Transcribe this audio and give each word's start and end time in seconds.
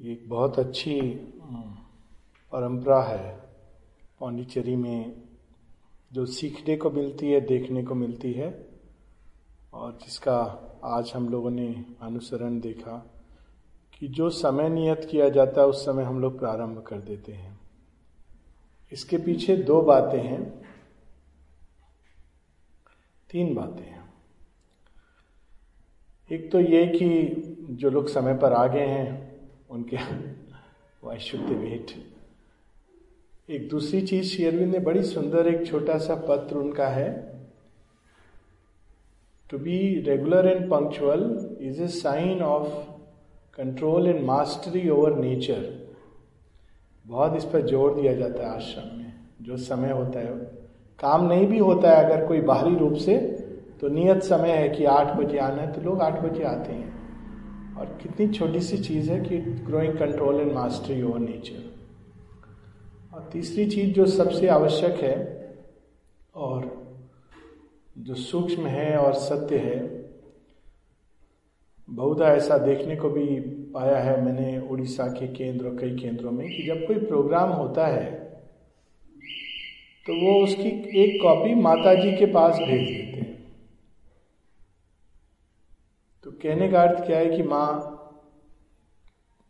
ये 0.00 0.12
एक 0.12 0.28
बहुत 0.28 0.58
अच्छी 0.58 1.00
परंपरा 2.52 3.02
है। 3.02 3.40
पांडिचेरी 4.20 4.76
में 4.76 5.22
जो 6.12 6.26
सीखने 6.26 6.76
को 6.76 6.90
मिलती 6.90 7.30
है, 7.30 7.40
देखने 7.40 7.84
को 7.84 7.94
मिलती 7.94 8.32
है, 8.32 8.68
और 9.72 9.92
जिसका 9.92 10.36
आज 10.84 11.12
हम 11.14 11.28
लोगों 11.28 11.50
ने 11.50 11.84
अनुसरण 12.02 12.60
देखा 12.60 13.10
कि 13.98 14.08
जो 14.08 14.30
समय 14.30 14.68
नियत 14.68 15.08
किया 15.10 15.28
जाता 15.28 15.60
है, 15.60 15.66
उस 15.66 15.84
समय 15.84 16.02
हम 16.02 16.20
लोग 16.20 16.38
प्रारंभ 16.38 16.82
कर 16.82 17.00
देते 17.00 17.32
हैं। 17.32 17.60
इसके 18.92 19.18
पीछे 19.18 19.56
दो 19.56 19.82
बातें 19.82 20.22
हैं। 20.22 20.50
तीन 23.30 23.54
बातें 23.54 23.84
हैं। 23.84 24.14
एक 26.32 26.52
तो 26.52 26.60
ये 26.60 26.86
कि 26.86 27.26
जो 27.70 27.90
लोग 27.90 28.08
समय 28.08 28.34
पर 28.34 28.52
आ 28.52 28.66
गए 28.66 28.86
हैं 28.86 29.25
उनके 29.70 29.96
वाई 31.04 31.18
शुद्ध 31.20 31.44
भेंट। 31.44 31.90
एक 33.48 33.68
दूसरी 33.68 34.00
चीज़ 34.02 34.26
शेयरविंद 34.26 34.72
ने 34.72 34.78
बड़ी 34.80 35.02
सुंदर 35.04 35.46
एक 35.48 35.66
छोटा 35.66 35.98
सा 35.98 36.14
पत्र 36.28 36.56
उनका 36.56 36.88
है। 36.88 37.08
To 39.50 39.58
be 39.58 39.78
regular 40.00 40.46
and 40.48 40.70
punctual 40.70 41.22
is 41.60 41.82
a 41.82 41.88
sign 41.88 42.42
of 42.42 42.68
control 43.58 44.06
and 44.08 44.24
mastery 44.24 44.88
over 44.88 45.14
nature 45.16 45.64
बहुत 47.04 47.36
इस 47.36 47.44
पर 47.44 47.66
ज़ोर 47.66 47.94
दिया 47.94 48.12
जाता 48.14 48.42
है 48.42 48.54
आश्रम 48.56 48.96
में, 48.98 49.12
जो 49.42 49.56
समय 49.56 49.90
होता 49.90 50.20
है। 50.20 50.34
काम 50.98 51.26
नहीं 51.28 51.46
भी 51.46 51.58
होता 51.58 51.90
है 51.90 52.04
अगर 52.04 52.26
कोई 52.26 52.40
बाहरी 52.42 52.76
रूप 52.76 52.94
से 52.96 53.16
तो 53.80 53.88
नियत 53.88 54.22
समय 54.22 54.50
है 54.50 54.68
कि 54.68 54.84
आठ 54.86 55.14
बजे 55.16 55.38
आना 55.38 55.62
है 55.62 55.72
तो 55.72 55.80
लोग 55.80 56.00
आठ 56.02 56.20
बजे 56.20 56.42
आते 56.44 56.72
हैं। 56.72 56.95
और 57.76 57.98
कितनी 58.02 58.28
छोटी 58.28 58.60
सी 58.60 58.78
चीज़ 58.78 59.10
है 59.10 59.20
कि 59.20 59.38
growing 59.38 59.98
control 59.98 60.40
and 60.40 60.52
mastery 60.52 61.02
over 61.02 61.18
nature 61.18 61.76
और 63.14 63.30
तीसरी 63.32 63.66
चीज़ 63.66 63.94
जो 63.94 64.06
सबसे 64.06 64.48
आवश्यक 64.48 65.00
है 65.00 65.36
और 66.34 66.86
जो 67.98 68.14
सूक्ष्म 68.14 68.66
है 68.66 68.96
और 68.96 69.14
सत्य 69.14 69.58
है, 69.58 69.96
बहुधा 71.90 72.26
ऐसा 72.26 72.58
देखने 72.58 72.96
को 72.96 73.10
भी 73.10 73.40
पाया 73.40 73.98
है 73.98 74.24
मैंने 74.24 74.68
उड़ीसा 74.68 75.06
के 75.06 75.28
केंद्र, 75.28 75.68
कई 75.68 75.96
केंद्रों 75.96 76.30
में 76.30 76.48
कि 76.48 76.62
जब 76.66 76.86
कोई 76.86 76.96
प्रोग्राम 76.96 77.50
होता 77.50 77.86
है 77.86 78.26
तो 80.06 80.12
वो 80.12 80.44
उसकी 80.44 80.68
एक 81.00 81.22
कॉपी 81.22 81.54
माता 81.54 81.94
जी 81.94 82.12
के 82.12 82.26
पास 82.26 82.58
भेज 82.58 82.96
देते 82.96 83.20
हैं 83.20 83.52
तो 86.24 86.30
कहने 86.46 86.68
का 86.68 86.82
अर्थ 86.82 87.04
क्या 87.06 87.18
है 87.18 87.36
कि 87.36 87.42
माँ 87.42 87.92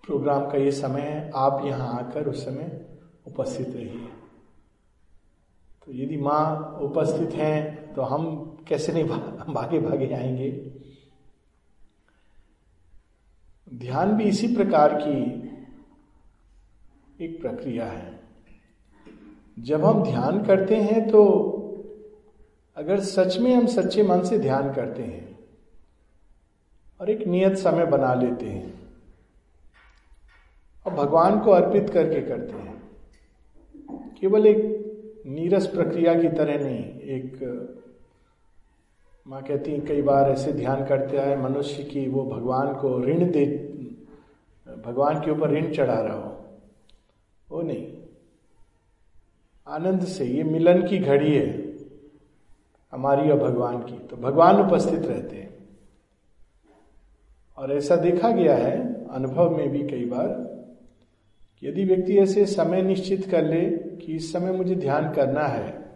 प्रोग्राम 0.04 0.46
का 0.50 0.58
ये 0.58 0.70
समय 0.72 1.00
है 1.00 1.30
आप 1.36 1.64
यहाँ 1.64 1.88
आकर 1.98 2.28
उस 2.28 2.44
समय 2.44 2.86
उपस्थित 3.26 3.74
रहिए। 3.76 4.06
तो 5.86 5.92
यदि 5.92 6.16
माँ 6.16 6.78
उपस्थित 6.82 7.34
हैं 7.34 7.92
तो 7.94 8.02
हम 8.02 8.24
कैसे 8.68 8.92
नहीं 8.92 9.04
भा, 9.04 9.16
भागे 9.48 9.78
भागे 9.80 10.12
आएँगे? 10.14 10.50
ध्यान 13.74 14.16
भी 14.16 14.24
इसी 14.24 14.54
प्रकार 14.56 14.94
की 15.02 15.18
एक 17.20 17.40
प्रक्रिया 17.42 17.86
है। 17.86 18.20
जब 19.58 19.84
हम 19.84 20.02
ध्यान 20.02 20.44
करते 20.44 20.76
हैं 20.76 21.08
तो 21.08 21.22
अगर 22.76 23.00
सच 23.00 23.38
में 23.38 23.54
हम 23.54 23.66
सच्चे 23.66 24.02
मन 24.02 24.22
से 24.22 24.38
ध्यान 24.38 24.72
करते 24.74 25.02
हैं 25.02 25.35
और 27.00 27.10
एक 27.10 27.26
नियत 27.26 27.56
समय 27.56 27.86
बना 27.86 28.14
लेते 28.14 28.46
हैं। 28.46 28.86
और 30.86 30.94
भगवान 30.94 31.40
को 31.40 31.50
अर्पित 31.50 31.90
करके 31.90 32.20
करते 32.20 32.52
हैं। 32.52 32.82
केवल 34.20 34.46
एक 34.46 34.86
नीरस 35.26 35.66
प्रक्रिया 35.66 36.22
की 36.22 36.28
तरह 36.28 36.64
नहीं, 36.64 36.84
एक, 37.00 37.42
माँ 39.26 39.42
कहती 39.42 39.72
है, 39.72 39.80
कई 39.80 40.02
बार 40.02 40.30
ऐसे 40.30 40.52
ध्यान 40.52 40.84
करते 40.84 41.16
आए, 41.16 41.36
मनुष्य 41.36 41.84
की 41.84 42.08
वो 42.08 42.24
भगवान 42.24 42.74
को 42.74 43.00
ऋण 43.00 43.30
दे, 43.30 43.46
भगवान 44.86 45.20
के 45.20 45.30
ऊपर 45.30 45.50
ऋण 45.50 45.72
चढ़ा 45.72 46.00
रहा 46.00 46.16
हो। 46.16 46.44
वो 47.50 47.62
नहीं। 47.62 47.92
आनंद 49.68 50.04
से, 50.04 50.24
ये 50.24 50.42
मिलन 50.42 50.88
की 50.88 50.98
घड़ी 50.98 51.36
है, 51.36 51.76
हमारी 52.92 53.30
और 53.30 53.38
भगवान 53.38 53.78
की। 53.78 53.98
तो 53.98 54.16
भगवान 54.16 54.66
उपस्थित 54.66 55.06
रहते 55.06 55.36
हैं। 55.36 55.45
और 57.58 57.72
ऐसा 57.72 57.96
देखा 57.96 58.30
गया 58.30 58.56
है, 58.56 59.06
अनुभव 59.08 59.56
में 59.56 59.68
भी 59.70 59.82
कई 59.82 60.04
बार 60.04 60.44
यदि 61.62 61.84
व्यक्ति 61.84 62.18
ऐसे 62.18 62.46
समय 62.46 62.82
निश्चित 62.82 63.26
कर 63.30 63.44
ले 63.44 63.64
कि 63.96 64.16
इस 64.16 64.32
समय 64.32 64.52
मुझे 64.52 64.74
ध्यान 64.74 65.12
करना 65.12 65.46
है 65.46 65.86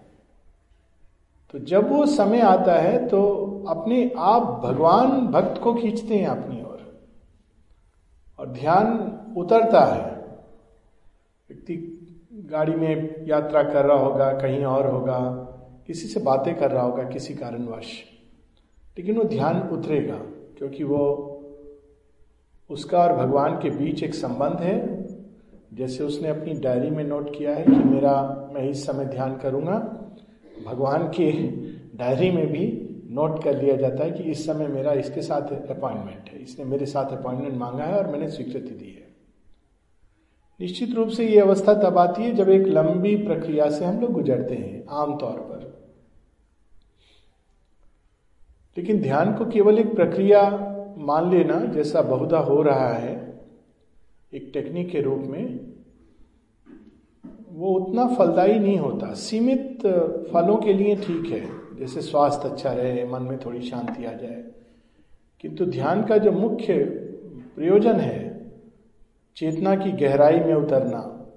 तो 1.52 1.58
जब 1.58 1.88
वो 1.90 2.06
समय 2.06 2.40
आता 2.40 2.74
है 2.74 3.08
तो 3.08 3.20
अपने 3.68 4.12
आप 4.16 4.42
भगवान 4.64 5.26
भक्त 5.26 5.60
को 5.62 5.74
खींचते 5.74 6.14
हैं 6.14 6.26
अपनी 6.26 6.62
ओर। 6.62 7.02
और 8.38 8.48
ध्यान 8.48 8.86
उतरता 9.36 9.84
है। 9.84 10.10
व्यक्ति 11.50 11.96
गाड़ी 12.50 12.74
में 12.74 13.26
यात्रा 13.26 13.62
कर 13.62 13.84
रहा 13.84 13.96
होगा, 13.96 14.32
कहीं 14.32 14.64
और 14.64 14.86
होगा, 14.86 15.18
किसी 15.86 16.08
से 16.08 16.20
बातें 16.20 16.54
कर 16.58 16.70
रहा 16.70 16.82
होगा, 16.82 17.02
किसी 17.02 17.34
कारणवश, 17.34 17.92
लेकिन 18.98 19.16
वो 19.16 19.24
ध्यान 19.24 19.60
उतरेगा, 19.68 20.18
क्योंकि 20.58 20.84
वो 20.84 21.29
उसका 22.70 22.98
और 22.98 23.16
भगवान 23.16 23.54
के 23.54 23.70
बीच 23.70 24.02
एक 24.02 24.14
संबंध 24.14 24.52
है। 24.52 25.06
जैसे 25.74 26.04
उसने 26.04 26.28
अपनी 26.28 26.52
डायरी 26.52 26.90
में 26.90 27.04
नोट 27.04 27.38
किया 27.38 27.54
है 27.54 27.64
कि 27.64 27.70
मेरा, 27.70 28.48
मैं 28.52 28.68
इस 28.68 28.86
समय 28.86 29.04
ध्यान 29.04 29.36
करूँगा। 29.36 29.96
भगवान 30.66 31.08
के 31.08 31.32
डायरी 31.98 32.30
में 32.30 32.46
भी 32.46 32.86
नोट 33.10 33.44
कर 33.44 33.62
लिया 33.62 33.76
जाता 33.76 34.04
है 34.04 34.10
कि 34.10 34.22
इस 34.22 34.46
समय 34.46 34.66
मेरा 34.66 34.92
इसके 34.92 35.22
साथ 35.22 35.70
अपॉइंटमेंट 35.70 36.30
है। 36.30 36.42
इसने 36.42 36.64
मेरे 36.64 36.86
साथ 36.86 37.18
अपॉइंटमेंट 37.18 37.54
मांगा 37.54 37.84
है 37.84 37.98
और 37.98 38.06
मैंने 38.06 38.28
स्वीकृति 38.28 38.74
दी 38.74 38.90
है। 38.90 39.08
निश्चित 40.60 40.94
रूप 40.94 41.08
से 41.08 41.28
ये 41.28 41.40
अवस्था 41.40 41.74
तब 41.74 41.98
आती 41.98 42.22
है 42.22 42.34
जब 42.34 42.48
एक 42.48 42.66
लंबी 42.66 43.16
प्रक्रिया 43.16 43.70
से 43.70 43.84
हम 43.84 44.00
लोग 44.00 44.12
गुजरते 44.12 44.54
हैं, 44.54 44.86
आमतौर 44.90 45.32
पर। 45.32 45.80
लेकिन 48.78 49.00
ध्यान 49.00 49.34
को 49.34 49.46
केवल 49.46 49.78
एक 49.78 49.94
प्रक्रिया 49.94 50.69
मान 51.00 51.30
लेना, 51.30 51.60
जैसा 51.60 52.02
बहुधा 52.02 52.38
हो 52.38 52.62
रहा 52.62 52.92
है, 52.92 53.40
एक 54.34 54.50
टेक्निक 54.54 54.90
के 54.90 55.00
रूप 55.00 55.18
में, 55.18 55.60
वो 57.52 57.74
उतना 57.74 58.06
फलदायी 58.06 58.58
नहीं 58.58 58.78
होता। 58.78 59.14
सीमित 59.14 59.78
फलों 60.32 60.56
के 60.56 60.72
लिए 60.72 60.96
ठीक 60.96 61.26
है। 61.26 61.60
जैसे 61.78 62.00
स्वास्थ्य 62.00 62.48
अच्छा 62.48 62.72
रहे, 62.72 63.08
मन 63.08 63.22
में 63.22 63.38
थोड़ी 63.38 63.62
शांति 63.62 64.04
आ 64.04 64.12
जाए। 64.12 64.44
किंतु 65.40 65.66
ध्यान 65.66 66.04
का 66.04 66.18
जो 66.18 66.32
मुख्य 66.32 66.84
प्रयोजन 67.56 67.92
है, 67.92 68.52
चेतना 69.36 69.76
की 69.76 69.92
गहराई 69.92 70.40
में 70.40 70.54
उतरना, 70.54 71.32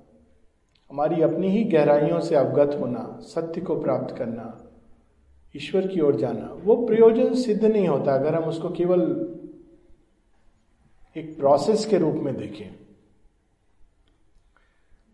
हमारी 0.91 1.21
अपनी 1.21 1.47
ही 1.47 1.63
गहराइयों 1.63 2.19
से 2.19 2.35
अवगत 2.35 2.77
होना, 2.81 3.17
सत्य 3.21 3.61
को 3.61 3.79
प्राप्त 3.79 4.15
करना, 4.15 4.71
ईश्वर 5.55 5.87
की 5.87 5.99
ओर 5.99 6.15
जाना, 6.15 6.57
वो 6.63 6.75
प्रयोजन 6.75 7.33
सिद्ध 7.33 7.65
नहीं 7.65 7.87
होता। 7.87 8.13
अगर 8.13 8.35
हम 8.35 8.43
उसको 8.43 8.69
केवल 8.69 9.29
एक 11.17 11.37
प्रोसेस 11.37 11.85
के 11.85 11.97
रूप 11.97 12.15
में 12.15 12.37
देखें। 12.37 12.75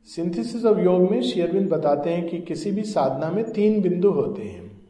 सिंथेसिस 0.05 0.65
ऑफ़ 0.65 0.79
योग 0.79 1.11
में 1.11 1.21
शेयरविंद 1.21 1.69
बताते 1.69 2.13
हैं 2.13 2.29
कि 2.29 2.41
किसी 2.41 2.71
भी 2.71 2.83
साधना 2.83 3.31
में 3.31 3.53
तीन 3.53 3.81
बिंदु 3.81 4.11
होते 4.11 4.41
हैं। 4.41 4.81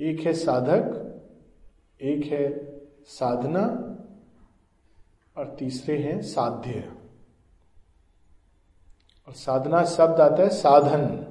एक 0.00 0.20
है 0.20 0.32
साधक, 0.32 1.14
एक 2.02 2.26
है 2.26 2.72
साधना, 3.04 3.84
और 5.36 5.56
तीसरे 5.58 5.98
हैं 5.98 6.22
साध्य। 6.22 6.92
और 9.28 9.34
साधना 9.34 9.84
शब्द 9.84 10.20
आता 10.20 10.42
है 10.42 10.48
साधन। 10.48 11.24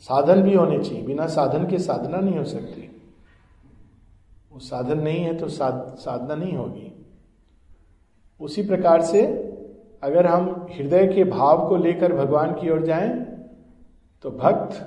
साधन 0.00 0.42
भी 0.42 0.54
होने 0.54 0.84
चाहिए, 0.84 1.02
बिना 1.02 1.26
साधन 1.26 1.70
के 1.70 1.78
साधना 1.78 2.18
नहीं 2.18 2.38
हो 2.38 2.44
सकती। 2.44 2.89
साधन 4.60 4.98
नहीं 4.98 5.22
है 5.24 5.36
तो 5.38 5.48
साध, 5.48 5.96
साधना 5.96 6.34
नहीं 6.34 6.52
होगी। 6.52 6.92
उसी 8.40 8.62
प्रकार 8.62 9.02
से 9.02 9.22
अगर 10.02 10.26
हम 10.26 10.66
हृदय 10.70 11.06
के 11.06 11.24
भाव 11.24 11.68
को 11.68 11.76
लेकर 11.76 12.12
भगवान 12.12 12.52
की 12.52 12.70
ओर 12.70 12.82
जाएँ 12.82 13.08
तो 14.24 14.30
भक्त 14.30 14.80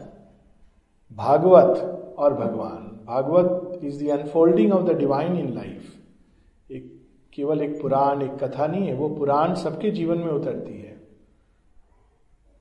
भागवत 1.17 2.15
और 2.17 2.33
भगवान। 2.33 2.89
Bhagavat 3.05 3.83
is 3.83 4.03
the 4.03 4.09
unfolding 4.09 4.73
of 4.73 4.83
the 4.83 4.97
divine 4.97 5.37
in 5.37 5.53
life 5.53 6.71
एक 6.71 6.91
केवल 7.33 7.61
एक 7.61 7.81
पुराण 7.81 8.21
एक 8.21 8.43
कथा 8.43 8.67
नहीं 8.67 8.87
है 8.87 8.93
वो 8.93 9.09
पुराण 9.09 9.53
सबके 9.55 9.91
जीवन 9.91 10.17
में 10.17 10.31
उतरती 10.31 10.73
है। 10.73 11.01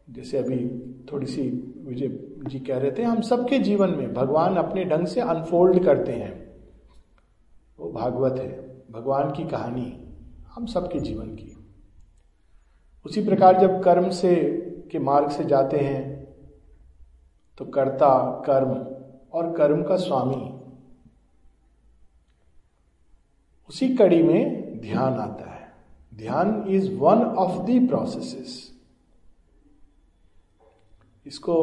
जैसे 0.09 0.39
अभी 0.39 0.59
थोड़ी 1.13 1.27
सी 1.27 1.43
विजय 1.85 2.09
जी 2.49 2.61
कह 2.61 2.79
रहे 2.79 2.91
थे 2.91 3.03
हम 3.03 3.21
सबके 3.21 3.59
जीवन 3.59 3.91
में 3.91 4.13
भगवान 4.15 4.57
अपने 4.57 4.85
ढंग 4.85 5.07
से 5.07 5.21
अनफोल्ड 5.21 5.85
करते 5.85 6.13
हैं। 6.13 6.42
वो 7.83 7.91
भागवत 7.93 8.39
है, 8.41 8.49
भगवान 8.91 9.31
की 9.31 9.45
कहानी 9.45 9.87
हम 10.53 10.67
सबके 10.67 11.01
जीवन 11.01 11.35
की। 11.37 11.57
उसी 13.07 13.25
प्रकार 13.25 13.61
जब 13.61 13.83
कर्म 13.83 14.09
से 14.11 14.35
के 14.93 14.99
मार्ग 14.99 15.31
से 15.31 15.45
जाते 15.45 15.79
हैं 15.79 16.11
तो 17.59 17.65
कर्ता, 17.67 18.43
कर्म 18.47 18.75
और 19.33 19.53
कर्म 19.53 19.83
का 19.83 19.97
स्वामी, 19.97 20.51
उसी 23.71 23.89
कड़ी 23.97 24.23
में 24.23 24.81
ध्यान 24.81 25.15
आता 25.15 25.51
है। 25.51 25.71
Dhyan 26.13 26.65
is 26.69 26.91
one 26.95 27.23
of 27.23 27.63
the 27.63 27.87
processes 27.89 28.61
इसको 31.27 31.55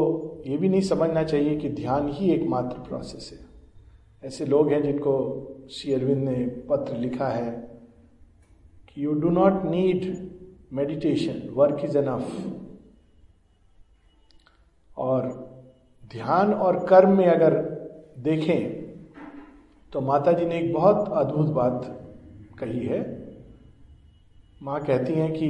ये 0.48 0.58
भी 0.58 0.70
नहीं 0.70 0.82
समझना 0.82 1.24
चाहिए 1.24 1.58
कि 1.58 1.70
ध्यान 1.70 2.08
ही 2.10 2.32
एकमात्र 2.32 2.80
प्रोसेस 2.80 3.30
है। 3.34 3.49
ऐसे 4.24 4.46
लोग 4.46 4.72
हैं 4.72 4.82
जिनको 4.84 5.16
श्री 5.72 5.94
अरविंद 5.94 6.28
ने 6.30 6.46
पत्र 6.70 6.98
लिखा 6.98 7.28
है 7.28 7.52
कि 8.88 9.04
you 9.06 9.14
do 9.14 9.30
not 9.30 9.64
need 9.66 10.06
meditation 10.74 11.48
work 11.50 11.84
is 11.86 11.98
enough 11.98 12.32
और 14.98 15.28
ध्यान 16.12 16.54
और 16.54 16.86
कर्म 16.86 17.18
में 17.18 17.26
अगर 17.28 17.54
देखें 18.20 18.80
तो 19.94 20.02
माता 20.02 20.32
जी 20.32 20.46
ने 20.46 20.60
एक 20.60 20.74
बहुत 20.74 21.12
अद्भुत 21.14 21.48
बात 21.48 21.82
कही 22.60 22.86
है। 22.86 23.00
माँ 24.64 24.80
कहती 24.84 25.14
हैं 25.14 25.32
कि 25.34 25.48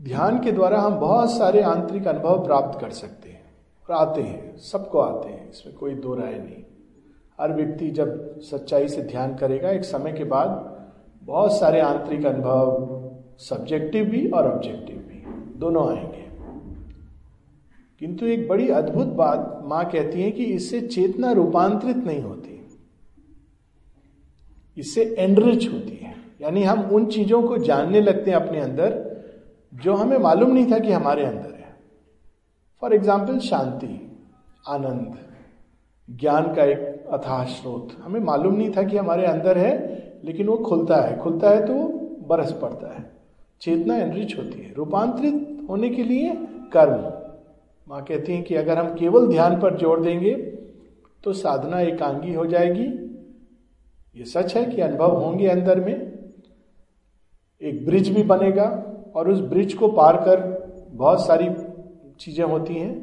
ध्यान 0.00 0.38
के 0.38 0.52
द्वारा 0.52 0.80
हम 0.80 0.94
बहुत 0.94 1.30
सारे 1.30 1.62
आंतरिक 1.62 2.06
अनुभव 2.08 2.44
प्राप्त 2.46 2.80
कर 2.80 2.90
सकते 2.90 3.30
हैं। 3.30 3.39
आते 3.92 4.22
हैं, 4.22 4.56
सबको 4.56 4.98
आते 4.98 5.28
हैं, 5.28 5.50
इसमें 5.50 5.76
कोई 5.76 5.94
दो 5.94 6.14
राय 6.14 6.38
नहीं। 6.38 6.64
हर 7.40 7.52
व्यक्ति 7.52 7.90
जब 7.90 8.40
सच्चाई 8.40 8.88
से 8.88 9.02
ध्यान 9.02 9.34
करेगा, 9.34 9.70
एक 9.70 9.84
समय 9.84 10.12
के 10.12 10.24
बाद 10.24 10.80
बहुत 11.22 11.60
सारे 11.60 11.80
आंतरिक 11.80 12.26
अनुभव 12.26 12.90
सब्जेक्टिव 13.38 14.04
भी 14.04 14.30
और 14.30 14.52
ऑब्जेक्टिव 14.52 14.96
भी, 14.96 15.24
दोनों 15.58 15.96
आएँगे। 15.96 16.30
किंतु 17.98 18.26
एक 18.26 18.48
बड़ी 18.48 18.68
अद्भुत 18.68 19.06
बात 19.06 19.62
माँ 19.64 19.90
कहती 19.90 20.22
है 20.22 20.30
कि 20.30 20.44
इससे 20.44 20.80
चेतना 20.80 21.32
रूपांतरित 21.32 21.96
नहीं 21.96 22.22
होती। 22.22 22.68
इससे 24.78 25.14
एनरिच 25.18 25.72
होती 25.72 26.00
है। 26.02 26.14
यानी 26.42 26.62
हम 26.62 26.80
उन 26.80 27.06
चीज़ों 27.06 27.42
को 27.42 27.58
जानने 27.58 28.00
लगते 28.00 28.30
हैं 28.30 28.38
अपने 28.38 28.60
अंदर, 28.60 29.16
जो 29.74 29.94
हमें 29.94 30.18
मालूम 30.18 30.50
नहीं 30.52 30.72
था 30.72 30.78
कि 30.78 30.92
हमारे 30.92 31.24
अंदर 31.24 31.54
है। 31.54 31.59
फॉर 32.82 32.94
एग्ज़ाम्पल, 32.94 33.38
शांति, 33.40 33.86
आनंद, 34.68 35.16
ज्ञान 36.08 36.52
का 36.54 36.64
एक 36.64 37.06
अथाह 37.12 37.44
स्रोत 37.46 37.88
हमें 38.02 38.20
मालूम 38.20 38.54
नहीं 38.54 38.70
था 38.70 38.82
कि 38.82 38.96
हमारे 38.96 39.26
अंदर 39.26 39.58
है, 39.58 39.72
लेकिन 40.24 40.46
वो 40.46 40.56
खुलता 40.58 40.96
है। 40.96 41.16
खुलता 41.18 41.50
है 41.50 41.66
तो 41.66 41.74
बरस 42.28 42.52
पड़ता 42.52 42.94
है। 42.94 43.04
चेतना 43.62 43.96
एनरिच 43.96 44.36
होती 44.38 44.62
है। 44.62 44.72
रूपांतरित 44.74 45.66
होने 45.70 45.88
के 45.88 46.02
लिए 46.04 46.34
कर्म। 46.72 47.02
माँ 47.86 48.02
कहती 48.04 48.32
हैं 48.32 48.42
कि 48.42 48.54
अगर 48.54 48.78
हम 48.78 48.94
केवल 48.94 49.26
ध्यान 49.28 49.58
पर 49.60 49.76
ज़ोर 49.78 50.00
देंगे 50.00 50.34
तो 51.24 51.32
साधना 51.34 51.80
एकांगी 51.80 52.34
हो 52.34 52.46
जाएगी। 52.46 52.84
ये 54.14 54.24
सच 54.26 54.54
है 54.56 54.64
कि 54.64 54.80
अनुभव 54.82 55.16
होंगे 55.16 55.48
अंदर 55.48 55.80
में। 55.80 55.94
एक 57.60 57.84
ब्रिज 57.86 58.08
भी 58.08 58.22
बनेगा 58.24 58.64
और 59.16 59.28
उस 59.28 59.40
ब्रिज 59.40 59.74
को 59.74 59.88
पार 59.90 60.16
कर 60.18 60.40
बहुत 60.92 61.26
सारी 61.26 61.48
चीज़ें 62.20 62.44
होती 62.44 62.74
हैं, 62.74 62.94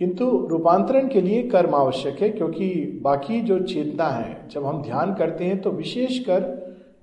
किंतु 0.00 0.26
रूपांतरण 0.50 1.08
के 1.08 1.20
लिए 1.20 1.42
कर्म 1.42 1.74
आवश्यक 1.74 2.20
है, 2.22 2.28
क्योंकि 2.28 3.00
बाकी 3.02 3.40
जो 3.40 3.58
चेतना 3.58 4.04
है, 4.04 4.48
जब 4.48 4.66
हम 4.66 4.82
ध्यान 4.82 5.14
करते 5.14 5.44
हैं 5.44 5.60
तो 5.62 5.70
विशेषकर 5.70 6.42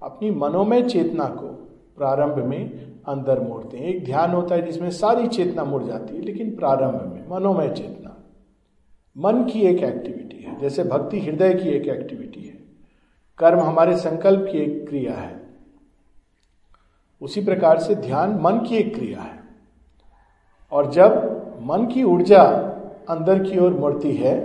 अपनी 0.04 0.31
मनोमय 0.31 0.81
चेतना 0.81 1.25
को 1.25 1.48
प्रारंभ 1.98 2.46
में 2.46 2.88
अंदर 3.07 3.40
मोड़ते 3.40 3.78
हैं। 3.78 3.86
एक 3.86 4.04
ध्यान 4.06 4.31
होता 4.31 4.56
है 4.56 4.62
जिसमें 4.62 4.90
सारी 4.92 5.28
चेतना 5.28 5.63
मुड़ 5.63 5.84
जाती 5.84 6.16
है, 6.16 6.22
लेकिन 6.22 6.56
प्रारंभ 6.56 7.01
में 7.13 7.25
मनोमय 7.30 7.69
चेतना। 7.69 8.16
मन 9.16 9.44
की 9.44 9.62
एक 9.62 9.84
एक्टिविटी 9.84 10.44
है, 10.44 10.60
जैसे 10.60 10.84
भक्ति 10.84 11.19
हृदय 11.19 11.54
की 11.54 11.69
एक 11.69 11.88
एक्टिविटी 11.88 12.42
है। 12.42 12.57
कर्म 13.40 13.60
हमारे 13.60 13.95
संकल्प 13.98 14.48
की 14.52 14.57
एक 14.57 14.88
क्रिया 14.90 15.13
है। 15.13 15.40
उसी 17.22 17.42
प्रकार 17.42 17.80
से 17.80 17.95
ध्यान 17.95 18.40
मन 18.42 18.60
की 18.60 18.75
एक 18.75 18.94
क्रिया 18.95 19.22
है। 19.22 19.38
और 20.72 20.92
जब 20.92 21.39
मन 21.62 21.86
की 21.88 22.04
ऊर्जा 22.04 22.44
अंदर 23.10 23.44
की 23.44 23.60
ओर 23.60 23.74
मुड़ती 23.74 24.14
है 24.14 24.38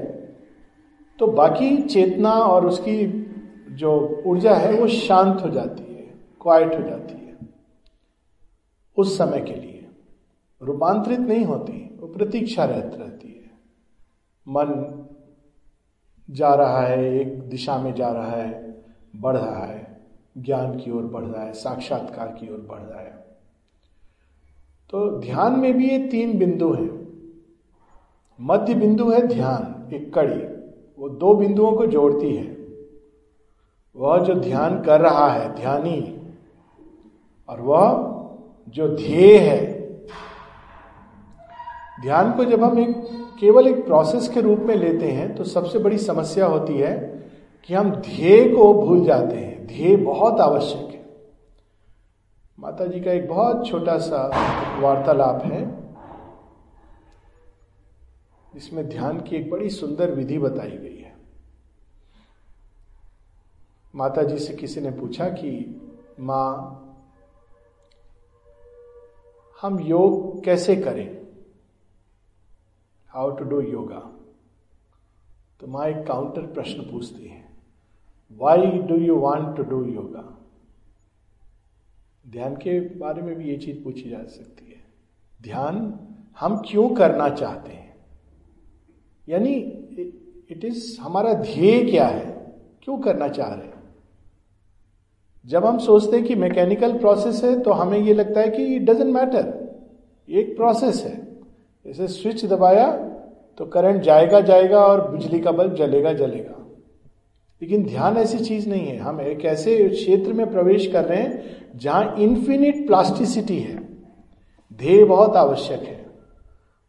तो 1.19 1.27
बाकी 1.27 1.77
चेतना 1.83 2.31
और 2.31 2.67
उसकी 2.67 3.07
जो 3.71 4.23
ऊर्जा 4.27 4.55
है 4.55 4.81
वो 4.81 4.89
शांत 4.89 5.43
हो 5.43 5.49
जाती 5.49 5.83
है 5.83 6.15
क्वाइट 6.43 6.75
हो 6.75 6.83
जाती 6.83 7.15
है, 7.15 7.37
उस 8.97 9.19
समय 9.19 9.41
के 9.41 9.55
लिए। 9.55 9.87
रूपांतरित 10.63 11.19
नहीं 11.19 11.45
होती, 11.45 11.99
वो 12.01 12.07
प्रतीक्षा 12.07 12.65
रहती 12.65 12.97
रहती 12.97 13.29
है। 13.29 13.51
मन 14.49 15.09
जा 16.31 16.55
रहा 16.55 16.81
है, 16.81 17.15
एक 17.17 17.43
दिशा 17.43 17.79
में 17.79 17.95
जा 17.95 18.09
रहा 18.09 18.31
है, 18.31 18.83
बढ़ 19.17 19.37
रहा 19.37 19.65
है, 19.65 20.01
ज्ञान 20.39 20.79
की 20.79 20.91
ओर 20.91 21.03
बढ़ 21.03 21.25
रहा 21.25 21.45
है, 21.45 21.53
साक्षात्कार 21.53 22.29
की 22.29 22.53
ओर 22.53 22.61
बढ़ 22.61 22.81
रहा 22.81 23.01
है। 23.01 23.25
तो 24.91 25.21
ध्यान 25.21 25.59
में 25.59 25.75
भी 25.75 25.91
ये 25.91 25.99
तीन 26.09 26.39
बिंदु 26.39 26.73
हैं। 26.73 27.04
मध्य 28.41 28.75
बिंदु 28.75 29.11
है 29.11 29.27
ध्यान, 29.27 29.95
एक 29.95 30.15
कड़ी। 30.15 30.41
वो 30.99 31.09
दो 31.09 31.35
बिंदुओं 31.35 31.73
को 31.73 31.87
जोड़ती 31.87 32.37
है। 32.37 32.57
वह 33.97 34.19
जो 34.19 34.35
ध्यान 34.35 34.83
कर 34.83 35.01
रहा 35.01 35.29
है, 35.29 35.55
ध्यानी, 35.55 36.21
और 37.49 37.61
वह 37.61 38.11
जो 38.69 38.89
ध्येय 38.89 39.39
है। 39.39 39.81
ध्यान 42.03 42.33
को 42.33 42.45
जब 42.45 42.65
हम 42.65 42.79
एक, 42.79 42.97
केवल 43.41 43.67
एक 43.67 43.85
प्रोसेस 43.85 44.29
के 44.29 44.41
रूप 44.41 44.59
में 44.59 44.77
लेते 44.77 45.07
हैं 45.07 45.35
तो 45.35 45.45
सबसे 45.45 45.79
बड़ी 45.79 45.99
समस्या 45.99 46.47
होती 46.47 46.79
है 46.79 47.25
कि 47.65 47.75
हम 47.75 47.91
ध्येय 47.91 48.49
को 48.49 48.75
भूल 48.75 49.05
जाते 49.05 49.37
हैं। 49.37 49.67
ध्येय 49.67 49.97
बहुत 49.97 50.41
आवश्यक 50.41 50.91
है। 50.95 51.07
माता 52.61 52.87
जी 52.87 53.01
का 53.01 53.13
एक 53.13 53.29
बहुत 53.29 53.67
छोटा 53.67 53.99
सा 53.99 54.31
वार्तालाप 54.81 55.43
है। 55.45 55.84
इसमें 58.57 58.89
ध्यान 58.89 59.21
की 59.21 59.37
एक 59.37 59.51
बड़ी 59.51 59.71
सुंदर 59.71 60.11
विधि 60.11 60.39
बताई 60.39 60.71
गई 60.71 60.97
है। 60.97 61.17
माता 63.95 64.23
जी 64.23 64.39
से 64.39 64.55
किसी 64.55 64.81
ने 64.81 64.91
पूछा 64.91 65.29
कि, 65.29 65.81
माँ, 66.21 66.81
हम 69.63 69.81
योग 69.81 70.45
कैसे 70.45 70.77
करें? 70.77 71.27
हाउ 73.09 73.31
टू 73.31 73.45
डू 73.45 73.61
योगा 73.61 73.99
तो 75.61 75.67
माँ 75.67 75.87
एक 75.87 76.07
काउंटर 76.07 76.47
प्रश्न 76.47 76.83
पूछती 76.83 77.27
है 77.27 77.49
why 78.33 78.67
do 78.67 78.97
you 78.97 79.17
want 79.17 79.57
to 79.57 79.63
do 79.63 79.85
yoga 79.85 80.31
ध्यान 82.29 82.57
के 82.57 82.81
बारे 82.81 83.23
में 83.23 83.35
भी 83.35 83.45
ये 83.45 83.57
चीज़ 83.57 83.83
पूछी 83.85 84.11
जा 84.11 84.25
सकती 84.25 84.71
है। 84.73 84.85
ध्यान 85.43 85.99
हम 86.41 86.57
क्यों 86.57 86.89
करना 86.89 87.29
चाहते 87.29 87.73
हैं? 87.73 87.94
यानी 89.29 89.53
इट 90.51 90.65
इज़ 90.65 91.01
हमारा 91.01 91.33
ध्येय 91.33 91.85
क्या 91.91 92.07
है? 92.07 92.55
क्यों 92.83 92.99
करना 92.99 93.29
चाह 93.29 93.49
रहे 93.49 93.67
हैं? 93.67 93.75
जब 95.47 95.65
हम 95.67 95.79
सोचते 95.79 96.17
हैं 96.17 96.27
कि 96.27 96.35
मैकेनिकल 96.35 96.99
प्रोसेस 96.99 97.45
है 97.45 97.61
तो 97.61 97.71
हमें 97.71 97.99
ये 97.99 98.15
लगता 98.15 98.41
है 98.41 98.49
कि 98.49 98.65
इट 98.65 98.83
डजेंट 98.83 99.15
मैटर 99.15 99.75
एक 100.31 100.57
प्रोसेस 100.57 101.05
है। 101.05 101.37
जैसे 101.87 102.09
स्विच 102.09 102.45
दबाया 102.45 102.93
तो 103.59 103.67
करंट 103.67 104.03
जाएगा 104.03 104.41
जाएगा 104.41 104.87
और 104.87 105.11
बिजली 105.11 105.41
का 105.41 105.53
बल्ब 105.53 105.75
जलेगा 105.75 106.13
जलेगा। 106.13 106.61
लेकिन 107.63 107.85
ध्यान 107.85 108.17
ऐसी 108.17 108.39
चीज़ 108.39 108.69
नहीं 108.69 108.87
है। 108.87 108.97
हम 108.97 109.21
एक 109.21 109.45
ऐसे 109.45 109.89
क्षेत्र 109.89 110.33
में 110.33 110.51
प्रवेश 110.51 110.87
कर 110.87 111.05
रहे 111.05 111.23
हैं 111.23 111.57
जहाँ 111.77 112.17
इन्फिनिट 112.19 112.87
प्लास्टिसिटी 112.87 113.59
है। 113.59 113.77
ध्येय 114.73 115.05
बहुत 115.05 115.37
आवश्यक 115.37 115.81
है। 115.81 116.07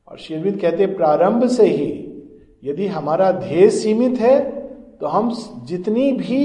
और 0.08 0.18
शेरविंद 0.18 0.62
कहते 0.62 0.86
प्रारंभ 0.86 1.48
से 1.48 1.65
ही 1.65 2.05
यदि 2.66 2.88
हमारा 2.88 3.32
ध्येय 3.32 3.70
सीमित 3.72 4.20
है 4.20 4.40
तो 5.00 5.08
हम 5.08 5.32
जितनी 5.68 6.12
भी 6.14 6.42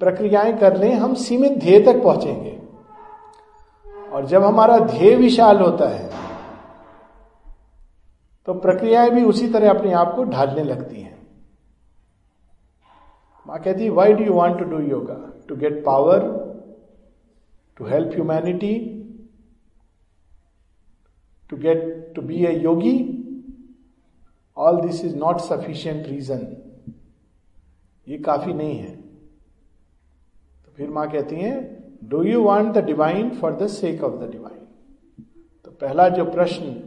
प्रक्रियाएँ 0.00 0.56
कर 0.58 0.76
लें, 0.76 0.92
हम 0.94 1.14
सीमित 1.16 1.58
ध्येय 1.58 1.80
तक 1.84 2.02
पहुँचेंगे। 2.02 2.58
और 4.12 4.26
जब 4.26 4.44
हमारा 4.44 4.78
ध्येय 4.78 5.14
विशाल 5.16 5.58
होता 5.60 5.88
है 5.88 6.08
तो 8.48 8.54
प्रक्रियाएँ 8.56 9.10
भी 9.10 9.22
उसी 9.24 9.48
तरह 9.48 9.70
अपने 9.70 9.92
आप 9.94 10.14
को 10.16 10.24
ढालने 10.24 10.64
लगती 10.64 11.00
हैं। 11.00 11.14
माँ 13.46 13.58
कहती 13.62 13.88
why 13.90 14.12
do 14.12 14.24
you 14.24 14.32
want 14.32 14.58
to 14.58 14.64
do 14.66 14.78
yoga 14.80 15.18
to 15.48 15.56
get 15.56 15.82
power 15.84 16.20
to 17.76 17.84
help 17.84 18.12
humanity 18.14 18.74
to 21.50 21.56
get 21.56 22.12
to 22.16 22.22
be 22.22 22.44
a 22.46 22.52
yogi 22.62 22.96
all 24.66 24.80
this 24.80 25.04
is 25.04 25.16
not 25.16 25.40
sufficient 25.40 26.06
reason 26.06 26.46
ये 28.06 28.18
काफ़ी 28.18 28.52
नहीं 28.52 28.76
है। 28.76 28.94
तो 30.66 30.72
फिर 30.76 30.90
माँ 30.90 31.10
कहती 31.10 31.36
है 31.36 31.54
do 32.04 32.22
you 32.22 32.42
want 32.42 32.74
the 32.74 32.84
divine 32.84 33.30
for 33.30 33.56
the 33.56 33.66
sake 33.66 34.04
of 34.04 34.14
the 34.14 34.30
divine 34.30 34.66
तो 35.64 35.70
पहला 35.70 36.08
जो 36.08 36.24
प्रश्न 36.24 36.82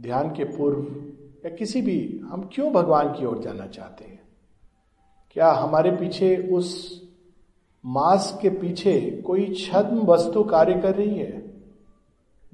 ध्यान 0.00 0.28
के 0.28 0.44
पूर्व 0.44 0.86
या 1.44 1.54
किसी 1.56 1.82
भी, 1.82 2.20
हम 2.24 2.48
क्यों 2.52 2.72
भगवान 2.72 3.08
की 3.08 3.24
ओर 3.24 3.38
जाना 3.38 3.66
चाहते 3.66 4.04
हैं? 4.04 4.20
क्या 5.30 5.50
हमारे 5.52 5.90
पीछे 5.90 6.36
उस 6.52 6.70
मास 7.84 8.38
के 8.42 8.50
पीछे 8.50 9.22
कोई 9.26 9.54
छद्म 9.54 10.02
वस्तु 10.02 10.44
कार्य 10.44 10.74
कर 10.80 10.94
रही 10.94 11.18
है? 11.18 11.42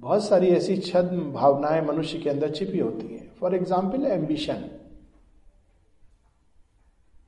बहुत 0.01 0.25
सारी 0.25 0.49
ऐसी 0.49 0.77
छद्म 0.77 1.33
भावनाएँ 1.33 1.81
मनुष्य 1.83 2.19
के 2.19 2.31
अंदर 2.31 2.51
छिपी 2.51 2.79
होती 2.79 3.15
हैं। 3.15 3.30
फॉर 3.41 3.55
एग्ज़ाम्पल 3.55 4.07
एम्बिशन 4.07 4.65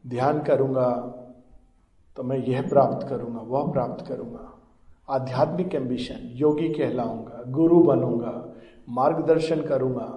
ध्यान 0.05 0.43
करूँगा 0.43 0.89
तो 2.17 2.23
मैं 2.23 2.37
यह 2.39 2.69
प्राप्त 2.69 3.07
करूँगा, 3.09 3.41
वह 3.41 3.73
प्राप्त 3.73 4.07
करूँगा। 4.07 4.49
आध्यात्मिक 5.09 5.75
एम्बिशन 5.75 6.29
योगी 6.33 6.69
कहलाऊँगा, 6.69 7.43
गुरु 7.49 7.81
बनूँगा, 7.83 8.33
मार्गदर्शन 8.89 9.63
करूँगा। 9.63 10.09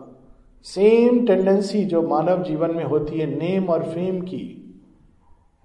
सेम 0.66 1.26
टेंडेंसी 1.28 1.84
जो 1.86 2.02
मानव 2.02 2.44
जीवन 2.44 2.76
में 2.76 2.84
होती 2.84 3.20
है 3.20 3.26
नेम 3.28 3.70
और 3.70 3.84
फेम 3.84 4.22
की, 4.22 4.44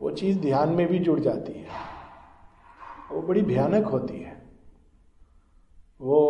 वो 0.00 0.10
चीज़ 0.10 0.38
ध्यान 0.40 0.68
में 0.68 0.86
भी 0.86 0.98
जुड़ 0.98 1.18
जाती 1.20 1.52
है। 1.52 1.66
वो 3.12 3.22
बड़ी 3.22 3.42
भयानक 3.42 3.86
होती 3.86 4.18
है। 4.18 4.36
वो 6.00 6.20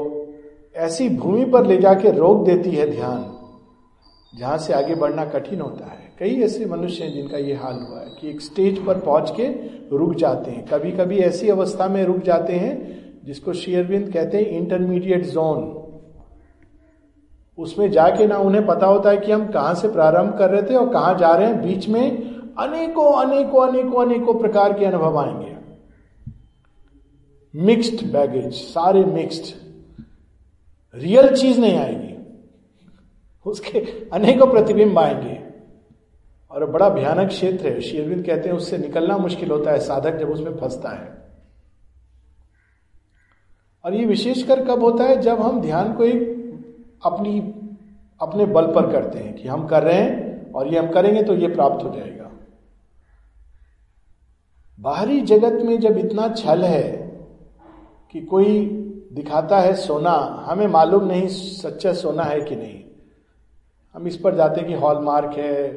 ऐसी 0.77 1.09
भूमि 1.09 1.45
पर 1.45 1.67
ले 1.67 1.77
जाके 1.77 2.11
रोक 2.11 2.45
देती 2.47 2.71
है 2.71 2.91
ध्यान। 2.91 3.23
जहाँ 4.33 4.59
से 4.59 4.73
आगे 4.73 4.95
बढ़ना 4.95 5.25
कठिन 5.25 5.61
होता 5.61 5.87
है। 5.87 6.13
कई 6.19 6.41
ऐसे 6.43 6.67
मनुष्य 6.67 7.05
हैं 7.05 7.13
जिनका 7.13 7.39
ये 7.39 7.55
हाल 7.55 7.79
हुआ 7.81 8.01
है 8.01 8.11
कि 8.21 8.29
एक 8.31 8.41
स्टेज 8.41 8.85
पर 8.87 8.99
पहुँच 8.99 9.31
के 9.31 9.47
रुक 9.97 10.15
जाते 10.15 10.51
हैं। 10.51 10.65
कभी 10.67 10.91
कभी 10.93 11.19
ऐसी 11.19 11.49
अवस्था 11.49 11.89
में 11.89 12.03
रुक 12.05 12.19
जाते 12.19 12.53
हैं 12.53 12.73
जिसको 13.25 13.53
शेयरविंद 13.53 14.13
कहते 14.13 14.39
हैं 14.39 14.47
इंटरमीडिएट 14.49 15.27
जोन 15.27 15.77
उसमें 17.59 17.91
जाके 17.91 18.27
ना 18.27 18.37
उन्हें 18.39 18.67
पता 18.67 18.87
होता 18.87 19.11
है 19.11 19.17
कि 19.17 19.33
हम 19.33 19.47
कहाँ 19.47 19.75
से 19.75 19.89
प्रारंभ 19.89 20.37
कर 20.39 20.51
रहे 20.51 20.63
थे 20.63 20.75
और 20.75 20.93
कहाँ 20.93 21.15
जा 21.19 21.35
रहे 21.35 21.47
हैं। 21.47 21.61
बीच 21.63 21.89
में 21.89 22.11
अनेकों 22.59 23.13
अनेकों 23.15 23.67
अनेकों 23.69 24.05
अनेकों 24.05 24.35
प्रकार 24.35 24.73
के 24.73 24.85
अनुभव 24.85 25.19
आएँगे। 25.19 25.57
मिक्स्ड 27.55 28.07
बैगेज 28.13 28.53
सारे 28.53 29.05
मिक्स्ड 29.05 29.55
रियल 30.95 31.35
चीज़ 31.37 31.61
नहीं 31.61 31.79
आएगी। 31.79 32.10
उसके 33.47 34.09
अनेकों 34.13 34.47
प्रतिबिंब 34.47 34.99
आएँगे। 34.99 35.51
और 36.51 36.71
बड़ा 36.71 36.89
भयानक 36.89 37.29
क्षेत्र 37.29 37.67
है। 37.67 37.81
शेरविंद 37.81 38.27
कहते 38.27 38.49
हैं, 38.49 38.57
उससे 38.57 38.79
निकलना 38.79 39.17
मुश्किल 39.17 39.51
होता 39.51 39.71
है। 39.71 39.79
साधक 39.79 40.17
जब 40.17 40.31
उसमें 40.31 40.57
फंसता 40.57 40.89
है। 40.89 41.21
और 43.85 43.95
ये 43.95 44.05
विशेषकर 44.05 44.65
कब 44.65 44.83
होता 44.83 45.05
है? 45.05 45.21
जब 45.21 45.41
हम 45.41 45.61
ध्यान 45.61 45.93
को 45.93 46.05
एक 46.05 46.41
अपनी, 47.05 47.41
अपने 48.21 48.47
बल 48.47 48.67
पर 48.67 48.93
करते 48.93 49.19
हैं 49.19 49.35
कि 49.35 49.49
हम 49.49 49.67
कर 49.67 49.83
रहे 49.83 49.95
हैं 49.95 50.53
और 50.53 50.69
ये 50.69 50.79
हम 50.79 50.91
करेंगे 50.91 51.23
तो 51.23 51.35
ये 51.35 51.49
प्राप्त 51.49 51.85
हो 51.85 51.91
जाएगा। 51.91 52.31
बाहरी 54.81 55.21
जगत 55.21 55.65
में 55.65 55.81
जब 55.81 55.99
इतना 55.99 56.29
छल 56.29 56.65
है 56.65 56.93
कि 58.13 58.21
कोई 58.21 58.67
दिखाता 59.13 59.61
है 59.61 59.75
सोना, 59.75 60.45
हमें 60.49 60.67
मालूम 60.67 61.05
नहीं 61.05 61.27
सच्चा 61.29 61.93
सोना 61.93 62.23
है 62.23 62.41
कि 62.41 62.57
नहीं। 62.57 62.90
हम 63.95 64.07
इस 64.07 64.17
पर 64.17 64.35
जाते 64.35 64.61
हैं 64.61 64.69
कि 64.69 64.75
हॉलमार्क 64.75 65.37
है, 65.39 65.73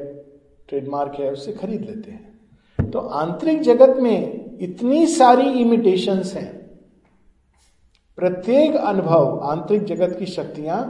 ट्रेडमार्क 0.68 1.12
है, 1.20 1.32
उससे 1.32 1.52
खरीद 1.52 1.80
लेते 1.80 2.10
हैं। 2.10 2.90
तो 2.90 2.98
आंतरिक 2.98 3.60
जगत 3.60 3.96
में 3.96 4.58
इतनी 4.60 5.06
सारी 5.06 5.48
इमिटेशंस 5.50 6.34
हैं। 6.34 6.52
प्रत्येक 8.16 8.76
अनुभव 8.76 9.40
आंतरिक 9.40 9.84
जगत 9.84 10.18
की 10.18 10.26
शक्तियाँ 10.26 10.80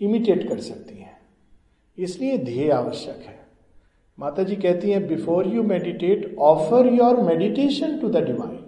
इमिटेट 0.00 0.48
कर 0.48 0.60
सकती 0.60 0.98
हैं। 0.98 1.16
इसलिए 1.98 2.38
ध्येय 2.38 2.70
आवश्यक 2.70 3.26
है। 3.26 3.38
माता 4.18 4.42
जी 4.42 4.56
कहती 4.56 4.90
हैं 4.90 5.06
before 5.08 5.46
you 5.46 5.62
meditate 5.62 6.36
offer 6.38 6.86
your 6.86 7.20
meditation 7.20 7.98
to 7.98 8.08
the 8.08 8.16
divine 8.16 8.62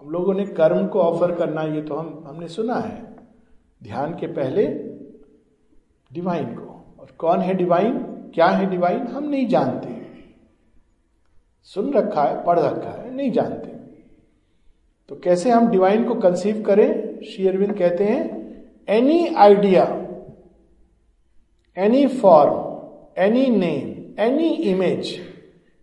हम 0.00 0.10
लोगों 0.10 0.34
ने 0.34 0.46
कर्म 0.46 0.86
को 0.86 1.00
ऑफ़र 1.00 1.34
करना, 1.34 1.62
ये 1.62 1.82
तो 1.82 1.94
हम, 1.94 2.24
हमने 2.26 2.48
सुना 2.48 2.74
है। 2.74 3.16
ध्यान 3.82 4.12
के 4.12 4.26
पहले 4.26 4.66
डिवाइन 6.10 6.54
को। 6.54 6.96
और 7.00 7.10
कौन 7.18 7.40
है 7.40 7.54
डिवाइन 7.54 7.98
क्या 8.34 8.46
है 8.46 8.70
डिवाइन 8.70 9.06
हम 9.06 9.24
नहीं 9.24 9.46
जानते। 9.48 9.94
सुन 11.66 11.92
रखा 11.92 12.22
है, 12.22 12.44
पढ़ 12.44 12.58
रखा 12.58 12.90
है, 12.90 13.14
नहीं 13.14 13.30
जानते। 13.32 13.68
तो 15.08 15.16
कैसे 15.16 15.50
हम 15.50 15.70
डिवाइन 15.70 16.04
को 16.04 16.14
कंसीव 16.14 16.62
करें? 16.62 17.20
श्री 17.22 17.48
अरविंद 17.48 17.78
कहते 17.78 18.04
हैं 18.04 18.24
any 18.88 19.26
idea 19.34 19.84
any 21.76 22.06
form 22.06 23.22
any 23.22 23.46
name 23.46 24.22
any 24.22 24.48
image 24.48 25.14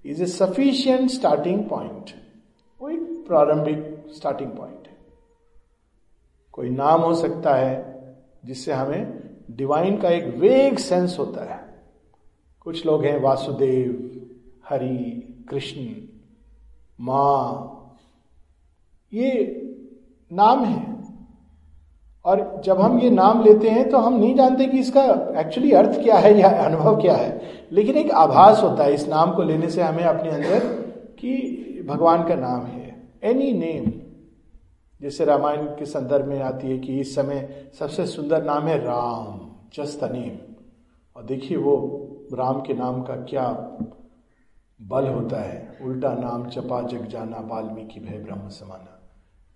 is 0.05 0.23
a 0.23 0.25
sufficient 0.25 1.09
starting 1.09 1.63
point 1.69 2.11
वो 2.81 2.89
एक 2.89 2.99
प्रारंभिक 3.27 4.05
स्टार्टिंग 4.15 4.51
पॉइंट 4.51 4.87
है। 4.87 4.97
कोई 6.51 6.69
नाम 6.69 7.01
हो 7.01 7.13
सकता 7.13 7.53
है 7.55 7.73
जिससे 8.45 8.73
हमें 8.73 9.22
डिवाइन 9.53 9.97
का 9.97 10.09
एक 10.09 10.35
वेग 10.37 10.77
सेंस 10.77 11.15
होता 11.19 11.43
है। 11.43 11.59
कुछ 12.61 12.85
लोग 12.85 13.05
हैं, 13.05 13.19
वासुदेव, 13.21 14.09
हरि, 14.69 14.97
कृष्ण, 15.49 15.85
माँ, 17.01 17.69
ये 19.13 19.31
नाम 20.31 20.63
है। 20.65 20.93
और 22.25 22.61
जब 22.65 22.79
हम 22.81 22.99
ये 22.99 23.09
नाम 23.09 23.43
लेते 23.43 23.69
हैं 23.69 23.89
तो 23.89 23.97
हम 23.97 24.13
नहीं 24.13 24.35
जानते 24.35 24.65
कि 24.65 24.79
इसका 24.79 25.03
एक्चुअली 25.39 25.71
अर्थ 25.71 25.99
क्या 26.03 26.15
है 26.15 26.39
या 26.39 26.49
अनुभव 26.49 27.01
क्या 27.01 27.15
है। 27.15 27.41
लेकिन 27.71 27.95
एक 27.95 28.11
आभास 28.11 28.61
होता 28.63 28.83
है 28.83 28.93
इस 28.93 29.07
नाम 29.07 29.33
को 29.33 29.43
लेने 29.43 29.69
से 29.69 29.81
हमें 29.81 30.03
अपने 30.03 30.31
अंदर 30.31 30.59
कि 31.19 31.85
भगवान 31.87 32.27
का 32.27 32.35
नाम 32.35 32.65
है। 32.65 33.03
एनी 33.23 33.51
नेम 33.53 33.91
जैसे 35.01 35.25
रामायण 35.25 35.65
के 35.65 35.85
संदर्भ 35.85 36.25
में 36.25 36.41
आती 36.41 36.69
है 36.69 36.77
कि 36.79 36.99
इस 36.99 37.15
समय 37.15 37.71
सबसे 37.79 38.05
सुंदर 38.05 38.43
नाम 38.43 38.67
है 38.67 38.77
राम। 38.77 39.42
जस्ट 39.73 40.03
नेम 40.03 40.37
और 41.15 41.23
देखिए 41.23 41.57
वो 41.57 41.75
राम 42.33 42.61
के 42.61 42.73
नाम 42.73 43.01
का 43.01 43.15
क्या 43.15 43.47
बल 44.79 45.07
होता 45.07 45.39
है। 45.39 45.77
उल्टा 45.81 46.13
नाम 46.13 46.49
चपा 46.49 46.81
जग 46.81 47.05
जाना, 47.07 47.37
वाल्मीकि 47.37 47.99
भय 47.99 48.17
ब्रह्म 48.17 48.47
समाना। 48.49 48.99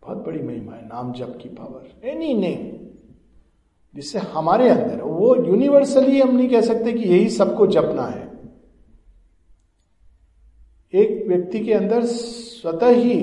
बहुत 0.02 0.18
बड़ी 0.18 0.42
महिमा 0.42 0.74
है, 0.74 0.88
नाम 0.88 1.12
जप 1.14 1.38
की 1.44 1.50
पावर 1.50 2.08
एनी 2.08 2.34
नेम 2.34 2.76
जिससे 3.96 4.20
हमारे 4.20 4.70
अंदर, 4.70 5.02
वो 5.02 5.36
यूनिवर्सली 5.36 6.22
हम 6.22 6.36
नहीं 6.36 6.50
कह 6.50 6.62
सकते 6.62 6.94
कि 6.94 7.10
यही 7.10 7.30
सबको 7.30 7.68
जपना 7.68 8.06
है। 8.06 8.26
एक 10.94 11.28
व्यक्ति 11.28 11.60
के 11.60 11.74
अंदर 11.74 12.06
स्वतः 12.06 12.90
ही 12.90 13.20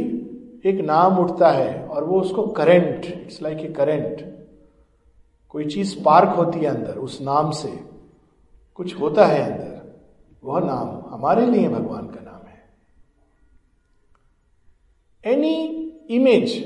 एक 0.64 0.80
नाम 0.84 1.18
उठता 1.18 1.50
है 1.50 1.86
और 1.86 2.04
वो 2.04 2.20
उसको 2.20 2.46
current 2.46 3.04
it's 3.04 3.42
like 3.42 3.58
a 3.58 3.68
current 3.68 4.22
कोई 5.54 5.64
चीज़ 5.64 5.94
पार्क 6.04 6.28
होती 6.28 6.58
है 6.58 6.66
अंदर, 6.66 6.94
उस 6.98 7.18
नाम 7.22 7.50
से, 7.52 7.68
कुछ 8.74 8.94
होता 9.00 9.26
है 9.26 9.40
अंदर, 9.42 9.82
वह 10.44 10.60
नाम 10.60 10.88
हमारे 11.08 11.46
लिए 11.46 11.68
भगवान 11.68 12.06
का 12.06 12.20
नाम 12.22 12.46
है। 12.46 12.62
एनी 15.24 15.54
इमेज 16.10 16.56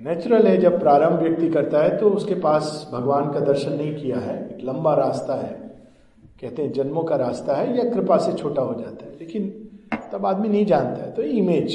नेचुरल 0.00 0.46
है, 0.46 0.56
जब 0.56 0.78
प्रारंभ 0.80 1.18
व्यक्ति 1.20 1.48
करता 1.48 1.82
है 1.82 1.96
तो 1.98 2.10
उसके 2.10 2.34
पास 2.40 2.88
भगवान 2.92 3.32
का 3.32 3.40
दर्शन 3.42 3.72
नहीं 3.72 3.94
किया 3.96 4.18
है, 4.18 4.36
एक 4.48 4.64
लंबा 4.64 4.94
रास्ता 4.94 5.34
है। 5.36 5.52
कहते 6.40 6.62
हैं, 6.62 6.72
जन्मों 6.72 7.02
का 7.04 7.16
रास्ता 7.16 7.56
है, 7.56 7.76
या 7.78 7.90
कृपा 7.90 8.16
से 8.18 8.32
छोटा 8.32 8.62
हो 8.62 8.74
जाता 8.74 9.04
है, 9.06 9.16
लेकिन 9.18 9.48
तब 10.12 10.26
आदमी 10.26 10.48
नहीं 10.48 10.66
जानता 10.66 11.02
है। 11.02 11.10
तो 11.12 11.22
इमेज 11.22 11.74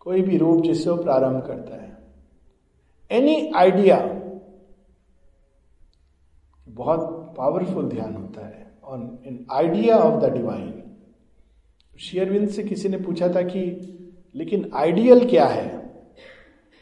कोई 0.00 0.22
भी 0.22 0.36
रूप 0.38 0.62
जिससे 0.62 0.90
वो 0.90 0.96
प्रारंभ 0.96 1.42
करता 1.46 1.74
है। 1.74 1.83
एनी 3.14 3.52
आइडिया 3.56 3.98
बहुत 6.68 7.34
पावरफुल 7.36 7.88
ध्यान 7.88 8.14
होता 8.14 8.46
है। 8.46 8.66
On 8.84 9.18
an 9.26 9.46
idea 9.52 9.96
of 9.96 10.24
the 10.24 10.32
divine 10.32 10.82
Sri Aurobindo 12.00 12.48
से 12.48 12.62
किसी 12.62 12.88
ने 12.88 12.96
पूछा 12.96 13.28
था 13.28 13.42
कि, 13.42 13.60
लेकिन 14.34 14.70
आइडियल 14.74 15.28
क्या 15.28 15.46
है? 15.46 15.68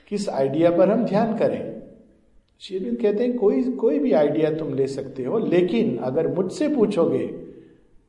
किस 0.09 0.29
आइडिया 0.29 0.71
पर 0.71 0.91
हम 0.91 1.05
ध्यान 1.05 1.37
करें? 1.39 1.83
शेरविंद 2.61 2.97
कहते 2.99 3.25
हैं, 3.25 3.37
कोई 3.39 3.63
कोई 3.73 3.99
भी 3.99 4.13
आइडिया 4.13 4.51
तुम 4.53 4.75
ले 4.75 4.87
सकते 4.87 5.25
हो, 5.25 5.39
लेकिन 5.39 5.97
अगर 5.99 6.29
मुझसे 6.29 6.69
पूछोगे 6.69 7.27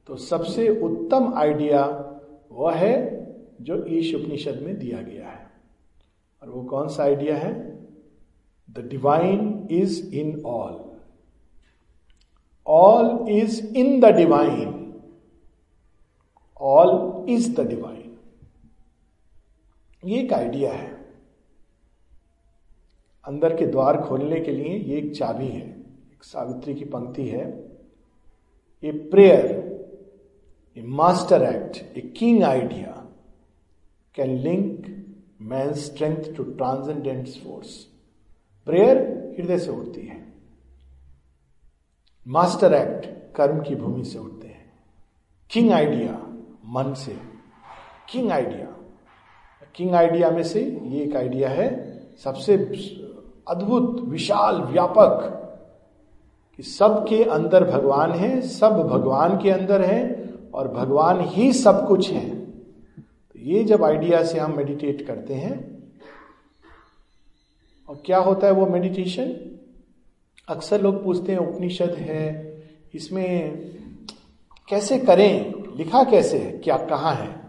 तो 0.07 0.15
सबसे 0.15 0.67
उत्तम 0.81 1.33
आइडिया 1.33 1.83
वह 2.51 2.73
है 2.73 2.95
जो 3.61 3.85
ईश 3.87 4.15
उपनिषद 4.15 4.59
में 4.61 4.77
दिया 4.79 5.01
गया 5.01 5.27
है। 5.27 5.45
और 6.41 6.49
वो 6.49 6.63
कौन 6.63 6.87
सा 6.87 7.03
आइडिया 7.03 7.37
है? 7.37 7.72
The 8.69 8.87
divine 8.89 9.67
is 9.71 10.15
in 10.15 10.41
all 10.45 10.79
all 12.67 13.29
is 13.31 13.61
in 13.77 13.99
the 13.99 14.05
divine 14.15 14.79
all 16.61 17.25
is 17.29 17.53
the 17.55 17.67
divine 17.67 18.17
ये 20.03 20.19
एक 20.19 20.33
आइडिया 20.33 20.73
है। 20.73 20.91
अंदर 23.25 23.55
के 23.57 23.65
द्वार 23.65 24.01
खोलने 24.01 24.39
के 24.39 24.51
लिए 24.51 24.77
ये 24.77 24.97
एक 24.97 25.15
चाबी 25.15 25.47
है। 25.47 25.61
एक 25.61 26.23
सावित्री 26.23 26.73
की 26.73 26.85
पंक्ति 26.85 27.27
है। 27.27 27.45
A 28.83 28.91
prayer 29.11 29.45
a 30.77 30.81
master 30.81 31.43
act 31.43 31.97
a 31.97 32.01
king 32.17 32.43
idea 32.43 32.91
can 34.15 34.37
link 34.37 34.85
man 35.41 35.73
strength 35.73 36.35
to 36.37 36.43
transcendent 36.43 37.27
force 37.43 37.75
prayer 38.65 38.97
हृदय 39.39 39.57
से 39.57 39.71
उठती 39.71 40.07
है। 40.07 40.33
मास्टर 42.27 42.73
एक्ट 42.73 43.35
कर्म 43.35 43.61
की 43.61 43.75
भूमि 43.75 44.03
से 44.03 44.19
उठते 44.19 44.47
हैं। 44.47 44.73
किंग 45.49 45.71
आइडिया 45.71 46.13
मन 46.65 46.93
से। 46.93 47.17
King 48.09 48.31
idea. 48.31 48.77
किंग 49.75 49.95
आइडिया 49.95 50.31
में 50.31 50.43
से 50.43 50.79
ये 50.83 51.03
एक 51.03 51.15
आइडिया 51.15 51.49
है, 51.49 51.99
सबसे 52.23 52.57
अद्भुत, 53.47 54.01
विशाल, 54.01 54.61
व्यापक, 54.61 55.39
कि 56.57 56.63
सबके 56.63 57.23
अंदर 57.23 57.71
भगवान 57.71 58.11
है, 58.11 58.41
सब 58.41 58.69
भगवान 58.69 59.37
के 59.37 59.51
अंदर 59.51 59.81
है, 59.81 60.29
और 60.53 60.67
भगवान 60.67 61.19
ही 61.21 61.53
सब 61.53 61.87
कुछ 61.87 62.11
है। 62.11 62.35
तो 63.15 63.39
ये 63.39 63.63
जब 63.63 63.83
आइडिया 63.83 64.23
से 64.23 64.39
हम 64.39 64.57
मेडिटेट 64.57 65.07
करते 65.07 65.33
हैं 65.33 65.72
और 67.89 68.01
क्या 68.05 68.17
होता 68.17 68.47
है 68.47 68.53
वो 68.53 68.65
मेडिटेशन 68.65 69.59
अक्सर 70.49 70.81
लोग 70.81 71.03
पूछते 71.03 71.31
हैं, 71.31 71.39
उपनिषद 71.39 71.89
है, 71.89 72.53
इसमें 72.95 73.57
कैसे 74.69 74.99
करें? 74.99 75.53
लिखा 75.77 76.03
कैसे 76.03 76.37
है? 76.37 76.51
क्या, 76.51 76.77
कहाँ 76.77 77.15
है? 77.15 77.39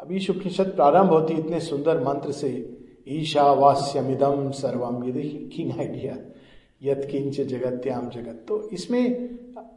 अभी 0.00 0.26
उपनिषद 0.30 0.64
प्रारंभ 0.64 1.10
होती 1.10 1.34
इतने 1.34 1.60
सुंदर 1.60 2.04
मंत्र 2.04 2.32
से। 2.32 2.78
ईशावास्यमिदम 3.08 4.50
सर्वम 4.50 5.04
ये 5.04 5.22
किंग 5.22 5.72
आइडिया 5.78 6.16
यत 6.82 7.08
किंच 7.10 7.40
जगत्याम 7.40 8.08
जगत। 8.08 8.44
तो 8.48 8.68
इसमें 8.68 9.30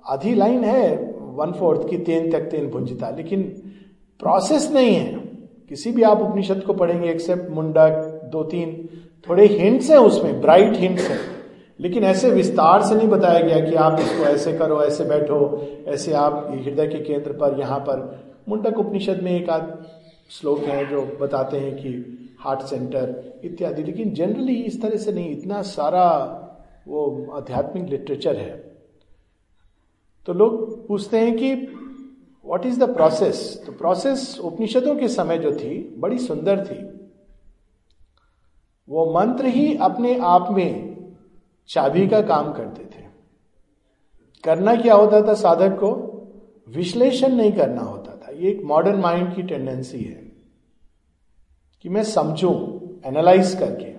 आधी 0.05 0.33
लाइन 0.35 0.63
है 0.63 1.15
वन 1.21 1.51
फोर्थ 1.51 1.89
की, 1.89 1.97
तेन 1.97 2.31
तक 2.31 2.41
तेन 2.41 2.69
भुंजता। 2.69 3.09
लेकिन 3.09 3.43
प्रोसेस 4.19 4.71
नहीं 4.71 4.95
है। 4.95 5.13
किसी 5.69 5.91
भी 5.91 6.01
आप 6.01 6.21
उपनिषद 6.21 6.63
को 6.63 6.73
पढ़ेंगे 6.73 7.09
एक्सेप्ट 7.09 7.49
मुंडक 7.49 8.21
दो 8.31 8.43
तीन 8.43 8.89
थोड़े 9.29 9.45
हिंट्स 9.45 9.89
हैं 9.89 9.97
उसमें 9.97 10.41
ब्राइट 10.41 10.75
हिंट्स 10.75 11.09
हैं। 11.09 11.35
लेकिन 11.79 12.03
ऐसे 12.03 12.29
विस्तार 12.29 12.83
से 12.83 12.95
नहीं 12.95 13.07
बताया 13.07 13.39
गया 13.39 13.69
कि 13.69 13.75
आप 13.75 13.99
इसको 13.99 14.23
ऐसे 14.23 14.53
करो, 14.53 14.83
ऐसे 14.83 15.03
बैठो, 15.03 15.67
ऐसे 15.87 16.13
आप 16.13 16.47
हृदय 16.65 16.87
के 16.87 16.99
केंद्र 16.99 17.31
पर, 17.31 17.59
यहाँ 17.59 17.79
पर। 17.79 18.25
मुंडक 18.49 18.77
उपनिषद 18.79 19.19
में 19.23 19.31
एक 19.31 19.49
आध 19.49 19.85
श्लोक 20.29 20.59
है 20.59 20.89
जो 20.89 21.17
बताते 21.21 21.57
हैं 21.57 21.75
कि 21.75 22.17
हार्ट 22.39 22.59
सेंटर 22.59 23.33
इत्यादि। 23.43 23.83
लेकिन 23.83 24.13
जनरली 24.13 24.53
इस 24.53 24.81
तरह 24.81 24.97
से 24.97 25.13
नहीं, 25.13 25.29
इतना 25.29 25.61
सारा 25.61 26.41
वो 26.87 27.27
आध्यात्मिक 27.33 27.89
लिटरेचर 27.89 28.37
है। 28.37 28.71
तो 30.25 30.33
लोग 30.33 30.87
पूछते 30.87 31.17
हैं 31.17 31.37
कि 31.37 31.53
व्हाट 32.45 32.65
इज़ 32.65 32.79
द 32.79 32.95
प्रोसेस 32.95 33.63
तो 33.65 33.71
प्रोसेस 33.71 34.39
उपनिषदों 34.43 34.95
के 34.95 35.07
समय 35.07 35.37
जो 35.37 35.51
थी, 35.51 35.95
बड़ी 35.97 36.17
सुंदर 36.17 36.65
थी। 36.65 37.04
वो 38.89 39.13
मंत्र 39.13 39.45
ही 39.45 39.77
अपने 39.77 40.19
आप 40.19 40.51
में 40.51 40.95
चाबी 41.67 42.07
का 42.07 42.21
काम 42.21 42.53
करते 42.53 42.85
थे। 42.85 43.03
करना 44.43 44.75
क्या 44.75 44.93
होता 44.93 45.27
था 45.27 45.33
साधक 45.33 45.71
को? 45.71 46.11
विश्लेषण 46.69 47.33
नहीं 47.33 47.51
करना 47.51 47.81
होता 47.81 48.15
था। 48.15 48.31
ये 48.31 48.51
एक 48.51 48.63
मॉडर्न 48.63 48.99
माइंड 48.99 49.35
की 49.35 49.43
टेंडेंसी 49.43 49.99
है 49.99 50.31
कि 51.81 51.89
मैं 51.89 52.03
समझू 52.03 52.51
एनालाइज 53.05 53.55
करके 53.55 53.91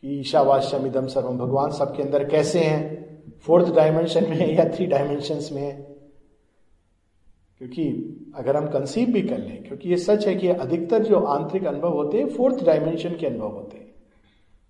कि 0.00 0.20
ईशावास्यम 0.20 0.86
इदम 0.86 1.06
सर्वम 1.06 1.38
भगवान 1.38 1.70
सबके 1.70 2.02
अंदर 2.02 2.28
कैसे 2.28 2.60
हैं? 2.60 3.04
फोर्थ 3.40 3.74
डायमेंशन 3.74 4.24
में 4.24 4.36
है 4.36 4.54
या 4.54 4.64
थ्री 4.64 4.86
डायमेंशन 4.86 5.54
में 5.54 5.62
है? 5.62 5.93
क्योंकि 7.60 7.84
अगर 8.36 8.56
हम 8.56 8.66
कंसीव 8.66 9.08
भी 9.08 9.22
कर 9.22 9.38
लें, 9.38 9.62
क्योंकि 9.62 9.88
ये 9.88 9.96
सच 9.96 10.26
है 10.26 10.34
कि 10.34 10.48
अधिकतर 10.48 11.02
जो 11.02 11.18
आंतरिक 11.18 11.66
अनुभव 11.66 11.92
होते 11.92 12.18
हैं 12.18 12.28
फोर्थ 12.28 12.64
डायमेंशन 12.64 13.16
के 13.16 13.26
अनुभव 13.26 13.48
होते 13.48 13.76
हैं। 13.76 13.92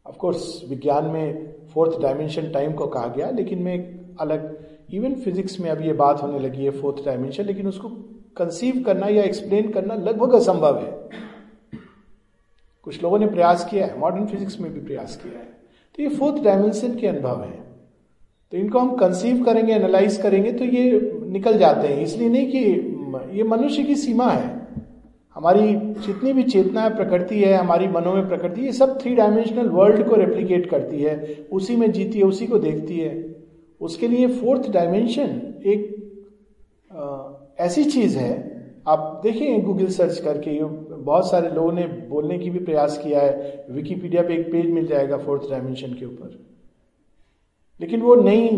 ऑफ़ 0.07 0.16
कोर्स 0.16 0.62
विज्ञान 0.68 1.05
में 1.05 1.55
फोर्थ 1.75 2.01
डायमेंशन 2.03 2.51
टाइम 2.51 2.73
को 2.73 2.87
कहा 2.87 3.07
गया, 3.07 3.31
लेकिन 3.31 3.62
मैं 3.62 3.79
अलग 4.20 4.66
इवन 4.92 5.14
फिजिक्स 5.14 5.59
में 5.61 5.70
अब 5.70 5.81
ये 5.81 5.92
बात 5.92 6.23
होने 6.23 6.38
लगी 6.38 6.64
है 6.64 6.70
फोर्थ 6.70 7.05
डायमेंशन 7.05 7.44
लेकिन 7.44 7.66
उसको 7.66 7.88
कंसीव 8.37 8.83
करना 8.83 9.07
या 9.07 9.23
एक्सप्लेन 9.23 9.70
करना 9.73 9.94
लगभग 9.94 10.33
असंभव 10.33 10.79
है। 10.79 10.92
कुछ 12.87 13.03
लोगों 13.03 13.18
ने 13.18 13.27
प्रयास 13.27 13.64
किया 13.70 13.87
है 13.87 13.99
मॉडर्न 13.99 14.27
फिजिक्स 14.27 14.61
में 14.61 14.73
भी 14.73 14.81
प्रयास 14.81 15.16
किया 15.16 15.38
है। 15.38 15.47
तो 15.94 16.03
ये 16.03 16.09
फोर्थ 16.09 16.42
डायमेंशन 16.42 16.94
के 16.94 17.07
अनुभव 17.07 17.42
है। 17.42 17.62
तो 18.53 18.57
इनको 18.57 18.79
हम 18.79 18.97
कंसीव 18.97 19.44
करेंगे 19.44 19.73
एनालाइज 19.73 20.16
करेंगे 20.16 20.53
तो 20.53 20.64
ये 20.64 20.90
निकल 21.35 21.59
जाते 21.59 21.88
हैं। 21.88 22.01
इसलिए 22.01 22.29
नहीं 22.29 22.51
कि 22.51 22.59
ये 23.37 23.42
मनुष्य 23.42 23.83
की 23.83 23.97
सीमा 23.97 24.31
है। 24.31 24.49
हमारी 25.35 25.73
जितनी 26.07 26.33
भी 26.33 26.42
चेतना 26.42 26.81
है 26.81 26.97
प्रकृति 26.97 27.42
है 27.42 27.53
हमारी 27.55 27.88
मनो 27.88 28.12
में 28.14 28.29
प्रकृति 28.29 28.61
ये 28.61 28.73
सब 28.73 29.01
थ्री 29.01 29.14
डायमेंशनल 29.14 29.68
वर्ल्ड 29.68 30.09
को 30.09 30.16
रेप्लीकेट 30.16 30.68
करती 30.70 31.03
है। 31.03 31.47
उसी 31.53 31.77
में 31.77 31.90
जीती 31.92 32.18
है 32.18 32.25
उसी 32.25 32.47
को 32.47 32.59
देखती 32.59 32.99
है। 32.99 33.37
उसके 33.81 34.09
लिए 34.09 34.29
फोर्थ 34.29 34.70
डायमेंशन 34.70 35.55
एक 35.66 35.94
आ, 36.92 37.29
ऐसी 37.59 37.85
चीज़ 37.85 38.18
है। 38.18 38.55
आप 38.88 39.20
देखिए 39.23 39.59
गूगल 39.61 39.87
सर्च 39.87 40.18
करके 40.18 40.64
बहुत 40.64 41.31
सारे 41.31 41.49
लोगों 41.49 41.73
ने 41.73 41.87
बोलने 42.09 42.38
की 42.38 42.51
भी 42.51 42.59
प्रयास 42.59 42.99
किया 42.99 43.20
है। 43.20 43.64
विकीपीडिया 43.70 44.23
पे 44.23 44.35
एक 44.35 44.53
पेज 44.53 44.70
मिल 44.70 44.87
जाएगा 44.87 45.16
फोर्थ 45.16 45.51
डायमेंशन 45.51 45.92
के 45.92 46.07
ऊपर। 46.07 46.38
लेकिन 47.81 48.01
वो 48.01 48.14
नहीं 48.14 48.49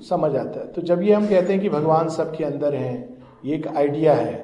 समझ 0.00 0.34
आता 0.36 0.60
है। 0.60 0.66
तो 0.66 0.82
जब 0.82 1.02
ये 1.02 1.12
हम 1.12 1.26
कहते 1.26 1.52
हैं 1.52 1.62
कि 1.62 1.68
भगवान 1.68 2.08
सबके 2.08 2.44
अंदर 2.44 2.74
हैं, 2.74 3.18
ये 3.44 3.54
एक 3.54 3.66
आइडिया 3.68 4.14
है 4.14 4.38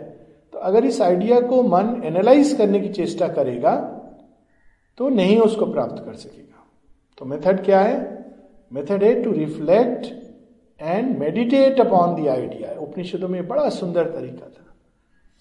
तो 0.52 0.58
अगर 0.60 0.84
इस 0.84 1.00
आइडिया 1.02 1.40
को 1.40 1.62
मन 1.62 2.00
एनालाइज 2.04 2.52
करने 2.58 2.80
की 2.80 2.88
चेष्टा 2.90 3.28
करेगा 3.30 3.74
तो 4.98 5.08
नहीं 5.08 5.38
उसको 5.40 5.66
प्राप्त 5.66 6.04
कर 6.04 6.14
सकेगा। 6.14 6.64
तो 7.18 7.24
मेथड 7.24 7.64
क्या 7.64 7.80
है? 7.80 7.96
मेथड 8.70 9.02
है 9.04 9.22
to 9.22 9.32
reflect 9.32 10.06
and 10.80 11.18
meditate 11.18 11.80
upon 11.80 12.14
the 12.14 12.28
idea 12.28 12.72
उपनिषदों 12.80 13.28
में 13.28 13.46
बड़ा 13.48 13.68
सुंदर 13.70 14.10
तरीका 14.10 14.46
था। 14.46 14.64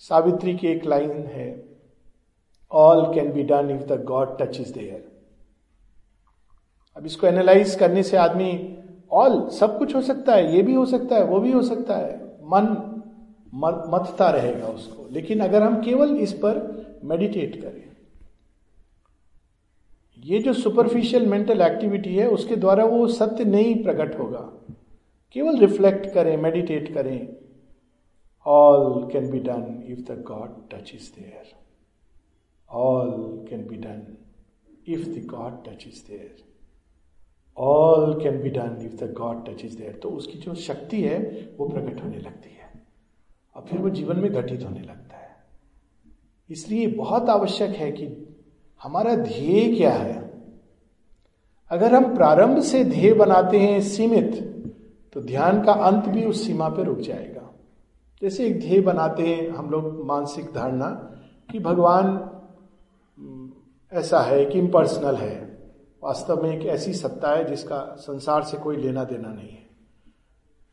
सावित्री 0.04 0.56
की 0.56 0.68
एक 0.68 0.86
लाइन 0.86 1.12
है 1.28 1.50
all 2.72 3.04
can 3.14 3.32
be 3.34 3.44
done 3.44 3.70
if 3.72 3.84
the 3.84 4.04
god 4.06 4.38
touch 4.40 4.60
is 4.60 4.74
there 4.74 5.04
अब 6.98 7.06
इसको 7.06 7.28
एनालाइज 7.28 7.76
करने 7.76 8.04
से 8.04 8.18
आदमी 8.18 8.52
ऑल 9.16 9.48
सब 9.50 9.78
कुछ 9.78 9.96
हो 9.96 10.02
सकता 10.02 10.36
है, 10.36 10.56
ये 10.56 10.62
भी 10.62 10.74
हो 10.74 10.86
सकता 10.86 11.16
है, 11.16 11.24
वो 11.24 11.40
भी 11.40 11.52
हो 11.52 11.62
सकता 11.62 11.98
है। 11.98 12.16
मन 12.44 12.66
मतता 13.88 14.30
रहेगा 14.30 14.68
उसको। 14.68 15.08
लेकिन 15.12 15.40
अगर 15.40 15.64
हम 15.64 15.82
केवल 15.82 16.16
इस 16.18 16.34
पर 16.34 16.56
मेडिटेट 17.04 17.62
करें, 17.62 17.84
ये 20.24 20.40
जो 20.40 20.54
सुपरफिशियल 20.54 21.26
मेंटल 21.26 21.62
एक्टिविटी 21.62 22.16
है, 22.16 22.28
उसके 22.30 22.56
द्वारा 22.56 22.86
वो 22.86 23.08
सत्य 23.08 23.46
नहीं 23.46 23.84
प्रकट 23.84 24.20
होगा। 24.20 24.52
केवल 25.36 25.58
रिफ्लेक्ट 25.58 26.06
करें 26.14 26.36
मेडिटेट 26.38 26.94
करें 26.94 27.36
all 28.46 29.10
can 29.12 29.30
be 29.32 29.40
done 29.40 29.84
if 29.88 30.00
the 30.00 30.24
God 30.28 30.50
touch 30.72 30.92
is 30.96 31.10
there 31.20 31.52
all 32.70 33.10
can 33.50 33.68
be 33.68 33.76
done 33.76 34.18
if 34.88 35.08
the 35.10 35.26
God 35.26 35.64
touch 35.66 35.88
is 35.88 36.04
there 36.10 36.45
all 37.58 38.24
can 38.24 38.42
be 38.42 38.50
done 38.50 38.78
if 38.82 39.06
the 39.06 39.14
God 39.14 39.46
touch 39.46 39.66
is 39.66 39.78
there 39.78 40.00
तो 40.04 40.10
उसकी 40.10 40.38
जो 40.38 40.56
शक्ति 40.56 41.02
है, 41.02 41.18
वो 41.60 41.70
प्रकट 41.70 42.04
होने 42.04 42.18
लगती 42.18 42.50
है। 42.50 42.86
और 43.56 43.62
फिर 43.62 43.80
वो 43.80 43.90
जीवन 43.90 44.18
में 44.18 44.34
घटित 44.34 44.64
होने 44.64 44.80
लगता 44.80 45.18
है। 45.18 45.30
इसलिए 46.50 46.88
बहुत 46.88 47.30
आवश्यक 47.30 47.70
है 47.70 47.92
कि 47.92 48.36
हमारा 48.84 49.16
ध्येय 49.16 49.76
क्या 49.76 49.92
है? 49.92 50.26
अगर 51.72 51.94
हम 51.94 52.16
प्रारंभ 52.16 52.60
से 52.60 52.84
ध्येय 52.84 53.14
बनाते 53.14 53.60
हैं 53.60 53.82
सीमित 53.82 54.52
तो 55.14 55.22
ध्यान 55.22 55.64
का 55.64 55.72
अंत 55.72 56.06
भी 56.06 56.26
उस 56.26 56.46
सीमा 56.48 56.70
पर 56.70 56.84
रुक 56.84 57.00
जाएगा। 57.00 57.54
जैसे 58.22 58.46
एक 58.48 58.60
ध्येय 58.60 58.82
बनाते 58.82 59.24
हैं, 59.24 59.50
हम 59.50 59.70
लोग 59.70 60.06
मानसिक 60.06 60.46
धारणा 60.46 60.90
कि 61.52 61.60
भगवान 61.60 62.32
ऐसा 63.94 64.20
है 64.20 64.46
कि 64.46 64.60
इम्पर्सनल 64.60 65.16
है। 65.16 65.45
वास्तव 66.06 66.44
में 66.44 66.58
एक 66.58 66.66
ऐसी 66.66 66.94
सत्ता 66.94 67.32
है 67.32 67.46
जिसका 67.46 67.96
संसार 68.00 68.44
से 68.44 68.58
कोई 68.58 68.78
लेना 68.78 69.04
देना 69.04 69.30
नहीं 69.30 69.50
है। 69.50 69.68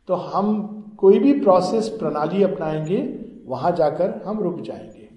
तो 0.09 0.15
हम 0.15 0.79
कोई 0.99 1.19
भी 1.19 1.41
प्रोसेस 1.41 1.89
प्रणाली 1.89 2.43
अपनाएँगे, 2.43 3.25
वहाँ 3.47 3.73
जाकर 3.73 4.23
हम 4.27 4.41
रुक 4.41 4.61
जाएँगे। 4.61 5.09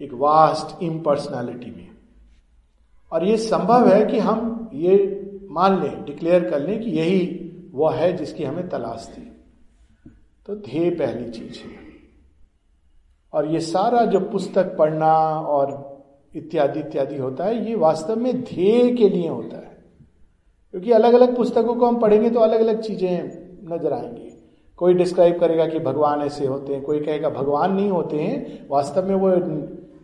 एक 0.00 0.12
वास्ट 0.12 0.82
इम्पर्सनैलिटी 0.82 1.70
में। 1.70 1.88
और 3.12 3.24
ये 3.24 3.36
संभव 3.36 3.88
है 3.88 4.06
कि 4.06 4.18
हम 4.18 4.70
ये 4.74 5.22
मान 5.50 5.82
लें 5.82 6.04
डिक्लेयर 6.04 6.50
कर 6.50 6.60
लें 6.60 6.84
कि 6.84 6.90
यही 6.90 7.52
वह 7.72 7.94
है 7.94 8.16
जिसकी 8.16 8.44
हमें 8.44 8.68
तलाश 8.68 9.14
थी। 9.18 9.22
तो 10.46 10.54
ध्येय 10.54 10.90
पहली 10.90 11.30
चीज़ 11.30 11.58
है। 11.58 11.86
और 13.32 13.48
ये 13.48 13.60
सारा 13.60 14.04
जो 14.04 14.20
पुस्तक 14.20 14.76
पढ़ना 14.76 15.14
और 15.40 15.95
इत्यादि 16.36 16.80
इत्यादि 16.80 17.16
होता 17.16 17.44
है, 17.44 17.68
ये 17.68 17.74
वास्तव 17.74 18.16
में 18.16 18.40
ध्येय 18.40 18.94
के 18.94 19.08
लिए 19.08 19.28
होता 19.28 19.56
है। 19.56 19.76
क्योंकि 20.70 20.92
अलग 20.92 21.14
अलग 21.14 21.36
पुस्तकों 21.36 21.74
को 21.74 21.86
हम 21.86 21.98
पढ़ेंगे 22.00 22.30
तो 22.30 22.40
अलग 22.40 22.60
अलग 22.60 22.80
चीज़ें 22.80 23.24
नज़र 23.72 23.92
आएँगी। 23.92 24.32
कोई 24.76 24.94
डिस्क्राइब 24.94 25.38
करेगा 25.40 25.66
कि 25.66 25.78
भगवान 25.78 26.20
ऐसे 26.20 26.46
होते 26.46 26.74
हैं, 26.74 26.82
कोई 26.82 27.00
कहेगा 27.00 27.28
भगवान 27.30 27.72
नहीं 27.72 27.90
होते 27.90 28.16
हैं, 28.16 28.66
वास्तव 28.70 29.08
में 29.08 29.14
वो 29.14 29.30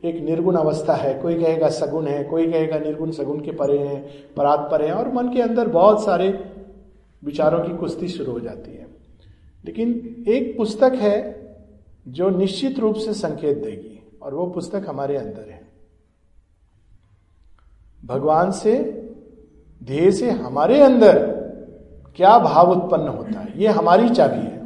एक 0.09 0.23
निर्गुण 0.25 0.57
अवस्था 0.57 0.95
है। 0.95 1.15
कोई 1.21 1.35
कहेगा 1.35 1.69
सगुण 1.69 2.07
है, 2.07 2.25
कोई 2.25 2.51
कहेगा 2.53 2.79
निर्गुण 2.79 3.11
सगुण 3.11 3.41
के 3.41 3.51
परे 3.51 3.79
हैं 3.79 4.09
परात 4.37 4.69
परे 4.71 4.87
हैं, 4.87 4.93
और 4.93 5.13
मन 5.13 5.29
के 5.29 5.43
अंदर 5.43 5.69
बहुत 5.69 6.05
सारे 6.05 6.29
विचारों 7.25 7.61
की 7.61 7.77
कुश्ती 7.77 8.09
शुरू 8.09 8.33
हो 8.33 8.41
जाती 8.41 8.71
है। 8.71 8.87
लेकिन 9.65 9.91
एक 10.29 10.57
पुस्तक 10.57 10.93
है 10.95 11.17
जो 12.09 12.31
निश्चित 12.31 12.79
रूप 12.79 12.95
से 12.95 13.13
संकेत 13.13 13.57
देगी, 13.57 14.03
और 14.23 14.35
वो 14.35 14.47
पुस्तक 14.47 14.85
हमारे 14.89 15.17
अंदर 15.17 15.51
है। 15.51 15.62
भगवान 18.03 18.51
से 18.51 18.79
ध्येय 19.83 20.11
से 20.13 20.31
हमारे 20.31 20.81
अंदर 20.81 21.19
क्या 22.17 22.39
भाव 22.39 22.71
उत्पन्न 22.71 23.09
होता 23.09 23.41
है? 23.41 23.61
ये 23.61 23.69
हमारी 23.69 24.09
चाबी 24.09 24.37
है। 24.37 24.61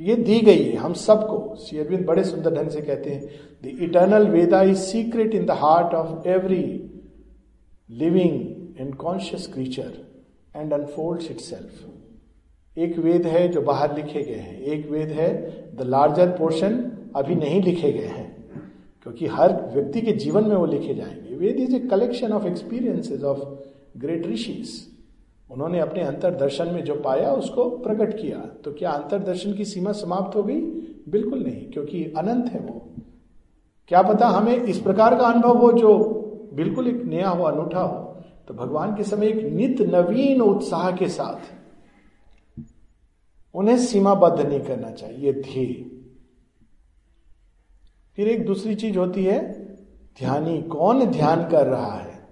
ये 0.00 0.14
दी 0.16 0.40
गई 0.40 0.62
है 0.64 0.76
हम 0.76 0.92
सबको। 0.94 1.56
श्री 1.56 1.78
अरविंद 1.78 2.04
बड़े 2.06 2.24
सुंदर 2.24 2.54
ढंग 2.54 2.68
से 2.70 2.80
कहते 2.80 3.10
हैं 3.10 3.22
the 3.64 3.82
eternal 3.82 4.26
Veda 4.28 4.62
is 4.62 4.78
secret 4.78 5.34
in 5.34 5.44
the 5.46 5.50
heart 5.50 5.94
of 5.94 6.28
every 6.28 6.64
living 7.90 8.80
and 8.80 8.94
conscious 8.94 9.46
creature 9.46 9.92
and 10.56 10.72
unfold 10.72 11.22
itself 11.40 12.78
एक 12.78 12.98
वेद 12.98 13.26
है 13.26 13.48
जो 13.48 13.60
बाहर 13.60 13.94
लिखे 13.96 14.22
गए 14.22 14.34
हैं। 14.34 14.60
एक 14.62 14.90
वेद 14.90 15.08
है 15.10 15.30
द 15.76 15.82
लार्जर 15.82 16.28
पोर्शन 16.28 16.80
अभी 17.16 17.34
नहीं 17.34 17.62
लिखे 17.62 17.90
गए 17.92 18.06
हैं, 18.06 18.28
क्योंकि 19.02 19.26
हर 19.26 19.52
व्यक्ति 19.74 20.00
के 20.00 20.12
जीवन 20.14 20.48
में 20.48 20.56
वो 20.56 20.66
लिखे 20.66 20.94
जाएँगे। 20.94 21.29
Veda 21.40 21.60
is 21.60 21.74
a 21.76 21.78
collection 21.80 22.32
of 22.32 22.46
experiences 22.46 23.22
of 23.22 23.38
great 23.98 24.26
rishis 24.26 24.78
उन्होंने 25.50 25.78
अपने 25.80 26.02
अंतरदर्शन 26.02 26.68
में 26.68 26.82
जो 26.84 26.94
पाया, 26.94 27.32
उसको 27.32 27.68
प्रकट 27.78 28.20
किया। 28.20 28.38
तो 28.64 28.72
क्या 28.72 28.90
अंतरदर्शन 28.90 29.52
की 29.52 29.64
सीमा 29.64 29.92
समाप्त 29.92 30.36
हो 30.36 30.42
गई? 30.42 30.60
बिल्कुल 31.08 31.42
नहीं, 31.42 31.70
क्योंकि 31.70 32.04
अनंत 32.18 32.52
है 32.52 32.60
वो। 32.60 32.90
क्या 33.88 34.02
पता 34.02 34.26
हमें 34.26 34.56
इस 34.56 34.78
प्रकार 34.78 35.16
का 35.18 35.26
अनुभव 35.26 35.58
हो 35.58 35.72
जो 35.72 35.98
बिल्कुल 36.54 36.88
एक 36.88 37.02
नया 37.04 37.28
हो, 37.28 37.44
अनूठा 37.44 37.80
हो। 37.80 38.22
तो 38.48 38.54
भगवान 38.54 38.94
के 38.96 39.04
समय 39.04 39.26
एक 39.26 39.52
नित 39.52 39.80
नवीन 39.80 40.40
उत्साह 40.40 40.90
के 40.96 41.08
साथ 41.08 41.52
उन्हें 43.54 43.78
सीमाबद्ध 43.78 44.40
नहीं 44.40 44.60
करना 44.60 44.90
चाहिए 44.90 45.32
ध्येय। 45.32 45.74
फिर 48.16 48.28
एक 48.28 48.46
दूसरी 48.46 48.74
चीज़ 48.74 48.98
होती 48.98 49.24
है 49.24 49.59
ध्यानी 50.20 50.62
कौन 50.62 51.04
ध्यान 51.04 51.50
कर 51.50 51.66
रहा 51.66 51.98
है? 51.98 52.28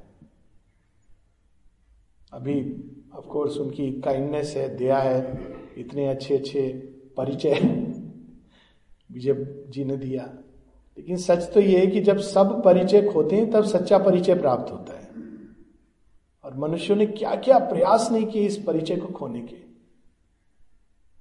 अभी 2.32 2.84
ऑफ़ 3.14 3.26
कोर्स 3.26 3.56
उनकी 3.56 4.00
काइंडनेस 4.00 4.54
है, 4.56 4.76
दया 4.76 4.98
है, 4.98 5.46
इतने 5.78 6.08
अच्छे 6.08 6.36
अच्छे 6.36 6.68
परिचय 7.16 7.54
विजय 9.12 9.64
जी 9.68 9.84
ने 9.84 9.96
दिया। 9.96 10.24
लेकिन 10.98 11.16
सच 11.16 11.52
तो 11.54 11.60
ये 11.60 11.78
है 11.78 11.86
कि 11.86 12.00
जब 12.00 12.18
सब 12.18 12.62
परिचय 12.64 13.02
खोते 13.02 13.36
हैं, 13.36 13.50
तब 13.50 13.64
सच्चा 13.64 13.98
परिचय 13.98 14.34
प्राप्त 14.34 14.72
होता 14.72 14.98
है। 14.98 15.08
और 16.44 16.56
मनुष्यों 16.56 16.96
ने 16.96 17.06
क्या 17.06 17.34
क्या 17.34 17.58
प्रयास 17.58 18.08
नहीं 18.12 18.26
किए 18.26 18.42
इस 18.42 18.64
परिचय 18.66 18.96
को 18.96 19.06
खोने 19.06 19.40
के? 19.40 19.56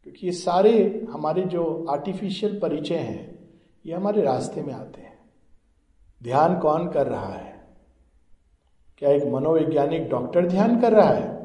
क्योंकि 0.03 0.27
ये 0.27 0.33
सारे 0.33 1.05
हमारे 1.11 1.41
जो 1.41 1.85
आर्टिफिशियल 1.89 2.59
परिचय 2.59 2.95
हैं, 2.95 3.49
ये 3.85 3.93
हमारे 3.93 4.21
रास्ते 4.21 4.61
में 4.61 4.73
आते 4.73 5.01
हैं। 5.01 5.16
ध्यान 6.23 6.59
कौन 6.59 6.89
कर 6.89 7.07
रहा 7.07 7.33
है? 7.33 7.67
क्या 8.97 9.09
एक 9.09 9.23
मनोवैज्ञानिक 9.23 10.09
डॉक्टर 10.09 10.47
ध्यान 10.47 10.81
कर 10.81 10.93
रहा 10.93 11.09
है? 11.09 11.37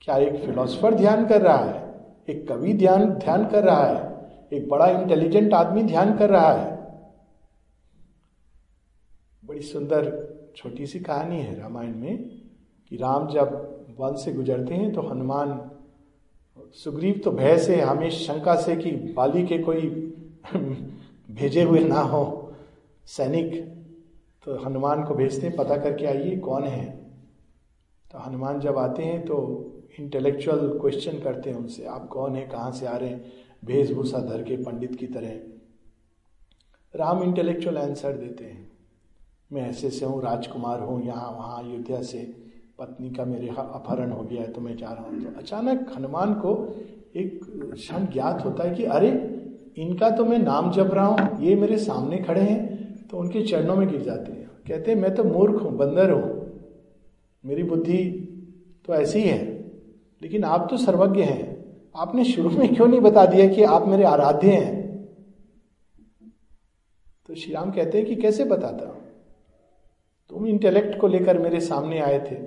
क्या 0.00 0.16
एक 0.16 0.46
फिलोसफर 0.46 0.94
ध्यान 0.94 1.26
कर 1.26 1.42
रहा 1.42 1.56
है? 1.56 1.94
एक 2.28 2.48
कवि 2.48 2.74
ध्यान 2.74 3.04
ध्यान 3.04 3.48
कर 3.48 3.64
रहा 3.64 3.86
है? 3.86 4.14
एक 4.52 4.68
बड़ा 4.68 4.86
इंटेलिजेंट 4.86 5.54
आदमी 5.54 5.82
ध्यान 5.82 6.16
कर 6.16 6.30
रहा 6.30 6.52
है? 6.52 6.74
बड़ी 9.44 9.60
सुंदर 9.60 10.34
छोटी 10.56 10.86
सी 10.86 10.98
कहानी 10.98 11.38
है 11.38 11.60
रामायण 11.60 11.94
में 11.94 12.28
कि 12.90 12.96
राम 12.96 13.28
जब 13.28 13.74
वन 13.98 14.14
से 14.14 14.32
गुजरते 14.32 14.74
हैं 14.74 14.92
तो 14.92 15.00
हनुमान, 15.00 15.70
सुग्रीव 16.72 17.20
तो 17.24 17.30
भय 17.30 17.58
से 17.58 17.80
हमेशा 17.80 18.34
शंका 18.34 18.56
से 18.56 18.76
कि 18.76 18.90
बाली 18.90 19.46
के 19.46 19.58
कोई 19.58 19.80
भेजे 21.30 21.62
हुए 21.62 21.80
ना 21.80 22.00
हो। 22.00 22.43
सैनिक 23.06 23.64
तो 24.44 24.64
हनुमान 24.64 25.04
को 25.04 25.14
भेजते 25.14 25.46
हैं, 25.46 25.56
पता 25.56 25.76
करके 25.76 26.06
आइए 26.06 26.36
कौन 26.36 26.64
है। 26.64 26.90
तो 28.12 28.18
हनुमान 28.18 28.60
जब 28.60 28.78
आते 28.78 29.02
हैं 29.02 29.24
तो 29.24 29.70
इंटेलेक्चुअल 30.00 30.78
क्वेश्चन 30.78 31.18
करते 31.18 31.50
हैं 31.50 31.56
उनसे, 31.56 31.84
आप 31.84 32.08
कौन 32.08 32.36
है, 32.36 32.46
कहाँ 32.46 32.72
से 32.72 32.86
आ 32.86 32.96
रहे 32.96 33.08
हैं? 33.08 33.24
वेशभूषा 33.64 34.18
धर 34.18 34.42
के, 34.42 34.56
पंडित 34.56 34.94
की 34.94 35.06
तरह। 35.06 35.40
राम 36.96 37.22
इंटेलेक्चुअल 37.22 37.78
आंसर 37.78 38.12
देते 38.12 38.44
हैं। 38.44 38.72
मैं 39.52 39.70
ऐसे 39.70 39.90
से 39.90 40.06
हूँ, 40.06 40.22
राजकुमार 40.22 40.80
हूँ, 40.80 41.04
यहाँ, 41.06 41.30
वहाँ, 41.30 41.64
अयोध्या 41.64 42.02
से, 42.02 42.18
पत्नी 42.78 43.10
का 43.10 43.24
मेरे 43.24 43.48
अपहरण 43.48 44.10
हो 44.10 44.24
गया 44.24 44.42
है 44.42 44.52
तो 44.52 44.60
मैं 44.60 44.76
जा 44.76 44.88
रहा 44.88 45.04
हूँ। 45.04 45.24
तो 45.24 45.38
अचानक 45.38 45.92
हनुमान 45.96 46.34
को 46.34 46.76
एक 47.16 47.40
क्षण 47.74 48.06
ज्ञात 48.06 48.44
होता 48.44 48.64
है 48.64 48.74
कि, 48.74 48.84
अरे, 48.84 49.10
इनका 49.78 50.10
तो 50.10 50.24
मैं 50.24 50.38
नाम 50.38 50.72
जप 50.72 50.90
रहा 50.94 51.06
हूँ, 51.06 51.40
ये 51.40 51.56
मेरे 51.56 51.78
सामने 51.78 52.18
खड़े 52.18 52.40
हैं 52.40 52.73
तो 53.14 53.18
उनके 53.18 53.42
चरणों 53.42 53.74
में 53.76 53.86
गिर 53.88 54.00
जाते 54.02 54.32
हैं। 54.32 54.46
कहते 54.68 54.90
हैं, 54.90 54.98
मैं 54.98 55.14
तो 55.14 55.24
मूर्ख 55.24 55.62
हूँ, 55.62 55.70
बंदर 55.72 56.10
हूँ। 56.10 56.30
मेरी 57.44 57.62
बुद्धि 57.62 57.98
तो 58.86 58.94
ऐसी 58.94 59.22
है, 59.22 59.38
लेकिन 60.22 60.44
आप 60.44 60.66
तो 60.70 60.76
सर्वज्ञ 60.76 61.22
हैं। 61.22 61.44
आपने 61.96 62.24
शुरू 62.24 62.50
में 62.50 62.74
क्यों 62.74 62.86
नहीं 62.86 63.00
बता 63.00 63.24
दिया 63.26 63.46
कि 63.48 63.62
आप 63.62 63.86
मेरे 63.88 64.04
आराध्य 64.04 64.50
हैं? 64.50 64.72
तो 67.28 67.34
श्री 67.34 67.54
राम 67.54 67.70
कहते 67.70 67.98
हैं 67.98 68.06
कि 68.06 68.16
कैसे 68.16 68.44
बताता? 68.44 68.92
तुम 70.30 70.46
इंटेलेक्ट 70.46 70.98
को 71.00 71.06
लेकर 71.06 71.38
मेरे 71.38 71.60
सामने 71.60 72.00
आए 72.00 72.18
थे। 72.20 72.42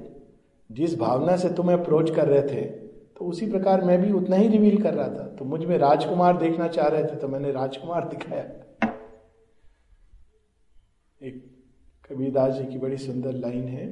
जिस 0.70 1.00
भावना 1.00 1.38
से 1.38 1.50
तुम 1.50 1.74
अप्रोच 1.74 2.16
कर 2.16 2.28
रहे 2.28 2.44
थे 2.44 2.62
तो 2.62 3.26
उसी 3.26 3.52
प्रकार 3.52 3.86
मैं 3.86 4.02
भी 4.02 4.12
उतना 4.12 4.36
ही 4.36 4.48
रिवील 4.48 4.82
कर 4.84 4.94
रहा 4.94 5.08
था। 5.08 5.28
तो 5.30 5.46
मुझमें 5.46 5.78
राजकुमार 5.78 6.38
देखना 6.38 6.68
चाह 6.70 6.88
रहे 6.88 7.04
थे 7.04 7.16
तो 7.16 7.28
मैंने 7.28 7.52
राजकुमार 7.52 8.08
दिखाया। 8.10 8.50
एक 11.24 11.64
कबीरदास 12.10 12.54
जी 12.54 12.66
की 12.66 12.78
बड़ी 12.78 12.98
सुंदर 12.98 13.32
लाइन 13.32 13.68
है, 13.68 13.86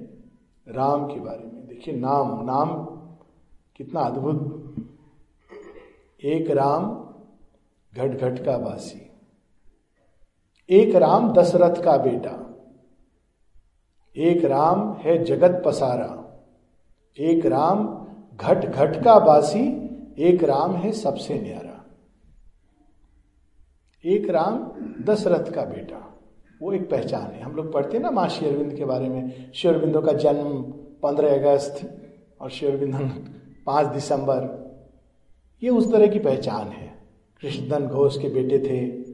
राम 0.68 1.06
के 1.06 1.20
बारे 1.20 1.44
में। 1.44 1.68
देखिए, 1.68 1.96
नाम 1.96 2.46
नाम 2.46 2.86
कितना 3.76 4.00
अद्भुत। 4.00 4.76
एक 6.24 6.52
राम 6.52 7.14
घट 7.96 8.12
घट 8.12 8.46
का 8.46 8.58
वासी। 8.58 9.12
एक 10.70 10.96
राम, 10.96 11.34
दशरथ 11.34 11.84
का 11.84 11.98
बेटा। 11.98 12.56
एक 14.16 14.46
राम 14.46 14.94
है 14.94 15.24
जगत 15.24 15.62
पसारा। 15.66 16.44
एक 17.20 17.46
राम 17.46 18.08
घट 18.38 18.66
घट 18.66 19.04
का 19.04 19.20
बासी 19.20 19.86
एक 20.20 20.44
राम 20.44 20.76
है 20.76 20.92
सबसे 20.92 21.42
न्यारा। 21.42 21.86
एक 24.06 24.30
राम, 24.30 24.72
दशरथ 25.04 25.52
का 25.52 25.66
बेटा। 25.66 26.15
वो 26.62 26.74
एक 26.74 26.90
पहचान 26.90 27.22
है। 27.22 27.42
हम 27.42 27.56
लोग 27.56 27.74
पढ़ते 27.74 27.98
हैं 27.98 28.04
ना 28.04 28.12
माँ 28.12 28.28
शेरविंद 28.28 28.74
के 28.74 28.86
बारे 28.86 29.10
में। 29.10 29.52
शेरविंदों 29.52 30.02
का 30.02 30.12
जन्म 30.12 30.62
पंद्रह 31.04 31.36
अगस्त 31.36 32.02
और 32.42 32.50
शेरविंद 32.50 32.96
पाँच 33.66 33.88
दिसंबर। 33.88 34.66
ये 35.64 35.70
उस 35.70 35.92
तरह 35.92 36.08
की 36.08 36.20
पहचान 36.20 36.68
है। 36.68 36.98
कृष्णधन 37.42 37.88
घोष 37.88 38.22
के 38.22 38.30
बेटे 38.30 38.60
थे। 38.60 39.06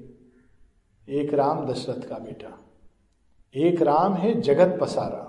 एक 1.19 1.33
राम 1.33 1.65
दशरथ 1.65 2.09
का 2.09 2.15
बेटा। 2.15 2.59
एक 3.55 3.81
राम 3.81 4.13
है 4.13 4.41
जगत 4.41 4.77
पसारा। 4.81 5.27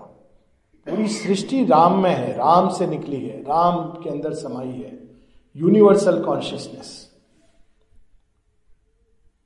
पूरी 0.89 1.09
सृष्टि 1.09 1.65
राम 1.65 2.03
में 2.03 2.11
है, 2.11 2.33
राम 2.33 2.69
से 2.69 2.87
निकली 2.87 3.27
है, 3.27 3.43
राम 3.43 4.03
के 4.03 4.11
अंदर 4.11 4.35
समाई 4.35 4.69
है। 4.69 5.09
Universal 5.57 6.25
consciousness. 6.25 7.13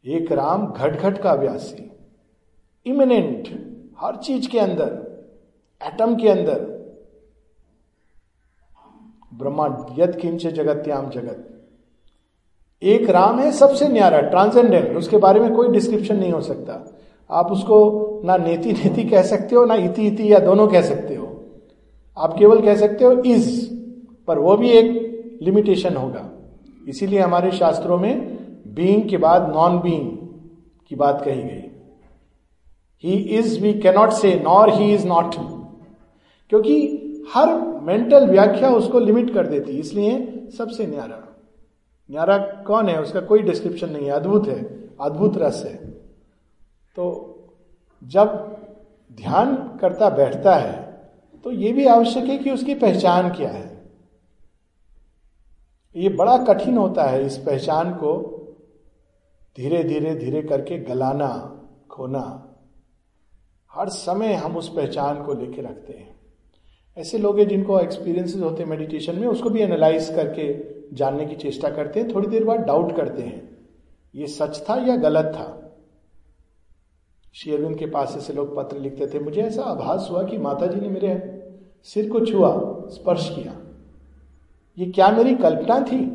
एक 0.07 0.33
राम 0.33 0.67
घट 0.67 0.93
घट 0.93 1.19
का 1.19 1.33
व्यासी। 1.33 1.96
इमिनेंट 2.87 3.49
हर 4.01 4.17
चीज़ 4.17 4.49
के 4.49 4.59
अंदर 4.59 5.07
एटम 5.87 6.17
के 6.17 6.29
अंदर। 6.29 6.77
ब्रह्मांड 9.35 9.99
यद 9.99 10.17
किंच 10.17 10.47
जगत्याम 10.47 11.11
जगत। 11.11 11.53
एक 12.83 13.11
राम 13.11 13.39
है, 13.39 13.53
सबसे 13.53 13.89
न्यारा 13.89 14.21
ट्रांसेंडेंट 14.21 14.97
उसके 14.97 15.17
बारे 15.17 15.41
में 15.41 15.55
कोई 15.55 15.69
डिस्क्रिप्शन 15.69 16.17
नहीं 16.17 16.33
हो 16.33 16.41
सकता। 16.41 16.97
आप 17.31 17.53
उसको 17.53 17.77
ना 18.25 18.37
नेति 18.37 18.73
नेति 18.73 19.05
कह 19.05 19.23
सकते 19.23 19.57
हो, 19.57 19.65
ना 19.65 19.75
इति 19.75 20.07
इति 20.07 20.33
या 20.33 20.39
दोनों 20.39 20.69
कह 20.69 20.83
सकते 20.83 21.15
हो। 21.15 21.45
आप 22.19 22.39
केवल 22.39 22.63
कह 22.63 22.77
सकते 22.77 23.05
हो 23.05 23.13
इज़ 23.13 23.75
पर 24.27 24.39
वो 24.39 24.57
भी 24.57 24.71
एक 24.71 24.89
लिमिटेशन 25.43 25.97
होगा। 25.97 26.31
इसीलिए 26.89 27.21
हमारे 27.21 27.51
शास्त्रों 27.51 27.99
में 27.99 28.37
बीइंग 28.75 29.09
के 29.09 29.17
बाद 29.17 29.53
नॉन 29.55 29.79
बीइंग 29.79 30.19
की 30.89 30.97
बात 30.97 31.23
कही 31.25 31.43
गई। 31.43 31.76
He 33.05 33.13
is 33.13 33.61
we 33.61 33.73
cannot 33.75 34.11
say 34.11 34.35
nor 34.35 34.71
he 34.71 34.95
is 34.95 35.07
not 35.07 35.35
क्योंकि 36.51 36.77
हर 37.35 37.55
मेंटल 37.83 38.27
व्याख्या 38.27 38.71
उसको 38.71 38.99
लिमिट 38.99 39.35
कर 39.35 39.47
देती 39.47 39.73
इसलिए 39.73 40.49
सबसे 40.59 40.87
न्यारा। 40.87 41.23
न्यारा 42.11 42.39
कौन 42.39 42.89
है? 42.89 43.03
उसका 43.03 43.21
कोई 43.21 43.43
डिस्क्रिप्शन 43.43 43.91
नहीं 43.91 44.07
है। 44.07 44.11
अद्भुत 44.11 44.49
है। 44.49 44.91
अद्भुत 45.01 45.39
रस 45.39 45.63
है। 45.67 45.75
तो 46.97 47.05
जब 48.05 48.27
ध्यान 49.13 49.79
करता 49.81 50.11
बैठता 50.11 50.55
है 50.55 50.87
तो 51.45 51.51
यह 51.51 51.75
भी 51.75 51.87
आवश्यक 51.87 52.25
है 52.25 52.39
कि 52.39 52.51
उसकी 52.51 52.75
पहचान 52.75 53.29
क्या 53.31 53.51
है। 53.51 53.83
ये 55.97 56.09
बड़ा 56.09 56.37
कठिन 56.39 56.77
होता 56.79 57.05
है, 57.05 57.27
इस 57.27 57.37
पहचान 57.39 57.93
को 57.95 58.33
धीरे 59.57 59.85
धीरे 59.85 60.15
धीरे 60.15 60.43
करके 60.43 60.79
गलाना, 60.79 61.61
खोना। 61.91 62.46
हर 63.79 63.89
समय 63.89 64.33
हम 64.33 64.57
उस 64.57 64.69
पहचान 64.69 65.23
को 65.23 65.35
लेके 65.35 65.63
रखते 65.63 65.93
हैं। 65.93 66.17
ऐसे 66.99 67.19
लोग 67.19 67.39
हैं 67.39 67.49
जिनको 67.49 67.81
एक्सपीरियंसेस 67.81 68.43
होते 68.43 68.63
हैं 68.63 68.71
मेडिटेशन 68.71 69.19
में, 69.19 69.29
उसको 69.29 69.51
भी 69.51 69.61
एनालाइज 69.61 70.09
करके 70.09 70.77
जानने 70.95 71.27
की 71.27 71.37
चेष्टा 71.37 71.71
करते 71.71 72.01
हैं, 72.01 72.15
थोड़ी 72.15 72.29
देर 72.29 72.45
बाद 72.45 72.61
डाउट 72.61 72.97
करते 72.97 73.23
हैं। 73.23 73.59
ये 74.15 74.27
सच 74.27 74.65
था 74.71 74.87
या 74.87 74.97
गलत 74.97 75.25
था? 75.25 75.63
शेरविंद 77.35 77.79
के 77.79 77.87
पास 77.87 78.15
ऐसे 78.17 78.33
लोग 78.33 78.57
पत्र 78.57 78.79
लिखते 78.79 79.07
थे। 79.07 79.19
मुझे 79.19 79.43
ऐसा 79.43 79.63
आभास 79.63 80.09
हुआ 80.11 80.23
कि 80.23 80.39
माता 80.39 80.67
जी 80.67 80.81
ने 80.81 80.89
मेरे 80.89 81.43
सिर 81.85 82.11
को 82.11 82.27
छुआ, 82.27 82.53
स्पर्श 82.89 83.33
किया। 83.35 83.59
ये 84.79 84.87
क्या 84.87 85.11
मेरी 85.11 85.35
कल्पना 85.35 85.81
थी? 85.81 86.07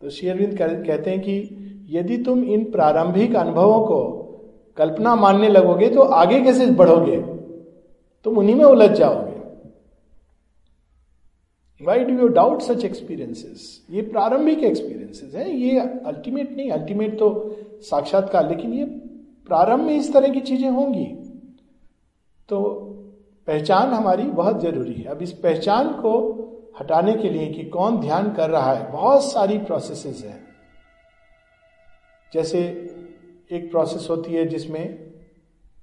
तो 0.00 0.10
शेरविंद 0.10 0.58
कहते 0.86 1.10
हैं 1.10 1.20
कि 1.20 1.58
यदि 1.90 2.18
तुम 2.18 2.44
इन 2.44 2.70
प्रारंभिक 2.70 3.36
अनुभवों 3.36 3.80
को 3.80 4.21
कल्पना 4.76 5.14
मानने 5.16 5.48
लगोगे 5.48 5.88
तो 5.88 6.00
आगे 6.00 6.40
कैसे 6.40 6.66
बढ़ोगे? 6.72 7.16
तुम 8.26 8.38
उन्हीं 8.38 8.54
में 8.54 8.64
उलझ 8.64 8.90
जाओगे। 8.90 9.30
Why 11.80 12.04
do 12.04 12.14
you 12.14 12.28
doubt 12.30 12.60
such 12.62 12.84
experiences 12.84 13.86
ये 13.90 14.02
प्रारंभिक 14.02 14.62
एक्सपीरियंसेस 14.64 15.34
है। 15.34 15.50
ये 15.52 15.78
अल्टीमेट 15.80 16.56
नहीं 16.56 16.70
अल्टीमेट 16.70 17.18
तो 17.18 17.56
साक्षात्कार, 17.82 18.48
लेकिन 18.48 18.72
ये 18.72 18.84
प्रारंभ 19.48 19.86
में 19.86 19.94
इस 19.94 20.12
तरह 20.12 20.28
की 20.28 20.40
चीज़ें 20.40 20.68
होंगी। 20.70 21.04
तो 22.48 22.60
पहचान 23.48 23.90
हमारी 23.90 24.22
बहुत 24.22 24.60
ज़रूरी 24.60 24.92
है। 24.92 25.04
अब 25.04 25.22
इस 25.22 25.32
पहचान 25.38 25.88
को 25.94 26.12
हटाने 26.80 27.12
के 27.12 27.28
लिए 27.28 27.46
कि 27.48 27.64
कौन 27.64 27.98
ध्यान 28.00 28.32
कर 28.32 28.50
रहा 28.50 28.72
है, 28.72 28.90
बहुत 28.92 29.24
सारी 29.24 29.58
प्रोसेसेस 29.60 30.22
हैं। 30.24 30.40
जैसे 32.32 32.81
एक 33.52 33.70
प्रोसेस 33.70 34.06
होती 34.10 34.34
है 34.34 34.44
जिसमें 34.46 35.12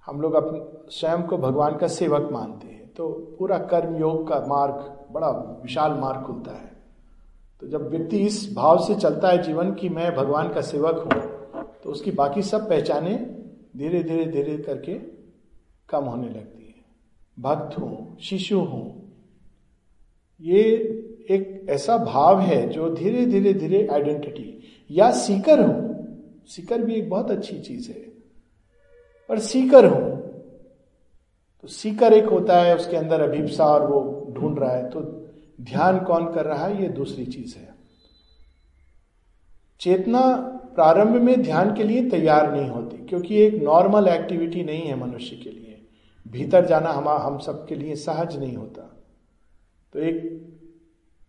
हम 0.07 0.21
लोग 0.21 0.33
अपने 0.35 0.59
स्वयं 0.91 1.23
को 1.23 1.37
भगवान 1.37 1.77
का 1.77 1.87
सेवक 1.89 2.29
मानते 2.31 2.67
हैं। 2.67 2.87
तो 2.93 3.07
पूरा 3.39 3.57
कर्म 3.65 3.97
योग 3.97 4.27
का 4.27 4.39
मार्ग, 4.47 4.75
बड़ा 5.11 5.29
विशाल 5.63 5.93
मार्ग 5.95 6.25
खुलता 6.25 6.51
है। 6.51 6.71
तो 7.61 7.67
जब 7.67 7.89
व्यक्ति 7.89 8.17
इस 8.19 8.53
भाव 8.55 8.85
से 8.85 8.95
चलता 8.95 9.29
है 9.29 9.41
जीवन 9.43 9.73
की 9.73 9.89
मैं 9.89 10.13
भगवान 10.15 10.53
का 10.53 10.61
सेवक 10.63 11.03
हूँ 11.03 11.21
तो 11.83 11.89
उसकी 11.91 12.11
बाकी 12.11 12.41
सब 12.43 12.67
पहचाने 12.69 13.15
धीरे 13.77 14.01
धीरे 14.03 14.25
धीरे 14.27 14.57
करके 14.59 14.93
कम 15.89 16.03
होने 16.05 16.27
लगती 16.27 16.65
है। 16.65 16.83
भक्त 17.37 17.77
हूँ 17.79 18.17
शिशु 18.21 18.59
हूँ, 18.61 18.85
ये 20.41 20.61
एक 21.31 21.65
ऐसा 21.69 21.97
भाव 21.99 22.39
है 22.41 22.67
जो 22.69 22.89
धीरे 22.95 23.25
धीरे 23.25 23.53
धीरे 23.53 23.85
आइडेंटिटी 23.87 24.87
या 24.89 25.11
सीकर 25.13 25.59
हूँ। 25.59 25.88
सीकर 26.49 26.81
भी 26.81 26.95
एक 26.95 27.09
बहुत 27.09 27.31
अच्छी 27.31 27.59
चीज़ 27.59 27.89
है। 27.89 28.01
पर 29.29 29.39
सीकर 29.39 29.85
हूँ 29.85 30.17
तो 31.63 31.67
सीकर 31.67 32.13
एक 32.13 32.25
होता 32.25 32.61
है, 32.61 32.75
उसके 32.75 32.97
अंदर 32.97 33.21
अभिप्सा 33.21 33.65
और 33.65 33.87
वो 33.87 34.33
ढूंढ 34.33 34.59
रहा 34.59 34.71
है 34.71 34.89
तो 34.89 35.01
ध्यान 35.61 35.99
कौन 35.99 36.31
कर 36.33 36.45
रहा 36.45 36.65
है, 36.65 36.81
ये 36.81 36.89
दूसरी 36.89 37.25
चीज़ 37.25 37.55
है। 37.57 37.67
चेतना 39.81 40.21
प्रारंभ 40.75 41.21
में 41.21 41.41
ध्यान 41.41 41.73
के 41.75 41.83
लिए 41.83 42.09
तैयार 42.09 42.51
नहीं 42.51 42.69
होती, 42.69 42.97
क्योंकि 42.99 43.35
एक 43.35 43.61
नॉर्मल 43.63 44.07
एक्टिविटी 44.07 44.63
नहीं 44.63 44.81
है 44.81 44.95
मनुष्य 44.99 45.35
के 45.35 45.49
लिए। 45.49 45.81
भीतर 46.25 46.65
जाना 46.65 46.91
हम 46.91 47.07
हम 47.09 47.37
सबके 47.39 47.75
लिए 47.75 47.95
सहज 47.95 48.37
नहीं 48.37 48.55
होता। 48.55 48.81
तो 49.93 49.99
एक 49.99 50.38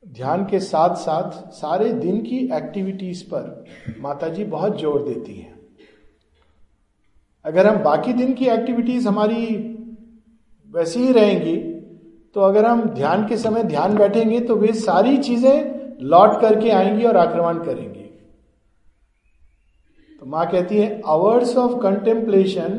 ध्यान 0.05 0.45
के 0.45 0.59
साथ 0.61 0.95
साथ 0.97 1.31
सारे 1.53 1.91
दिन 1.93 2.21
की 2.21 2.39
एक्टिविटीज़ 2.57 3.23
पर 3.25 3.99
माता 4.01 4.29
जी 4.29 4.45
बहुत 4.45 4.79
ज़ोर 4.81 5.03
देती 5.03 5.35
हैं। 5.35 5.59
अगर 7.45 7.67
हम 7.67 7.83
बाकी 7.83 8.13
दिन 8.13 8.33
की 8.35 8.47
एक्टिविटीज़ 8.47 9.09
हमारी 9.09 9.47
वैसी 10.75 11.01
ही 11.01 11.13
रहेंगी 11.13 11.57
तो 12.37 12.41
अगर 12.41 12.67
हम 12.67 12.83
ध्यान 12.91 13.27
के 13.29 13.37
समय 13.37 13.63
ध्यान 13.65 13.97
बैठेंगे 13.97 14.41
तो 14.41 14.57
वे 14.57 14.73
सारी 14.75 15.17
चीज़ें 15.19 15.99
लौट 16.03 16.41
करके 16.41 16.71
आएँगी 16.71 17.05
और 17.05 17.17
आक्रमण 17.17 17.59
करेंगी। 17.65 18.05
तो 20.21 20.27
माँ 20.27 20.47
कहती 20.51 20.79
है 20.79 21.01
आवर्स 21.09 21.57
ऑफ़ 21.57 21.81
कंटेम्पलेशन 21.83 22.79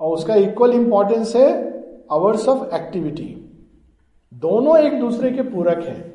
और 0.00 0.14
उसका 0.14 0.34
इक्वल 0.36 0.72
इंपॉर्टेंस 0.72 1.34
है 1.36 1.48
आवर्स 2.12 2.48
ऑफ़ 2.48 2.74
एक्टिविटी 2.74 3.32
दोनों 4.36 4.78
एक 4.78 5.00
दूसरे 5.00 5.30
के 5.30 5.42
पूरक 5.42 5.84
हैं। 5.84 6.14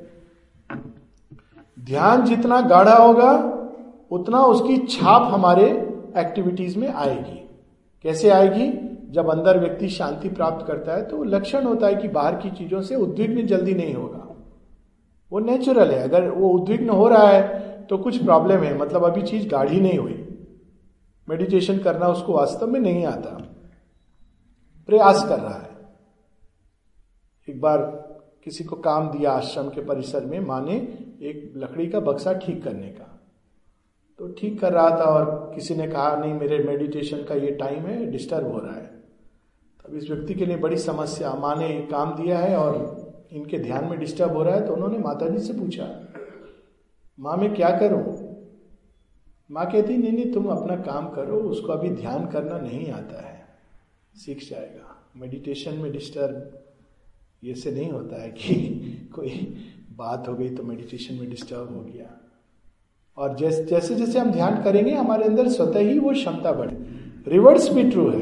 ध्यान 1.79 2.25
जितना 2.25 2.61
गाढ़ा 2.61 2.95
होगा, 2.95 3.31
उतना 4.11 4.39
उसकी 4.39 4.77
छाप 4.77 5.33
हमारे 5.33 5.69
एक्टिविटीज़ 6.17 6.79
में 6.79 6.87
आएगी। 6.87 7.49
कैसे 8.03 8.29
आएगी? 8.29 8.87
जब 9.11 9.29
अंदर 9.29 9.59
व्यक्ति 9.59 9.89
शांति 9.89 10.29
प्राप्त 10.29 10.67
करता 10.67 10.91
है 10.91 11.05
तो 11.05 11.23
लक्षण 11.23 11.63
होता 11.63 11.87
है 11.87 11.95
कि 11.95 12.07
बाहर 12.07 12.35
की 12.35 12.51
चीज़ों 12.51 12.81
से 12.81 12.95
उद्विग्न 12.95 13.45
जल्दी 13.45 13.73
नहीं 13.73 13.93
होगा। 13.93 14.35
वो 15.31 15.39
नेचुरल 15.39 15.91
है। 15.91 16.03
अगर 16.03 16.29
वो 16.29 16.49
उद्विग्न 16.49 16.89
हो 16.89 17.07
रहा 17.07 17.27
है 17.27 17.71
तो 17.81 17.97
कुछ 17.97 18.23
प्रॉब्लम 18.23 18.63
है। 18.63 18.77
मतलब 18.77 19.03
अभी 19.03 19.21
चीज़ 19.21 19.49
गाढ़ी 19.49 19.81
नहीं 19.81 19.97
हुई। 19.97 20.47
मेडिटेशन 21.29 21.77
करना 21.77 22.07
उसको 22.07 22.33
वास्तव 22.33 22.67
में 22.67 22.79
नहीं 22.79 23.05
आता। 23.05 23.29
प्रयास 24.87 25.27
कर 25.29 25.39
रहा 25.39 25.59
है। 25.59 25.71
एक 27.49 27.61
बार 27.61 28.00
किसी 28.45 28.63
को 28.63 28.75
काम 28.75 29.09
दिया 29.11 29.31
आश्रम 29.31 29.69
के 29.69 29.81
परिसर 29.81 30.25
में 30.25 30.39
माँ 30.39 30.61
ने 30.65 30.75
एक 31.21 31.53
लकड़ी 31.57 31.87
का 31.87 31.99
बक्सा 31.99 32.33
ठीक 32.35 32.63
करने 32.63 32.87
का। 32.87 33.07
तो 34.19 34.27
ठीक 34.31 34.59
कर 34.61 34.73
रहा 34.73 34.89
था 34.89 35.03
और 35.05 35.51
किसी 35.55 35.75
ने 35.75 35.87
कहा, 35.87 36.15
नहीं, 36.15 36.33
मेरे 36.33 36.57
मेडिटेशन 36.59 37.23
का 37.23 37.35
ये 37.35 37.51
टाइम 37.51 37.85
है 37.85 38.05
डिस्टर्ब 38.11 38.51
हो 38.51 38.59
रहा 38.59 38.75
है। 38.75 38.85
तब 39.85 39.95
इस 39.95 40.09
व्यक्ति 40.09 40.33
के 40.33 40.45
लिए 40.45 40.57
बड़ी 40.57 40.77
समस्या। 40.77 41.33
माँ 41.33 41.55
ने 41.55 41.69
काम 41.91 42.15
दिया 42.15 42.39
है 42.39 42.55
और 42.57 43.27
इनके 43.31 43.59
ध्यान 43.59 43.85
में 43.85 43.99
डिस्टर्ब 43.99 44.35
हो 44.35 44.43
रहा 44.43 44.55
है 44.55 44.65
तो 44.67 44.73
उन्होंने 44.73 44.97
माता 44.97 45.27
जी 45.29 45.39
से 45.39 45.53
पूछा, 45.53 45.87
माँ, 47.19 47.37
मैं 47.37 47.53
क्या 47.55 47.69
करूँ? 47.79 48.03
माँ 49.49 49.65
कहती, 49.71 49.97
नहीं 49.97 50.11
नहीं, 50.11 50.31
तुम 50.33 50.47
अपना 50.47 50.75
काम 50.75 51.09
करो, 51.09 51.37
उसको 51.41 51.73
अभी 51.73 51.89
ध्यान 51.89 52.25
करना 52.27 52.57
नहीं 52.57 52.91
आता 52.91 53.21
है। 53.27 53.39
सीख 54.15 54.49
जाएगा। 54.49 54.95
मेडिटेशन 55.17 55.73
में 55.73 55.91
डिस्टर्ब 55.91 56.60
ये 57.43 57.55
से 57.55 57.71
नहीं 57.71 57.91
होता 57.91 58.21
है 58.21 58.29
कि 58.29 58.53
कोई 59.15 59.29
बात 59.95 60.27
हो 60.27 60.33
गई 60.33 60.49
तो 60.49 60.63
मेडिटेशन 60.63 61.15
में 61.15 61.29
डिस्टर्ब 61.29 61.75
हो 61.75 61.81
गया। 61.83 62.17
और 63.17 63.35
जैसे 63.35 63.63
जैसे 63.63 63.95
जैसे 63.95 64.19
हम 64.19 64.31
ध्यान 64.31 64.63
करेंगे, 64.63 64.91
हमारे 64.91 65.23
अंदर 65.23 65.47
स्वतः 65.47 65.79
ही 65.79 65.99
वो 65.99 66.11
क्षमता 66.11 66.51
बढ़े। 66.51 66.77
रिवर्स 67.27 67.69
भी 67.69 67.91
ट्रू 67.91 68.09
है 68.09 68.21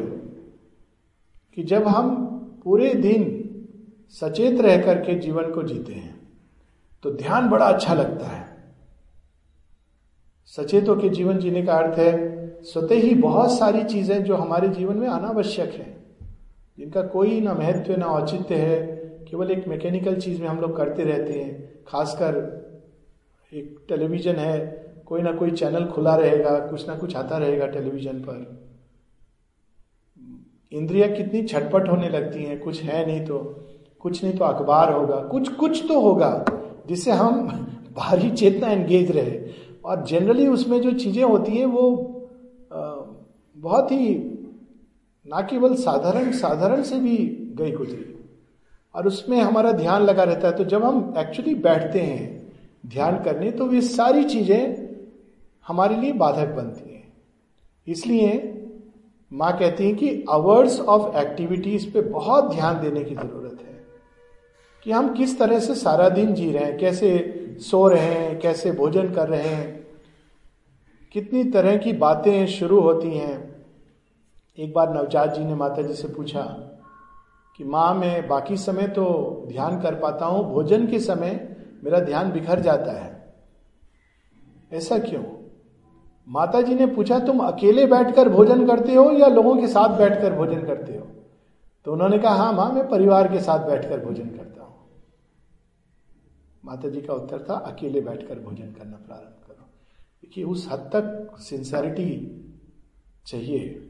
कि 1.56 1.64
जब 1.64 1.88
हम 1.88 2.26
पूरे 2.64 2.94
दिन 2.94 3.36
सचेत 4.10 4.62
रह 4.62 4.82
करके 4.82 5.20
जीवन 5.20 5.52
को 5.52 5.64
जीते 5.64 5.94
हैं 5.94 6.28
तो 7.04 7.12
ध्यान 7.12 7.50
बड़ा 7.50 7.66
अच्छा 7.66 7.94
लगता 7.94 8.28
है। 8.28 8.48
सचेतों 10.46 10.96
के 10.96 11.10
जीवन 11.10 11.38
जीने 11.38 11.62
का 11.62 11.74
अर्थ 11.74 12.00
है, 12.00 12.64
स्वतः 12.64 12.96
ही 12.96 13.16
बहुत 13.16 13.52
सारी 13.52 13.84
चीज़ें 13.84 14.24
जो 14.24 14.36
हमारे 14.36 14.68
जीवन 14.68 14.98
में 14.98 15.08
अनावश्यक 15.08 15.70
है, 15.70 15.98
जिनका 16.78 17.02
कोई 17.02 17.42
ना 17.42 17.54
महत्व, 17.54 17.96
ना 17.96 18.06
औचित्य 18.06 18.56
है 18.56 18.99
केवल 19.30 19.52
एक 19.52 19.68
मैकेनिकल 19.68 20.16
चीज़ 20.16 20.42
में 20.42 20.48
हम 20.48 20.60
लोग 20.60 20.78
करते 20.78 21.04
रहते 21.04 21.34
हैं। 21.34 21.84
खासकर 21.88 22.36
एक 23.54 23.86
टेलीविज़न 23.90 24.36
है, 24.36 24.60
कोई 25.06 25.22
ना 25.22 25.32
कोई 25.32 25.52
चैनल 25.52 25.86
खुला 25.86 26.16
रहेगा, 26.16 26.60
कुछ 26.60 26.88
ना 26.88 26.96
कुछ 26.96 27.16
आता 27.16 27.38
रहेगा 27.38 27.68
टेलीविज़न 27.68 28.20
पर। 28.20 28.70
इंद्रिया 30.72 31.08
कितनी 31.08 31.44
छटपट 31.44 31.90
होने 31.90 32.10
लगती 32.10 32.44
हैं, 32.44 32.60
कुछ 32.60 32.82
है 32.82 33.06
नहीं 33.06 33.26
तो 33.26 33.40
कुछ 34.00 34.24
नहीं 34.24 34.38
तो 34.38 34.46
अखबार 34.46 34.94
होगा, 34.94 35.16
कुछ 35.16 35.50
कुछ 35.50 35.86
तो 35.88 36.00
होगा, 36.02 36.46
जिससे 36.88 37.12
हम 37.12 37.48
बाहरी 37.96 38.30
चेतना 38.32 38.68
एंगेज 38.68 39.12
रहे। 39.12 39.40
और 39.86 40.06
जनरली 40.06 40.48
उसमें 40.48 40.82
जो 40.82 40.92
चीज़ें 40.92 41.24
होती 41.24 41.52
हैं, 41.52 41.66
वो 41.66 41.92
बहुत 43.58 43.92
ही 43.92 44.16
ना 45.28 45.42
केवल 45.42 45.76
साधारण 45.76 46.32
साधारण 46.32 46.84
से 46.84 47.00
भी 47.00 47.18
गई 47.56 47.72
गुजरी। 47.72 48.19
और 48.96 49.08
उसमें 49.08 49.40
हमारा 49.42 49.72
ध्यान 49.72 50.04
लगा 50.04 50.24
रहता 50.24 50.48
है। 50.48 50.56
तो 50.56 50.64
जब 50.64 50.84
हम 50.84 51.14
एक्चुअली 51.18 51.56
बैठते 51.56 52.00
हैं, 52.00 52.52
ध्यान 52.88 53.24
करने 53.24 53.52
तो 53.52 53.66
वे 53.66 53.82
सारी 53.82 54.24
चीज़ें 54.24 54.88
हमारे 55.66 55.96
लिए 55.96 56.12
बाधक 56.14 56.54
बनती 56.56 56.94
हैं। 56.94 57.08
इसलिए 57.88 58.56
माँ 59.32 59.58
कहती 59.60 59.86
हैं 59.86 59.96
कि 59.96 60.10
अवर्स 60.30 60.80
ऑफ़ 60.80 61.18
एक्टिविटीज़ 61.18 61.90
पे 61.92 62.02
बहुत 62.02 62.50
ध्यान 62.52 62.80
देने 62.82 63.04
की 63.04 63.16
ज़रूरत 63.16 63.60
है 63.62 63.78
कि 64.86 64.92
हम 64.92 65.14
किस 65.14 65.38
तरह 65.40 65.60
से 65.60 65.76
सारा 65.76 66.08
दिन 66.10 66.34
जी 66.34 66.52
रहे 66.52 66.64
हैं, 66.64 66.78
कैसे 66.78 67.58
सो 67.62 67.88
रहे 67.88 68.06
हैं, 68.06 68.40
कैसे 68.40 68.72
भोजन 68.72 69.14
कर 69.14 69.28
रहे 69.28 69.42
हैं, 69.42 69.88
कितनी 71.12 71.44
तरह 71.44 71.78
की 71.78 71.94
बातें 71.94 72.48
शुरू 72.48 72.80
होती 72.80 73.12
हैं। 73.12 73.38
एक 74.58 74.74
बार 74.74 74.94
नवजात 74.94 75.34
जी 75.36 75.46
ने 75.46 75.56
माता 75.56 75.82
जी 75.82 75.94
से 75.94 76.08
पूछा 76.08 76.42
कि 77.60 77.66
माँ, 77.66 77.94
मैं 77.94 78.28
बाकी 78.28 78.58
समय 78.58 78.88
तो 78.88 79.46
ध्यान 79.48 79.82
कर 79.82 79.96
पाता 79.96 80.26
हूँ, 80.26 80.54
भोजन 80.54 80.88
के 80.88 81.00
समय 81.00 81.58
मेरा 81.84 82.00
ध्यान 82.00 82.32
बिखर 82.32 82.60
जाता 82.60 82.92
है। 82.92 83.34
ऐसा 84.74 85.00
क्यों? 85.00 85.24
माता 86.28 86.62
जी 86.62 86.76
ने 86.76 86.86
पूछा, 86.86 87.20
तुम 87.20 87.40
अकेले 87.40 87.86
बैठकर 87.86 88.30
भोजन 88.30 88.68
करते 88.68 88.94
हो 88.96 89.12
या 89.12 89.28
लोगों 89.28 89.58
के 89.58 89.68
साथ 89.68 89.98
बैठकर 89.98 90.34
भोजन 90.34 90.66
करते 90.66 90.98
हो? 90.98 91.08
तो 91.86 91.94
उन्होंने 91.94 92.20
कहा 92.20 92.34
हाँ 92.34 92.54
माँ, 92.54 92.72
मैं 92.72 92.90
परिवार 92.90 93.28
के 93.28 93.40
साथ 93.40 93.60
बैठकर 93.60 94.06
भोजन 94.06 94.30
करता 94.30 94.64
हूँ। 94.64 94.76
माता 96.66 96.90
जी 96.90 97.02
का 97.02 97.14
उत्तर 97.14 97.46
था, 97.50 97.54
अकेले 97.54 98.02
बैठकर 98.02 98.40
भोजन 98.40 98.72
करना 98.72 98.98
प्रारंभ 98.98 99.48
करो। 99.48 99.70
देखिए, 100.24 100.44
उस 100.44 100.70
हद 100.72 100.80
तक 100.80 101.38
सिंसेरिटी 101.40 102.36
चाहिए। 103.26 103.88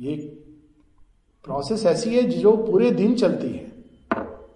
ये 0.00 0.41
प्रोसेस 1.44 1.84
ऐसी 1.86 2.14
है 2.16 2.22
जो 2.22 2.56
पूरे 2.56 2.90
दिन 2.90 3.14
चलती 3.14 3.48
है। 3.48 3.70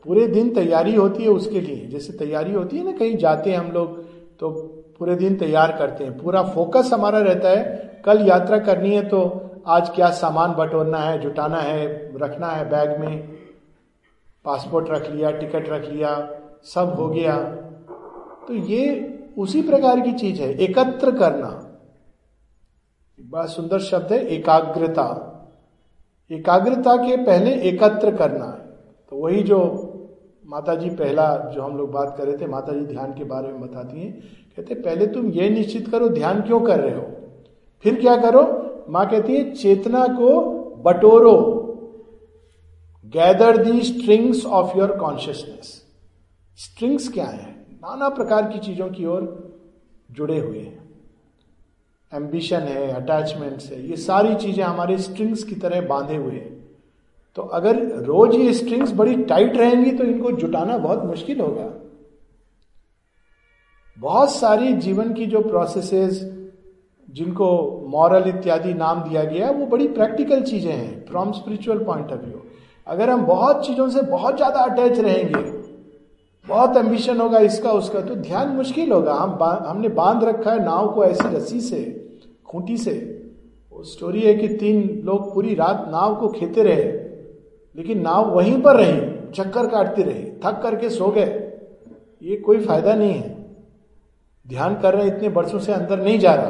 पूरे 0.05 0.27
दिन 0.27 0.55
तैयारी 0.55 0.95
होती 0.95 1.23
है 1.23 1.29
उसके 1.29 1.61
लिए। 1.61 1.87
जैसे 1.87 2.13
तैयारी 2.13 2.53
होती 2.53 2.79
है 2.79 2.85
ना, 2.85 2.93
कहीं 2.93 3.17
जाते 3.17 3.51
हैं 3.51 3.59
हम 3.59 3.71
लोग 3.73 4.03
तो 4.39 4.51
पूरे 4.99 5.15
दिन 5.17 5.37
तैयार 5.37 5.77
करते 5.79 6.05
हैं। 6.05 6.19
पूरा 6.19 6.43
फोकस 6.43 6.91
हमारा 6.93 7.19
रहता 7.19 7.49
है, 7.49 8.03
कल 8.05 8.27
यात्रा 8.29 8.59
करनी 8.59 8.95
है 8.95 9.09
तो 9.09 9.21
आज 9.67 9.89
क्या 9.89 10.11
सामान 10.11 10.53
बटोरना 10.53 10.99
है, 10.99 11.21
जुटाना 11.21 11.61
है, 11.61 11.87
रखना 12.19 12.47
है 12.47 12.69
बैग 12.71 13.01
में 13.01 13.19
पासपोर्ट 14.45 14.91
रख 14.91 15.11
लिया 15.11 15.31
टिकट 15.31 15.69
रख 15.69 15.89
लिया, 15.89 16.41
सब 16.65 16.95
हो 16.99 17.09
गया। 17.09 17.37
तो 18.49 18.55
ये 18.55 19.13
उसी 19.39 19.63
प्रकार 19.63 20.01
की 20.01 20.13
चीज़ 20.13 20.41
है, 20.43 20.57
एकत्र 20.59 21.11
करना। 21.11 21.49
बड़ा 23.19 23.47
सुंदर 23.47 23.79
शब्द 23.79 24.13
है, 24.13 24.27
एकाग्रता। 24.27 25.33
एकाग्रता 26.31 26.97
के 26.97 27.17
पहले 27.17 27.51
एकत्र 27.69 28.17
करना 28.17 28.47
तो 29.13 29.17
वही 29.17 29.43
जो 29.43 29.59
माता 30.45 30.75
जी 30.75 30.89
पहला 30.91 31.37
जो 31.55 31.63
हम 31.63 31.77
लोग 31.77 31.91
बात 31.93 32.15
कर 32.19 32.27
रहे 32.27 32.37
थे 32.37 32.47
माता 32.47 32.73
जी 32.73 32.85
ध्यान 32.87 33.13
के 33.13 33.25
बारे 33.25 33.49
में 33.49 33.61
बताती 33.61 34.01
हैं, 34.01 34.13
कहते 34.57 34.75
पहले 34.75 35.07
तुम 35.07 35.31
ये 35.31 35.49
निश्चित 35.51 35.89
करो 35.89 36.09
ध्यान 36.09 36.41
क्यों 36.43 36.61
कर 36.61 36.81
रहे 36.81 36.95
हो। 36.95 37.03
फिर 37.85 38.01
क्या 38.01 38.17
करो? 38.17 38.43
माँ 38.91 39.09
कहती 39.11 39.37
है, 39.37 39.51
चेतना 39.53 40.07
को 40.09 40.29
बटोरो। 40.85 41.37
Gather 43.05 43.57
the 43.57 43.81
strings 43.81 44.45
of 44.47 44.77
your 44.79 44.97
consciousness 44.97 45.83
strings 46.59 47.09
क्या 47.09 47.25
है? 47.25 47.51
नाना 47.73 48.09
प्रकार 48.09 48.49
की 48.53 48.59
चीज़ों 48.59 48.89
की 48.89 49.07
ओर 49.07 49.23
जुड़े 50.11 50.39
हुए 50.39 50.59
हैं। 50.59 50.86
एम्बिशन 52.17 52.61
है 52.69 52.89
अटैचमेंट्स 52.95 53.71
है 53.73 53.87
ये 53.89 53.97
सारी 53.99 54.35
चीज़ें 54.37 54.63
हमारे 54.65 54.99
स्ट्रिंग्स 55.01 55.43
की 55.45 55.55
तरह 55.57 55.81
बांधे 55.89 56.17
हुए 56.17 56.35
हैं। 56.35 56.55
तो 57.37 57.43
अगर 57.55 57.79
रोज 58.05 58.35
ये 58.37 58.53
स्ट्रिंग्स 58.55 58.93
बड़ी 58.95 59.17
टाइट 59.25 59.57
रहेंगी 59.57 59.91
तो 59.93 60.05
इनको 60.05 60.31
जुटाना 60.35 60.79
बहुत 60.79 61.05
मुश्किल 61.07 61.41
होगा। 61.41 61.69
बहुत 63.99 64.31
सारी 64.33 64.73
जीवन 64.79 65.13
की 65.15 65.27
जो 65.27 65.41
प्रोसेसेस 65.43 66.21
जिनको 67.09 67.49
मॉरल 67.89 68.29
इत्यादि 68.29 68.73
नाम 68.75 69.03
दिया 69.03 69.23
गया 69.25 69.51
वो 69.51 69.67
बड़ी 69.67 69.87
प्रैक्टिकल 69.91 70.41
चीज़ें 70.45 70.73
हैं 70.73 71.05
from 71.07 71.33
spiritual 71.33 71.79
point 71.85 72.13
of 72.13 72.21
view 72.21 72.43
अगर 72.87 73.11
हम 73.11 73.25
बहुत 73.27 73.67
चीज़ों 73.67 73.89
से 73.91 74.03
बहुत 74.09 74.37
ज़्यादा 74.37 74.61
अटैच 74.63 74.99
रहेंगे 75.01 75.45
बहुत 76.47 76.77
एम्बिशन 76.77 77.21
होगा 77.21 77.39
इसका 77.43 77.71
उसका 77.73 78.01
तो 78.01 78.15
ध्यान 78.17 78.49
मुश्किल 78.49 78.93
होगा। 78.93 79.15
हम 79.15 79.31
बा, 79.33 79.49
हमने 79.69 79.89
बाँध 79.91 80.25
रखा 80.25 80.51
है 80.51 80.65
नाव 80.65 80.93
को 80.95 81.05
ऐसी 81.05 81.29
रस्सी 81.29 81.61
से। 81.61 81.81
खूंटी 82.57 82.77
से। 82.77 82.93
वो 83.73 83.83
स्टोरी 83.83 84.21
है 84.21 84.35
कि 84.35 84.49
तीन 84.49 85.03
लोग 85.05 85.35
पूरी 85.35 85.55
रात 85.55 85.85
नाव 85.89 86.17
को 86.17 86.29
खेते 86.29 86.63
रहे, 86.63 86.85
लेकिन 87.77 88.01
नाव 88.01 88.35
वहीं 88.35 88.63
पर 88.63 88.77
रही, 88.77 89.01
चक्कर 89.33 89.67
काटते 89.67 90.03
रहे, 90.03 90.31
थक 90.45 90.61
करके 90.63 90.91
सो 90.91 91.09
गए। 91.09 91.59
ये 92.23 92.37
कोई 92.37 92.59
फ़ायदा 92.59 92.95
नहीं 92.95 93.13
है। 93.13 93.47
ध्यान 94.49 94.81
कर 94.81 94.95
रहे 94.95 95.07
इतने 95.07 95.29
वर्षों 95.29 95.59
से 95.59 95.73
अंदर 95.73 96.03
नहीं 96.03 96.19
जा 96.19 96.35
रहा, 96.35 96.49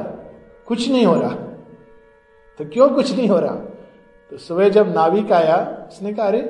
कुछ 0.66 0.90
नहीं 0.90 1.06
हो 1.06 1.20
रहा। 1.20 1.34
तो 2.58 2.64
क्यों 2.64 2.90
कुछ 2.90 3.16
नहीं 3.16 3.28
हो 3.28 3.38
रहा? 3.38 3.56
तो 4.30 4.36
सुबह 4.36 4.68
जब 4.68 4.88
नाविक 4.94 5.32
आया, 5.32 5.88
उसने 5.92 6.12
कहा, 6.12 6.26
अरे, 6.26 6.42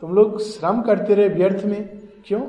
तुम 0.00 0.14
लोग 0.14 0.40
श्रम 0.40 0.82
करते 0.82 1.14
रहे 1.14 1.28
व्यर्थ 1.28 1.64
में, 1.64 1.98
क्यों? 2.26 2.42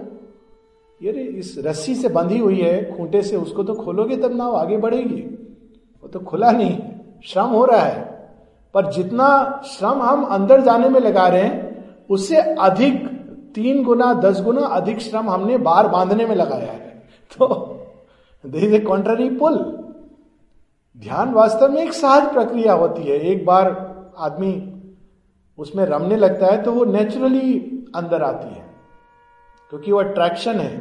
ये 1.02 1.12
इस 1.12 1.56
रस्सी 1.60 1.96
से 1.96 2.10
बंधी 2.10 2.38
हुई 2.38 2.60
है, 2.60 2.98
खूंटे 2.98 3.22
से, 3.22 3.36
उसको 3.36 3.64
तो 3.64 3.74
खोलोगे 3.74 4.18
तब 4.18 4.36
नाव 4.36 4.56
आगे 4.56 4.78
बढ़ेगी। 4.78 5.40
वो 6.04 6.10
तो 6.10 6.20
खुला 6.20 6.52
नहीं, 6.52 6.82
श्रम 7.26 7.46
हो 7.46 7.66
रहा 7.66 7.82
है। 7.82 8.30
पर 8.74 8.92
जितना 8.92 9.62
श्रम 9.66 10.02
हम 10.02 10.24
अंदर 10.24 10.62
जाने 10.62 10.90
में 10.90 11.00
लगा 11.00 11.28
रहे 11.28 11.42
हैं, 11.42 11.86
उससे 12.10 12.38
अधिक 12.38 13.08
तीन 13.56 13.84
गुना, 13.84 14.14
दस 14.14 14.42
गुना 14.42 14.62
अधिक 14.62 15.00
श्रम 15.00 15.30
हमने 15.30 15.58
बाहर 15.58 15.88
बांधने 15.88 16.26
में 16.26 16.36
लगाया 16.36 16.72
है। 16.72 17.04
तो 17.38 17.70
ए 18.56 18.80
कॉन्ट्ररी 18.80 19.30
पुल 19.30 19.56
ध्यान 20.98 21.34
वास्तव 21.34 21.72
में 21.72 21.84
एक 21.84 21.94
सहज 21.94 22.34
प्रक्रिया 22.34 22.74
होती 22.74 23.02
है। 23.02 23.18
एक 23.18 23.46
बार 23.46 23.96
आदमी 24.20 24.82
उसमें 25.58 25.86
रमने 25.86 26.16
लगता 26.16 26.46
है 26.46 26.64
तो 26.64 26.72
वो 26.72 26.86
नेचुरली 26.86 27.60
अंदर 27.96 28.24
आती 28.24 28.56
है। 28.56 28.66
क्योंकि 29.70 29.92
वो 29.92 30.00
अट्रैक्शन 30.00 30.60
है। 30.60 30.78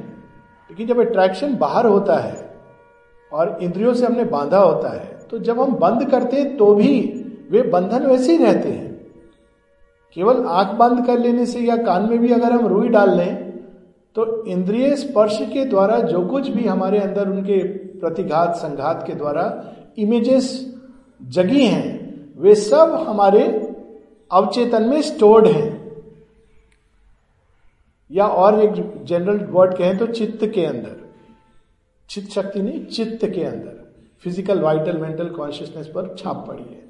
लेकिन 0.70 0.87
जब 0.87 1.00
अट्रैक्शन 1.00 1.56
बाहर 1.56 1.87
होता 1.87 2.16
है 2.16 2.51
और 3.32 3.58
इंद्रियों 3.62 3.94
से 3.94 4.06
हमने 4.06 4.24
बांधा 4.24 4.58
होता 4.58 4.88
है 4.90 5.18
तो 5.30 5.38
जब 5.38 5.60
हम 5.60 5.74
बंद 5.74 6.08
करते 6.10 6.36
हैं 6.36 6.56
तो 6.56 6.74
भी 6.74 7.00
वे 7.50 7.62
बंधन 7.62 8.06
वैसे 8.06 8.32
ही 8.32 8.44
रहते 8.44 8.68
हैं। 8.68 8.90
केवल 10.16 10.44
आँख 10.46 10.74
बंद 10.76 11.06
कर 11.06 11.18
लेने 11.18 11.46
से 11.46 11.60
या 11.60 11.76
कान 11.76 12.08
में 12.10 12.18
भी 12.18 12.32
अगर 12.32 12.52
हम 12.52 12.66
रुई 12.66 12.88
डाल 12.88 13.16
लें 13.16 13.50
तो 14.16 14.44
इंद्रिय 14.46 14.94
स्पर्श 14.96 15.38
के 15.52 15.64
द्वारा 15.64 15.98
जो 15.98 16.20
कुछ 16.26 16.48
भी 16.48 16.64
हमारे 16.64 16.98
अंदर 16.98 17.28
उनके 17.28 17.62
प्रतिघात, 18.00 18.54
संघात 18.56 19.04
के 19.06 19.14
द्वारा 19.14 19.44
इमेजेस 19.98 20.74
जगी 21.22 21.64
हैं, 21.64 21.88
वे 22.38 22.54
सब 22.54 22.94
हमारे 23.08 23.42
अवचेतन 24.30 24.82
में 24.82 25.00
स्टोर्ड 25.02 25.46
हैं। 25.46 25.70
या 28.10 28.26
और 28.26 28.60
एक 28.60 29.04
जनरल 29.04 29.38
वर्ड 29.50 29.74
कहें 29.74 29.96
तो 29.98 30.06
चित्त 30.06 30.44
के 30.44 30.64
अंदर। 30.64 31.01
चित्त 32.12 32.31
शक्ति 32.31 32.62
नहीं, 32.62 32.85
चित्त 32.87 33.27
के 33.27 33.44
अंदर। 33.44 33.81
फ़िज़िकल 34.25 34.61
वाइटल 34.61 34.98
मेंटल 34.98 35.29
कॉन्शियसनेस 35.29 35.87
पर 35.87 36.14
छाप 36.18 36.44
पड़ी 36.48 36.62
है। 36.62 36.81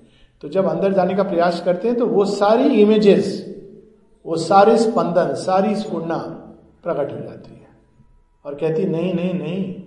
तो 0.42 0.48
जब 0.48 0.66
अंदर 0.66 0.92
जाने 0.92 1.14
का 1.14 1.22
प्रयास 1.22 1.62
करते 1.64 1.88
हैं 1.88 1.96
तो 1.96 2.06
वो 2.06 2.24
सारी 2.24 2.82
इमेजेस 2.82 3.48
वो 4.26 4.36
सारे 4.36 4.76
स्पंदन, 4.78 5.34
सारी 5.34 5.74
स्पूर्णा 5.76 6.16
प्रकट 6.82 7.12
हो 7.12 7.18
जाती 7.18 7.54
है। 7.54 7.68
और 8.44 8.54
कहती, 8.54 8.84
नहीं 8.84 9.14
नहीं 9.14 9.34
नहीं, 9.34 9.82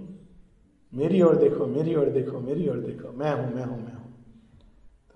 मेरी 0.94 1.22
ओर 1.22 1.36
देखो, 1.36 1.66
मेरी 1.66 1.96
ओर 1.96 2.10
देखो, 2.10 2.40
मेरी 2.40 2.68
ओर 2.70 2.78
देखो, 2.78 3.12
मैं 3.18 3.32
हूँ 3.32 3.54
मैं 3.56 3.64
हूँ 3.64 3.78
मैं 3.78 3.94
हूँ। 3.94 4.14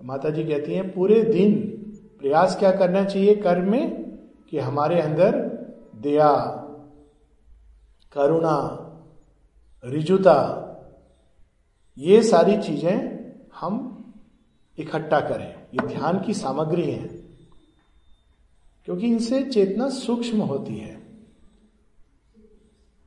तो 0.00 0.04
माता 0.04 0.30
जी 0.30 0.44
कहती 0.44 0.74
हैं, 0.74 0.92
पूरे 0.92 1.22
दिन 1.22 1.54
प्रयास 2.20 2.56
क्या 2.58 2.70
करना 2.72 3.04
चाहिए 3.04 3.34
कर्म 3.34 3.70
में? 3.70 4.10
कि 4.50 4.58
हमारे 4.58 5.00
अंदर 5.00 5.36
दया, 5.96 6.32
करुणा 8.12 8.86
रिजुता, 9.84 10.66
ये 11.98 12.22
सारी 12.22 12.56
चीज़ें 12.56 13.18
हम 13.60 13.86
इकट्ठा 14.78 15.20
करें। 15.20 15.48
ये 15.74 15.86
ध्यान 15.86 16.20
की 16.20 16.34
सामग्री 16.34 16.90
है, 16.90 17.06
क्योंकि 18.84 19.06
इनसे 19.06 19.42
चेतना 19.42 19.88
सूक्ष्म 19.88 20.40
होती 20.40 20.76
है। 20.76 20.98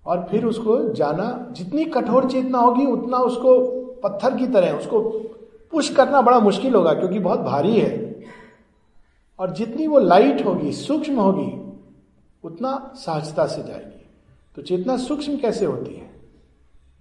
और 0.06 0.28
फिर 0.32 0.46
उसको 0.46 0.94
जाना, 0.94 1.48
जितनी 1.52 1.86
कठोर 1.86 2.32
चेतना 2.32 2.58
होगी, 2.58 2.86
उतना 2.86 3.18
उसको 3.18 3.60
पत्थर 4.04 4.38
की 4.38 4.48
तरह, 4.48 4.78
उसको 4.78 5.02
पुश 5.72 5.90
करना 5.90 6.22
बड़ा 6.22 6.40
मुश्किल 6.40 6.76
होगा, 6.76 6.94
क्योंकि 6.94 7.20
बहुत 7.20 7.40
भारी 7.40 7.80
है। 7.80 8.24
और 9.40 9.52
जितनी 9.52 9.88
वो 9.88 10.00
लाइट 10.00 10.46
होगी, 10.46 10.72
सूक्ष्म 10.72 11.20
होगी, 11.20 11.76
उतना 12.44 12.94
सहजता 12.96 13.48
से 13.48 13.64
जाएगी। 13.64 14.06
तो 14.56 14.62
चेतना 14.62 14.98
सूक्ष्म 14.98 15.38
कैसे 15.38 15.66
होती 15.66 15.96
है? 15.96 16.13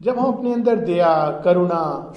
जब 0.03 0.19
हम 0.19 0.33
अपने 0.33 0.53
अंदर 0.53 0.77
दया, 0.77 1.43
करुणा, 1.45 2.13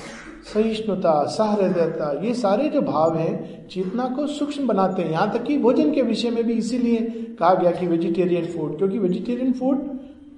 सहिष्णुता, 0.53 1.25
सहृदयता, 1.25 2.21
ये 2.23 2.33
सारे 2.33 2.69
जो 2.69 2.81
भाव 2.81 3.17
हैं, 3.17 3.67
चेतना 3.67 4.05
को 4.05 4.27
सूक्ष्म 4.27 4.67
बनाते 4.67 5.01
हैं। 5.01 5.11
यहाँ 5.11 5.31
तक 5.31 5.43
कि 5.43 5.57
भोजन 5.57 5.91
के 5.91 6.01
विषय 6.01 6.29
में 6.29 6.43
भी 6.43 6.53
इसीलिए 6.53 6.97
कहा 7.39 7.53
गया 7.53 7.71
कि 7.71 7.87
वेजिटेरियन 7.87 8.45
फ़ूड 8.45 8.77
क्योंकि 8.77 8.99
वेजिटेरियन 8.99 9.53
फ़ूड 9.53 9.77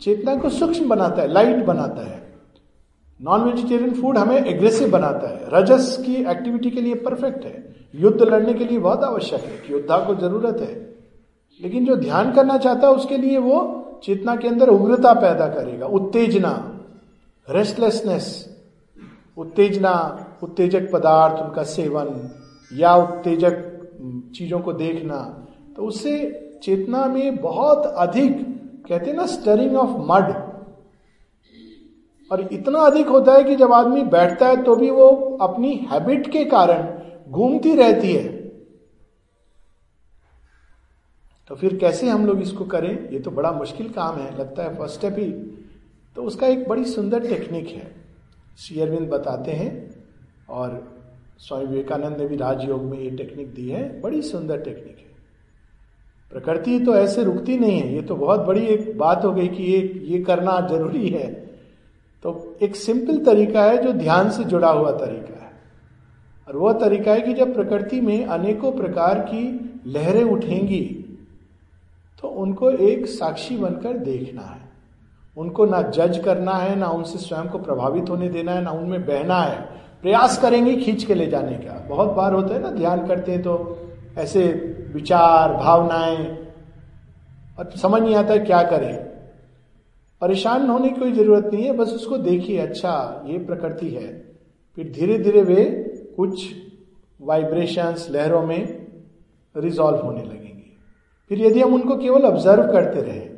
चेतना 0.02 0.36
को 0.36 0.50
सूक्ष्म 0.50 0.90
बनाता 0.90 1.22
है 1.22 1.28
लाइट 1.28 1.66
बनाता 1.66 2.10
है। 2.10 2.34
नॉन 3.22 3.42
वेजिटेरियन 3.42 3.94
फ़ूड 3.94 4.18
हमें 4.18 4.46
एग्रेसिव 4.46 4.90
बनाता 4.92 5.28
है। 5.28 5.42
रजस 5.54 6.04
की 6.06 6.16
एक्टिविटी 6.16 6.70
के 6.70 6.82
लिए 6.82 6.96
परफेक्ट 6.96 7.46
है। 7.46 7.76
युद्ध 7.96 8.22
लड़ने 8.22 8.54
के 8.54 8.66
लिए 8.66 8.80
बहुत 8.80 9.04
आवश्यक 9.04 9.42
है 9.42 9.68
कि 9.68 9.74
योद्धा 9.74 9.98
को 9.98 10.16
ज़रूरत 10.16 10.58
है। 10.62 10.96
लेकिन 11.64 11.86
जो 11.86 11.96
ध्यान 11.96 12.32
करना 12.32 12.58
चाहता 12.58 12.88
है, 12.88 12.94
उसके 12.94 13.18
लिए 13.18 13.38
वो 13.38 13.84
चेतना 14.04 14.36
के 14.36 14.48
अंदर 14.48 14.68
उग्रता 14.70 15.14
पैदा 15.14 15.48
करेगा, 15.48 15.86
उत्तेजना। 15.86 16.74
रेस्टलेसनेस 17.48 18.26
उत्तेजना, 19.38 19.94
उत्तेजक 20.44 20.90
पदार्थ, 20.94 21.42
उनका 21.42 21.64
सेवन, 21.66 22.08
या 22.72 22.96
उत्तेजक 22.96 23.64
चीज़ों 24.36 24.60
को 24.60 24.74
देखना 24.76 25.18
तो 25.76 25.84
उससे 25.84 26.60
चेतना 26.64 27.06
में 27.06 27.36
बहुत 27.38 27.86
अधिक, 27.86 28.38
कहते 28.88 29.10
हैं 29.10 29.18
ना 29.18 29.26
स्टरिंग 29.26 29.76
ऑफ़ 29.76 29.90
मड 30.10 30.34
और 32.32 32.42
इतना 32.54 32.80
अधिक 32.82 33.08
होता 33.08 33.34
है 33.34 33.44
कि 33.44 33.56
जब 33.56 33.74
आदमी 33.74 34.04
बैठता 34.06 34.48
है 34.48 34.64
तो 34.64 34.76
भी 34.76 34.90
वो 34.90 35.08
अपनी 35.42 35.74
हैबिट 35.92 36.32
के 36.32 36.44
कारण 36.46 37.32
घूमती 37.32 37.76
रहती 37.76 38.14
है। 38.14 38.28
तो 41.50 41.56
फिर 41.56 41.78
कैसे 41.78 42.10
हम 42.10 42.26
लोग 42.26 42.42
इसको 42.42 42.66
करें? 42.66 43.10
ये 43.12 43.20
तो 43.20 43.32
बड़ा 43.32 43.52
मुश्किल 43.52 43.90
काम 43.90 44.16
है, 44.16 44.38
लगता 44.40 44.64
है 44.64 44.76
फ़र्स्ट 44.78 44.96
स्टेप 44.96 45.16
ही। 45.20 45.32
तो 46.18 46.24
उसका 46.24 46.48
एक 46.48 46.68
बड़ी 46.70 46.84
सुंदर 46.86 47.28
टेक्निक 47.28 47.68
है। 47.68 47.92
श्री 48.58 48.80
अरविंद 48.82 49.10
बताते 49.10 49.52
हैं 49.52 49.72
और 50.50 50.72
स्वामी 51.40 51.66
विवेकानंद 51.66 52.18
ने 52.18 52.28
भी 52.28 52.36
राजयोग 52.36 52.84
में 52.84 52.98
ये 53.00 53.10
टेक्निक 53.12 53.54
दी 53.54 53.68
है। 53.70 54.02
बड़ी 54.02 54.22
सुंदर 54.22 54.62
टेक्निक 54.62 54.98
है। 54.98 55.06
प्रकृति 56.32 56.80
तो 56.80 56.96
ऐसे 56.96 57.24
रुकती 57.24 57.58
नहीं 57.58 57.80
है। 57.82 57.94
ये 57.96 58.02
तो 58.02 58.16
बहुत 58.16 58.40
बड़ी 58.40 58.66
एक 58.66 58.98
बात 58.98 59.26
हो 59.26 59.32
गई 59.32 59.48
कि 59.48 59.64
ये 59.64 59.80
ये 60.06 60.24
करना 60.24 60.60
ज़रूरी 60.68 61.10
है। 61.10 61.32
तो 62.24 62.58
एक 62.62 62.76
सिंपल 62.76 63.24
तरीका 63.26 63.64
है 63.64 63.82
जो 63.84 63.94
ध्यान 63.94 64.32
से 64.32 64.44
जुड़ा 64.44 64.70
हुआ 64.70 64.92
तरीका 64.98 65.46
है। 65.46 65.52
और 66.48 66.58
वह 66.58 66.74
तरीका 66.80 67.14
है 67.14 67.22
कि 67.22 67.34
जब 67.34 67.54
प्रकृति 67.54 68.02
में 68.02 68.26
अनेकों 68.26 68.72
प्रकार 68.72 69.20
की 69.30 69.44
लहरें 69.88 70.24
उठेंगी 70.24 70.84
तो 72.24 72.28
उनको 72.28 72.72
एक 72.72 73.06
साक्षी 73.08 73.58
बनकर 73.58 73.98
देखना 73.98 74.42
है। 74.42 74.66
उनको 75.38 75.66
ना 75.66 75.82
जज 75.82 76.18
करना 76.26 76.52
है, 76.52 76.76
ना 76.76 76.88
उनसे 76.88 77.18
स्वयं 77.20 77.50
को 77.50 77.60
प्रभावित 77.60 78.10
होने 78.10 78.30
देना 78.30 78.52
है, 78.52 78.62
ना 78.62 78.72
उनमें 78.72 79.06
बहना 79.06 79.42
है। 79.42 79.60
प्रयास 80.02 80.38
करेंगे 80.38 80.76
खींच 80.76 81.04
के 81.04 81.14
ले 81.14 81.28
जाने 81.28 81.54
का। 81.54 81.86
बहुत 81.90 82.08
बार 82.08 82.34
होता 82.34 82.54
है 82.54 82.62
ना, 82.62 82.72
ध्यान 82.72 83.08
करते 83.08 83.32
हैं 83.32 83.42
तो 83.42 83.78
ऐसे 84.18 84.44
विचार, 84.94 85.54
भावनाएँ, 85.54 86.38
और 87.60 87.72
समझ 87.72 88.02
नहीं 88.02 88.16
आता 88.16 88.38
क्या 88.38 88.64
करें। 88.64 88.96
परेशान 90.22 90.70
होने 90.70 90.90
की 90.90 91.00
कोई 91.00 91.12
ज़रूरत 91.12 91.50
नहीं 91.54 91.64
है, 91.64 91.72
बस 91.72 91.88
उसको 91.88 92.18
देखिए 92.18 92.58
अच्छा 92.58 93.24
ये 93.28 93.38
प्रकृति 93.38 93.90
है। 93.90 94.08
फिर 94.76 94.92
धीरे 94.92 95.18
धीरे 95.18 95.42
वे 95.42 95.66
कुछ 96.18 96.46
वाइब्रेशंस 97.22 98.08
लहरों 98.12 98.42
में 98.42 98.88
रिजॉल्व 99.56 99.98
होने 99.98 100.24
लगेंगे। 100.24 100.72
फिर 101.30 101.42
यदि 101.42 101.62
हम 101.62 101.74
उनको 101.74 101.98
केवल 101.98 102.26
ऑब्ज़र्व 102.26 102.72
करते 102.72 103.02
रहे 103.02 103.37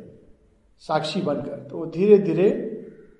साक्षी 0.80 1.20
बनकर 1.20 1.68
तो 1.70 1.78
वो 1.78 1.86
धीरे 1.86 2.18
धीरे 2.18 2.50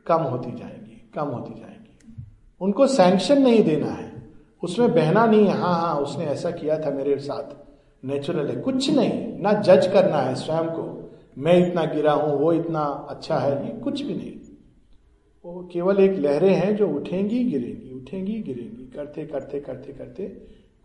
कम 0.07 0.17
होती 0.17 0.51
जाएँगी, 0.51 1.11
कम 1.15 1.27
होती 1.27 1.61
जाएँगी। 1.61 2.23
उनको 2.61 2.87
सैंक्शन 2.87 3.43
नहीं 3.43 3.65
देना 3.65 3.87
है। 3.87 4.11
उसमें 4.63 4.95
बहना 4.95 5.27
नहीं 5.27 5.47
है 5.47 5.53
हाँ 5.53 5.97
उसने 5.97 6.25
ऐसा 6.25 6.51
किया 6.51 6.79
था 6.79 6.91
मेरे 6.91 7.19
साथ। 7.19 7.61
नेचुरल 8.05 8.49
है, 8.49 8.57
कुछ 8.57 8.91
नहीं, 8.91 9.39
ना 9.39 9.53
जज 9.53 9.87
करना 9.87 10.17
है 10.17 10.35
स्वयं 10.35 10.65
को। 10.65 11.11
मैं 11.39 11.69
इतना 11.69 11.85
गिरा 11.85 12.13
हूँ, 12.13 12.39
वो 12.39 12.53
इतना 12.53 12.81
अच्छा 12.81 13.39
है 13.39 13.67
ये 13.67 13.81
कुछ 13.81 14.03
भी 14.03 14.15
नहीं। 14.15 14.33
वो 15.45 15.69
केवल 15.73 16.01
एक 16.01 16.19
लहरें 16.19 16.55
हैं 16.55 16.77
जो 16.77 16.89
उठेंगी, 16.89 17.45
गिरेंगी 17.45 17.95
उठेंगी, 17.95 18.43
गिरेंगी। 18.43 18.91
करते 18.97 19.27
करते 19.27 19.61
करते 19.61 19.93
करते 19.93 20.25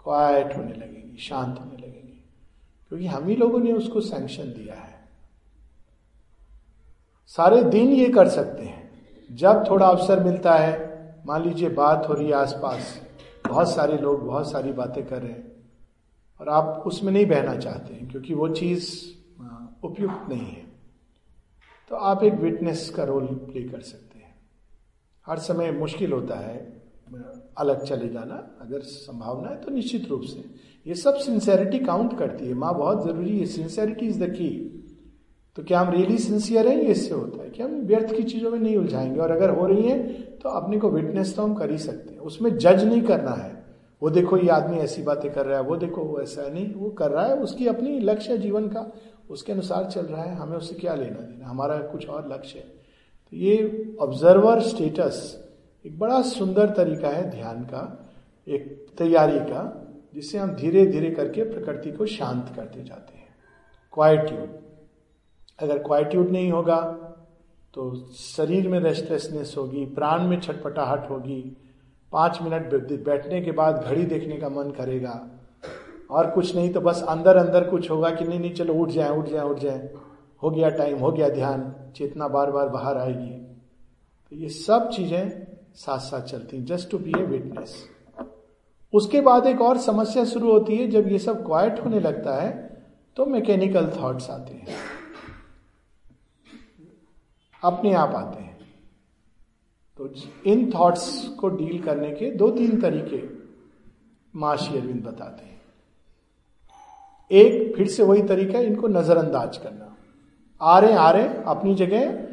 क्वाइट 0.04 0.58
होने 0.58 0.74
लगेंगी, 0.74 1.18
शांत 1.18 1.60
होने 1.60 1.78
लगेंगी। 1.78 2.26
क्योंकि 2.90 3.06
हम 3.06 3.28
ही 3.28 3.36
लोगों 3.36 3.60
ने 3.60 3.72
उसको 3.72 4.02
सैंक्शन 4.02 4.44
दिया 4.44 4.74
है। 4.74 4.95
सारे 7.32 7.64
दिन 7.64 7.90
ये 7.90 8.08
कर 8.10 8.28
सकते 8.28 8.64
हैं। 8.64 8.84
जब 9.30 9.64
थोड़ा 9.70 9.88
अवसर 9.88 10.24
मिलता 10.24 10.54
है, 10.54 11.24
मान 11.28 11.44
लीजिए 11.44 11.70
बात 11.70 12.06
हो 12.10 12.14
रही 12.14 12.28
है 12.28 12.34
आसपास, 12.34 13.02
बहुत 13.48 13.70
सारे 13.70 13.98
लोग 13.98 14.26
बहुत 14.26 14.52
सारी 14.52 14.72
बातें 14.72 15.06
कर 15.06 15.22
रहे 15.22 15.32
हैं, 15.32 15.52
और 16.40 16.50
आप 16.50 16.84
उसमें 16.88 17.12
नहीं 17.14 17.26
बहना 17.26 17.56
चाहते 17.56 17.94
हैं, 17.94 18.08
क्योंकि 18.10 18.34
वो 18.34 18.48
चीज़ 18.50 18.90
उपयुक्त 19.84 20.30
नहीं 20.30 20.40
है। 20.40 20.64
तो 21.92 21.96
आप 21.96 22.24
एक 22.24 22.34
विटनेस 22.34 22.90
का 22.90 23.04
रोल 23.04 23.26
प्ले 23.26 23.62
कर 23.62 23.82
सकते 23.82 24.20
हैं। 24.20 24.36
हर 25.28 25.40
समय 25.40 25.72
मुश्किल 25.72 26.14
होता 26.14 26.36
है 26.36 26.58
अलग 27.58 27.84
चले 27.84 28.08
जाना, 28.10 28.36
अगर 28.62 28.80
संभावना 28.80 29.50
है 29.50 29.62
तो 29.62 29.72
निश्चित 29.72 30.08
रूप 30.10 30.22
से। 30.22 30.44
ये 30.86 30.96
सब 30.96 31.16
सिंसेरिटी 31.16 31.80
काउंट 31.80 32.18
करती 32.20 32.48
है। 32.48 32.54
माँ 32.54 32.74
बहुत 32.76 33.04
ज़रूरी 33.06 33.40
है 33.40 33.46
सिंसेरिटी 33.46 34.06
इज़ 34.06 34.24
द 34.24 34.30
की 34.30 34.75
तो 35.56 35.64
क्या 35.64 35.80
हम 35.80 35.90
रियली 35.90 36.18
सिंसियर 36.18 36.68
हैं? 36.68 36.76
ये 36.78 36.92
इससे 36.92 37.14
होता 37.16 37.44
है 37.44 37.50
कि 37.50 37.64
हम 37.64 37.82
व्यर्थ 37.82 38.16
की 38.16 38.24
चीज़ों 38.24 38.52
में 38.52 38.60
नहीं 38.60 38.78
उलझाएँगे। 38.78 39.20
और 39.20 39.32
अगर 39.32 39.50
हो 39.50 39.66
रही 39.66 39.84
है 39.84 40.14
तो 40.14 40.50
अपने 40.50 40.78
को 40.78 40.90
विटनेस 40.90 41.36
तो 41.36 41.42
हम 41.44 41.54
कर 41.54 41.72
ही 41.72 41.78
सकते 41.78 42.14
हैं। 42.14 42.20
उसमें 42.20 42.58
जज 42.58 42.84
नहीं 42.84 43.02
करना 43.02 43.32
है। 43.32 43.64
वो 44.02 44.10
देखो, 44.10 44.38
ये 44.38 44.50
आदमी 44.50 44.78
ऐसी 44.78 45.04
बातें 45.04 45.34
कर 45.34 45.46
रहा 45.46 45.58
है, 45.58 45.64
वो 45.64 45.76
देखो, 45.76 46.02
वो 46.02 46.20
ऐसा 46.22 46.50
नहीं, 46.50 46.74
वो 46.74 46.90
कर 46.90 47.12
रहा 47.12 47.26
है। 47.26 47.36
उसकी 47.36 47.68
अपनी 47.68 48.00
लक्ष्य 48.00 48.38
जीवन 48.38 48.68
का। 48.68 48.92
उसके 49.30 49.52
अनुसार 49.52 49.86
चल 49.86 50.02
रहा 50.02 50.24
है। 50.24 50.36
हमें 50.36 50.58
उससे 50.58 50.76
क्या 50.76 50.96
लेना 50.96 51.20
देना 51.20 51.48
हमारा 51.48 51.78
कुछ 51.78 52.10
और 52.10 52.34
लक्ष्य 52.34 52.60
है। 52.60 52.66
तो 53.32 53.38
ये 53.38 53.96
ऑब्जर्वर 54.02 54.60
स्टेटस 54.60 55.46
एक 55.86 56.00
बड़ा 56.00 56.22
सुंदर 56.22 56.70
तरीका 56.70 57.08
है 57.08 57.30
ध्यान 57.30 57.64
का, 57.64 58.10
एक 58.48 58.86
तैयारी 58.98 59.40
का, 59.40 59.88
जिससे 60.16 60.38
हम 60.38 60.52
धीरे 60.52 60.86
धीरे 60.86 61.12
करके 61.12 61.44
प्रकृति 61.44 61.92
को 61.92 62.06
शांत 62.06 62.54
करते 62.56 62.84
जाते 62.84 63.18
हैं। 63.18 63.28
क्वाइट्यूड 63.94 64.65
अगर 65.60 65.78
क्वाइट्यूड 65.80 66.30
नहीं 66.32 66.52
होगा 66.52 66.80
तो 67.74 67.94
शरीर 68.16 68.68
में 68.70 68.80
रेस्टलेसनेस 68.80 69.54
होगी, 69.58 69.86
प्राण 69.88 70.28
में 70.28 70.40
छटपटाहट 70.42 71.10
होगी, 71.10 71.42
पाँच 72.14 72.40
मिनट 72.42 72.74
बैठने 73.06 73.42
के 73.42 73.52
बाद 73.54 73.84
घड़ी 73.84 74.04
देखने 74.06 74.38
का 74.38 74.50
मन 74.50 74.72
करेगा। 74.78 75.22
और 76.10 76.30
कुछ 76.32 76.56
नहीं 76.56 76.72
तो 76.74 76.82
बस 76.82 77.04
अंदर 77.10 77.38
अंदर 77.38 77.70
कुछ 77.70 77.90
होगा 77.92 78.10
कि 78.12 78.26
नहीं 78.26 78.40
नहीं, 78.40 78.54
चलो 78.54 78.74
उठ 78.74 78.90
जाए 78.92 79.10
उठ 79.10 79.28
जाए 79.28 79.44
उठ 79.44 79.60
जाए। 79.60 79.90
हो 80.42 80.50
गया 80.50 80.70
टाइम 80.72 81.00
हो 81.00 81.12
गया 81.12 81.30
ध्यान, 81.30 81.74
चेतना 81.96 82.28
बार 82.28 82.52
बार 82.52 82.70
बाहर 82.70 82.98
आएगी। 82.98 83.30
तो 84.32 84.36
ये 84.36 84.50
सब 84.52 84.90
चीज़ें 84.90 85.30
साथ 85.76 86.00
साथ 86.02 86.22
चलती 86.24 86.62
just 86.66 86.90
to 86.92 86.98
be 87.00 87.12
a 87.12 87.24
witness 87.26 87.76
उसके 88.94 89.22
बाद 89.22 89.46
एक 89.48 89.62
और 89.62 89.78
समस्या 89.80 90.24
शुरू 90.26 90.52
होती 90.52 90.76
है, 90.76 90.88
जब 90.88 91.08
ये 91.08 91.20
सब 91.20 91.46
क्वाइट 91.46 91.84
होने 91.86 92.00
लगता 92.00 92.36
है 92.36 92.52
तो 93.18 93.26
मैकेनिकल 93.28 93.92
थॉट्स 93.94 94.30
आते 94.30 94.54
हैं। 94.54 94.68
अपने 97.66 97.94
आप 97.94 98.16
आते 98.16 98.44
हैं। 98.44 98.58
तो 100.00 100.10
इन 100.46 100.72
थॉट्स 100.72 101.28
को 101.40 101.50
डील 101.50 101.82
करने 101.84 102.12
के 102.12 102.32
दो 102.32 102.50
तीन 102.50 102.82
तरीके 102.82 103.22
माशी 104.34 104.78
अरविंद 104.78 105.04
बताते 105.04 105.46
हैं। 105.46 105.62
एक, 107.32 107.76
फिर 107.76 107.88
से 107.88 108.04
वही 108.04 108.24
तरीका 108.24 108.60
इनको 108.60 108.88
नजरअंदाज 108.88 109.58
करना। 109.58 109.96
आ 110.62 110.80
रहे 110.80 110.94
आ 110.94 111.10
रहे 111.12 111.28
अपनी 111.48 111.76
जगह, 111.76 112.24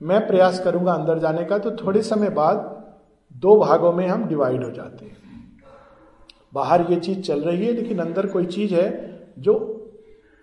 मैं 0.00 0.26
प्रयास 0.26 0.60
करूँगा 0.60 0.92
अंदर 0.92 1.18
जाने 1.18 1.44
का 1.44 1.58
तो 1.58 1.70
थोड़े 1.76 2.02
समय 2.02 2.30
बाद 2.30 2.56
दो 3.36 3.56
भागों 3.60 3.92
में 3.92 4.06
हम 4.08 4.24
डिवाइड 4.28 4.64
हो 4.64 4.70
जाते 4.70 5.06
हैं। 5.06 5.16
बाहर 6.54 6.86
ये 6.92 7.00
चीज़ 7.00 7.20
चल 7.20 7.40
रही 7.40 7.66
है, 7.66 7.72
लेकिन 7.72 7.98
अंदर 7.98 8.26
कोई 8.26 8.46
चीज़ 8.46 8.74
है 8.74 8.88
जो 9.38 9.54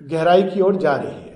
गहराई 0.01 0.43
की 0.43 0.61
ओर 0.61 0.75
जा 0.75 0.95
रही 0.95 1.11
है। 1.11 1.26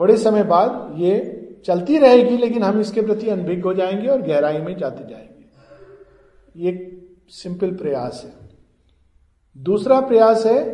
थोड़े 0.00 0.16
समय 0.16 0.42
बाद 0.42 0.94
ये 0.96 1.34
चलती 1.64 1.98
रहेगी, 1.98 2.36
लेकिन 2.36 2.62
हम 2.62 2.80
इसके 2.80 3.02
प्रति 3.02 3.28
अनभिज्ञ 3.28 3.62
हो 3.62 3.74
जाएँगे 3.74 4.08
और 4.08 4.22
गहराई 4.22 4.58
में 4.58 4.76
जाते 4.76 5.10
जाएँगे। 5.10 5.38
ये 6.56 7.02
सिंपल 7.28 7.70
प्रयास 7.70 8.22
है। 8.24 8.48
दूसरा 9.58 10.00
प्रयास 10.00 10.46
है 10.46 10.64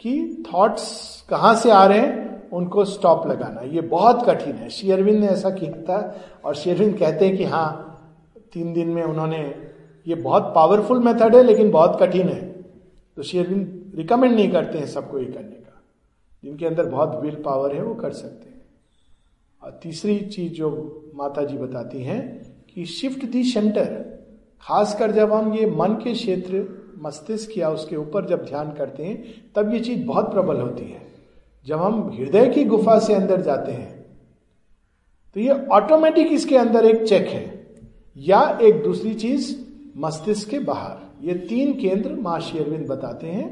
कि 0.00 0.44
थॉट्स 0.54 1.24
कहाँ 1.30 1.54
से 1.54 1.70
आ 1.70 1.86
रहे 1.86 1.98
हैं, 1.98 2.50
उनको 2.50 2.84
स्टॉप 2.84 3.26
लगाना। 3.26 3.60
ये 3.60 3.80
बहुत 3.80 4.26
कठिन 4.26 4.56
है। 4.56 4.68
शेयरविंद 4.68 5.18
ने 5.20 5.26
ऐसा 5.26 5.50
किया 5.50 5.82
था 5.82 6.20
और 6.44 6.54
शेयरविंद 6.54 6.98
कहते 6.98 7.26
हैं 7.26 7.36
कि 7.36 7.44
हाँ 7.44 7.82
तीन 8.52 8.72
दिन 8.72 8.88
में 8.88 9.02
उन्होंने 9.02 9.54
ये 10.06 10.14
बहुत 10.14 10.52
पावरफुल 10.54 10.98
मेथड 10.98 11.36
है, 11.36 11.42
लेकिन 11.42 11.70
बहुत 11.70 11.98
कठिन 12.00 12.28
है। 12.28 12.62
तो 13.16 13.22
शेयरविंद 13.22 13.92
रिकमेंड 13.94 14.34
नहीं 14.34 14.50
करते 14.50 14.78
हैं 14.78 14.86
सबको 14.86 15.18
ये 15.18 15.24
करने 15.24 15.50
का। 15.50 15.82
जिनके 16.44 16.66
अंदर 16.66 16.86
बहुत 16.86 17.20
विल 17.22 17.34
पावर 17.34 17.74
है, 17.74 17.82
वो 17.82 17.94
कर 17.94 18.10
सकते 18.10 18.50
हैं। 18.50 18.55
और 19.62 19.78
तीसरी 19.82 20.18
चीज़ 20.18 20.52
जो 20.52 20.68
माता 21.14 21.44
जी 21.44 21.56
बताती 21.58 22.02
हैं 22.02 22.20
कि 22.68 22.84
शिफ्ट 22.86 23.24
दी 23.26 23.42
सेंटर 23.44 23.84
खासकर 24.62 25.12
जब 25.12 25.32
हम 25.32 25.52
ये 25.54 25.66
मन 25.68 25.94
के 26.04 26.12
क्षेत्र, 26.12 26.64
मस्तिष्क 26.98 27.56
या 27.58 27.68
उसके 27.70 27.96
ऊपर 27.96 28.26
जब 28.26 28.44
ध्यान 28.44 28.72
करते 28.72 29.04
हैं, 29.04 29.24
तब 29.56 29.72
ये 29.74 29.80
चीज़ 29.80 30.04
बहुत 30.06 30.30
प्रबल 30.32 30.60
होती 30.60 30.84
है। 30.84 31.00
जब 31.66 31.78
हम 31.78 32.10
हृदय 32.14 32.48
की 32.50 32.64
गुफा 32.64 32.98
से 32.98 33.14
अंदर 33.14 33.40
जाते 33.42 33.72
हैं 33.72 33.94
तो 35.36 35.40
ये 35.40 35.52
ऑटोमेटिक 35.72 36.32
इसके 36.32 36.56
अंदर 36.56 36.84
एक 36.84 37.02
चेक 37.04 37.26
है, 37.28 37.44
या 38.16 38.58
एक 38.62 38.82
दूसरी 38.82 39.14
चीज़ 39.14 39.54
मस्तिष्क 39.96 40.50
के 40.50 40.58
बाहर। 40.60 41.26
ये 41.26 41.34
तीन 41.48 41.72
केंद्र 41.72 42.14
माँ 42.16 42.38
शेरविंद 42.42 42.86
बताते 42.88 43.26
हैं। 43.28 43.48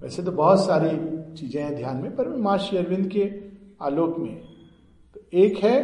वैसे 0.00 0.22
तो 0.22 0.32
बहुत 0.32 0.64
सारी 0.66 0.90
चीज़ें 1.36 1.62
हैं 1.62 1.74
ध्यान 1.76 1.96
में, 1.96 2.14
पर 2.16 2.28
माँ 2.28 2.58
शेरविंद 2.60 3.08
के 3.10 3.30
आलोक 3.82 4.18
में। 4.18 4.55
तो 5.16 5.38
एक 5.38 5.56
है 5.56 5.74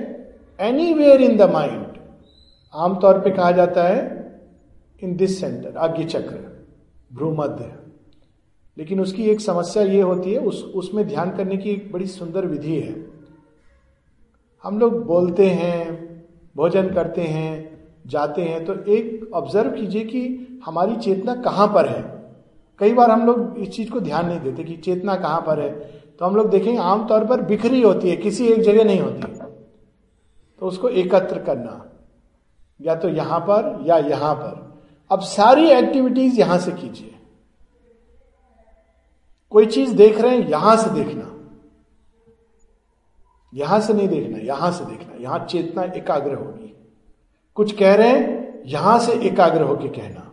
any 0.60 0.94
where 0.94 1.20
in 1.20 1.36
the 1.36 1.42
mind 1.42 1.86
आमतौर 2.74 3.18
पे 3.18 3.30
कहा 3.30 3.52
जाता 3.52 3.82
है 3.82 4.22
इन 5.02 5.16
दिस 5.16 5.40
सेंटर 5.40 5.76
आज्ञ 5.76 6.04
चक्र, 6.04 6.66
भ्रूमध्य। 7.12 7.72
लेकिन 8.78 9.00
उसकी 9.00 9.24
एक 9.24 9.40
समस्या 9.40 9.82
ये 9.82 10.00
होती 10.00 10.32
है, 10.32 10.38
उस, 10.38 10.64
उसमें 10.64 11.08
ध्यान 11.08 11.30
करने 11.30 11.56
की 11.56 11.70
एक 11.70 11.92
बड़ी 11.92 12.06
सुंदर 12.06 12.46
विधि 12.46 12.80
है। 12.80 13.06
हम 14.62 14.78
लोग 14.78 15.06
बोलते 15.06 15.46
हैं, 15.46 16.02
भोजन 16.56 16.94
करते 16.94 17.22
हैं, 17.22 17.84
जाते 18.06 18.42
हैं 18.42 18.64
तो 18.64 18.74
एक 18.92 19.30
ऑब्ज़र्व 19.34 19.70
कीजिए 19.70 20.04
कि 20.04 20.22
हमारी 20.64 20.96
चेतना 20.96 21.34
कहाँ 21.34 21.68
पर 21.68 21.88
है। 21.88 22.34
कई 22.78 22.92
बार 22.92 23.10
हम 23.10 23.26
लोग 23.26 23.58
इस 23.58 23.70
चीज़ 23.70 23.90
को 23.90 24.00
ध्यान 24.00 24.26
नहीं 24.26 24.40
देते 24.40 24.64
कि 24.64 24.76
चेतना 24.76 25.16
कहाँ 25.16 25.40
पर 25.40 25.60
है। 25.60 26.01
तो 26.20 26.24
हम 26.26 26.36
लोग 26.36 26.50
देखेंगे, 26.50 26.78
आमतौर 26.80 27.24
पर 27.26 27.40
बिखरी 27.42 27.80
होती 27.82 28.10
है, 28.10 28.16
किसी 28.16 28.46
एक 28.46 28.60
जगह 28.62 28.84
नहीं 28.84 29.00
होती 29.00 29.22
तो 30.62 30.66
उसको 30.66 30.88
एकत्र 30.88 31.42
करना, 31.42 31.80
या 32.80 32.94
तो 32.94 33.08
यहाँ 33.10 33.40
पर 33.40 33.78
या 33.86 33.96
यहाँ 33.98 34.34
पर। 34.34 34.60
अब 35.10 35.20
सारी 35.20 35.68
एक्टिविटीज़ 35.68 36.38
यहाँ 36.40 36.58
से 36.58 36.72
कीजिए। 36.72 37.14
कोई 39.52 39.66
चीज़ 39.66 39.94
देख 39.96 40.20
रहे 40.20 40.36
हैं, 40.36 40.46
यहाँ 40.48 40.76
से 40.76 40.90
देखना। 40.92 41.28
यहाँ 43.52 43.80
से 43.80 43.92
नहीं 43.92 44.08
देखना, 44.08 44.38
यहाँ 44.38 44.70
से 44.72 44.84
देखना। 44.84 45.16
यहाँ 45.20 45.44
चेतना 45.46 45.82
एकाग्र 45.96 46.34
होगी। 46.34 46.74
कुछ 47.56 47.72
कह 47.76 47.94
रहे 47.94 48.08
हैं, 48.08 48.62
यहाँ 48.66 48.98
से 48.98 49.12
एकाग्र 49.20 49.62
होकर 49.62 49.88
कहना। 49.90 50.28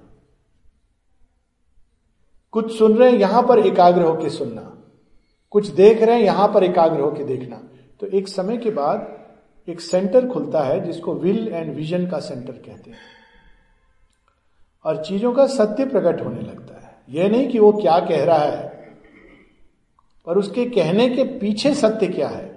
कुछ 2.54 2.78
सुन 2.78 2.98
रहे 2.98 3.12
हैं, 3.12 3.18
यहाँ 3.20 3.44
पर 3.44 3.60
एकाग्र 3.60 4.02
होकर 4.02 4.30
सुनना। 4.30 4.62
कुछ 5.54 5.68
देख 5.68 6.02
रहे 6.02 6.16
हैं, 6.16 6.24
यहाँ 6.24 6.48
पर 6.48 6.64
एकाग्र 6.64 7.00
होकर 7.00 7.24
देखना। 7.24 7.62
तो 8.02 8.08
एक 8.08 8.28
समय 8.28 8.58
के 8.58 8.70
बाद 8.70 9.08
एक 9.68 9.82
सेंटर 9.82 10.28
खुलता 10.28 10.62
है, 10.62 10.80
जिसको 10.82 11.14
विल 11.14 11.48
एंड 11.48 11.74
विजन 11.76 12.08
का 12.08 12.20
सेंटर 12.20 12.52
कहते 12.52 12.92
हैं। 12.92 12.98
और 14.86 15.04
चीज़ों 15.04 15.32
का 15.34 15.46
सत्य 15.48 15.86
प्रकट 15.86 16.22
होने 16.22 16.42
लगता 16.42 16.74
है। 16.76 16.96
यह 17.10 17.30
नहीं 17.30 17.48
कि 17.48 17.60
वो 17.60 17.72
क्या 17.72 18.00
कह 18.00 18.24
रहा 18.24 18.38
है, 18.38 18.68
पर 20.28 20.38
उसके 20.38 20.66
कहने 20.66 21.10
के 21.10 21.24
पीछे 21.40 21.74
सत्य 21.74 22.08
क्या 22.08 22.28
है। 22.28 22.48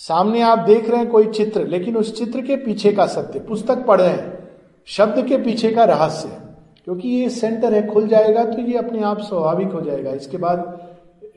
सामने 0.00 0.40
आप 0.40 0.58
देख 0.58 0.88
रहे 0.90 0.98
हैं 0.98 1.08
कोई 1.08 1.26
चित्र, 1.26 1.66
लेकिन 1.66 1.96
उस 1.96 2.16
चित्र 2.18 2.42
के 2.42 2.56
पीछे 2.56 2.92
का 2.92 3.06
सत्य, 3.06 3.40
पुस्तक 3.40 3.84
पढ़ 3.86 4.00
रहे 4.00 4.10
हैं, 4.10 4.36
शब्द 4.88 5.26
के 5.26 5.36
पीछे 5.36 5.70
का 5.70 5.84
रहस्य 5.84 6.28
क्योंकि 6.84 7.08
ये 7.10 7.28
सेंटर 7.30 7.74
है, 7.74 7.86
खुल 7.86 8.06
जाएगा 8.08 8.44
तो 8.44 8.60
ये 8.60 8.76
अपने 8.78 9.02
आप 9.02 9.20
स्वाभाविक 9.20 9.68
हो 9.68 9.80
जाएगा। 9.80 10.12
इसके 10.12 10.36
बाद 10.36 10.60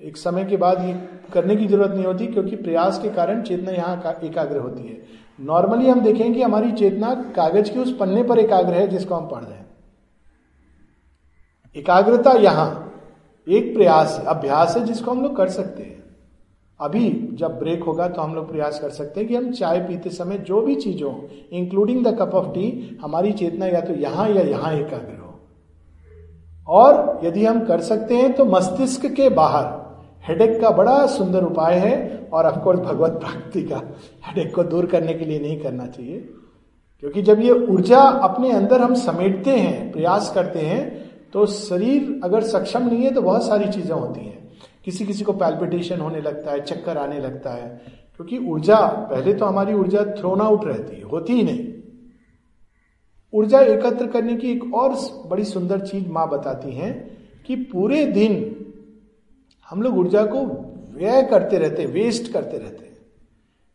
एक 0.01 0.17
समय 0.17 0.45
के 0.45 0.57
बाद 0.57 0.81
ये 0.81 0.93
करने 1.33 1.55
की 1.55 1.67
ज़रूरत 1.67 1.91
नहीं 1.91 2.05
होती, 2.05 2.27
क्योंकि 2.27 2.55
प्रयास 2.57 2.99
के 2.99 3.09
कारण 3.11 3.41
चेतना 3.43 3.71
यहाँ 3.71 4.19
एकाग्र 4.23 4.57
होती 4.57 4.83
है। 4.83 5.01
नॉर्मली 5.39 5.89
हम 5.89 6.01
देखें 6.01 6.33
कि 6.33 6.41
हमारी 6.41 6.71
चेतना 6.73 7.13
कागज़ 7.35 7.71
के 7.71 7.79
उस 7.79 7.95
पन्ने 7.97 8.23
पर 8.23 8.39
एकाग्र 8.39 8.73
है 8.73 8.87
जिसको 8.87 9.15
हम 9.15 9.27
पढ़ 9.27 9.43
रहे 9.43 9.53
हैं। 9.53 9.69
एकाग्रता 11.75 12.31
यहाँ 12.33 12.69
एक 13.47 13.73
प्रयास, 13.75 14.23
अभ्यास 14.27 14.75
है 14.77 14.83
जिसको 14.85 15.11
हम 15.11 15.21
लोग 15.23 15.35
कर 15.37 15.49
सकते 15.49 15.83
हैं। 15.83 15.99
अभी 16.79 17.09
जब 17.33 17.57
ब्रेक 17.59 17.83
होगा 17.83 18.07
तो 18.07 18.21
हम 18.21 18.33
लोग 18.35 18.49
प्रयास 18.49 18.79
कर 18.79 18.89
सकते 18.91 19.19
हैं 19.19 19.27
कि 19.29 19.35
हम 19.35 19.51
चाय 19.51 19.79
पीते 19.79 20.09
समय 20.11 20.37
जो 20.39 20.61
भी 20.61 20.75
चीज़ 20.77 21.03
हो 21.03 21.29
including 21.53 22.05
the 22.05 22.15
cup 22.19 22.33
of 22.35 22.47
tea 22.53 22.97
हमारी 23.01 23.31
चेतना 23.33 23.67
या 23.67 23.81
तो 23.81 23.93
यहाँ 23.95 24.29
या 24.29 24.41
यहाँ 24.43 24.73
एकाग्र 24.73 25.15
हो। 25.15 25.29
और 26.67 27.19
यदि 27.23 27.45
हम 27.45 27.65
कर 27.65 27.81
सकते 27.83 28.15
हैं 28.15 28.33
तो 28.33 28.45
मस्तिष्क 28.47 29.05
के 29.11 29.29
बाहर 29.31 29.79
हेडेक 30.27 30.59
का 30.61 30.69
बड़ा 30.69 31.05
सुंदर 31.07 31.43
उपाय 31.43 31.75
है 31.75 32.27
और 32.33 32.45
ऑफकोर्स 32.45 32.79
भगवत 32.79 33.11
प्राप्ति 33.11 33.61
का। 33.61 33.77
हेडेक 34.27 34.53
को 34.55 34.63
दूर 34.63 34.85
करने 34.85 35.13
के 35.13 35.25
लिए 35.25 35.39
नहीं 35.39 35.59
करना 35.59 35.85
चाहिए। 35.85 36.17
क्योंकि 37.03 37.21
जब 37.21 37.39
ये 37.39 37.51
ऊर्जा 37.51 37.99
अपने 37.99 38.51
अंदर 38.51 38.81
हम 38.81 38.93
समेटते 38.95 39.51
हैं, 39.51 39.91
प्रयास 39.91 40.31
करते 40.35 40.59
हैं 40.59 41.09
तो 41.33 41.45
शरीर 41.45 42.19
अगर 42.23 42.41
सक्षम 42.43 42.87
नहीं 42.87 43.03
है 43.03 43.11
तो 43.11 43.21
बहुत 43.21 43.47
सारी 43.47 43.69
चीज़ें 43.69 43.95
होती 43.95 44.25
हैं। 44.25 44.49
किसी 44.85 45.05
किसी 45.05 45.23
को 45.23 45.33
पैल्पिटेशन 45.33 45.99
होने 45.99 46.21
लगता 46.21 46.51
है, 46.51 46.61
चक्कर 46.61 46.97
आने 46.97 47.19
लगता 47.19 47.49
है। 47.49 47.81
क्योंकि 48.15 48.37
ऊर्जा, 48.37 48.77
पहले 49.11 49.33
तो 49.33 49.45
हमारी 49.45 49.73
ऊर्जा 49.73 50.03
थ्रोन 50.19 50.41
आउट 50.41 50.65
रहती 50.65 50.95
है, 50.95 51.03
होती 51.03 51.33
ही 51.33 51.43
नहीं। 51.43 51.67
ऊर्जा 53.33 53.59
एकत्र 53.59 54.07
करने 54.07 54.35
की 54.35 54.51
एक 54.51 54.73
और 54.73 54.95
बड़ी 55.27 55.43
सुंदर 55.43 55.79
चीज़ 55.79 56.09
माँ 56.09 56.29
बताती 56.29 56.71
हैं 56.71 57.17
कि 57.45 57.55
पूरे 57.55 58.05
दिन 58.05 58.33
हम 59.71 59.81
लोग 59.81 59.97
ऊर्जा 59.97 60.23
को 60.25 60.43
व्यय 60.95 61.21
करते 61.23 61.57
रहते 61.57 61.85
वेस्ट 61.85 62.31
करते 62.33 62.57
रहते 62.57 62.89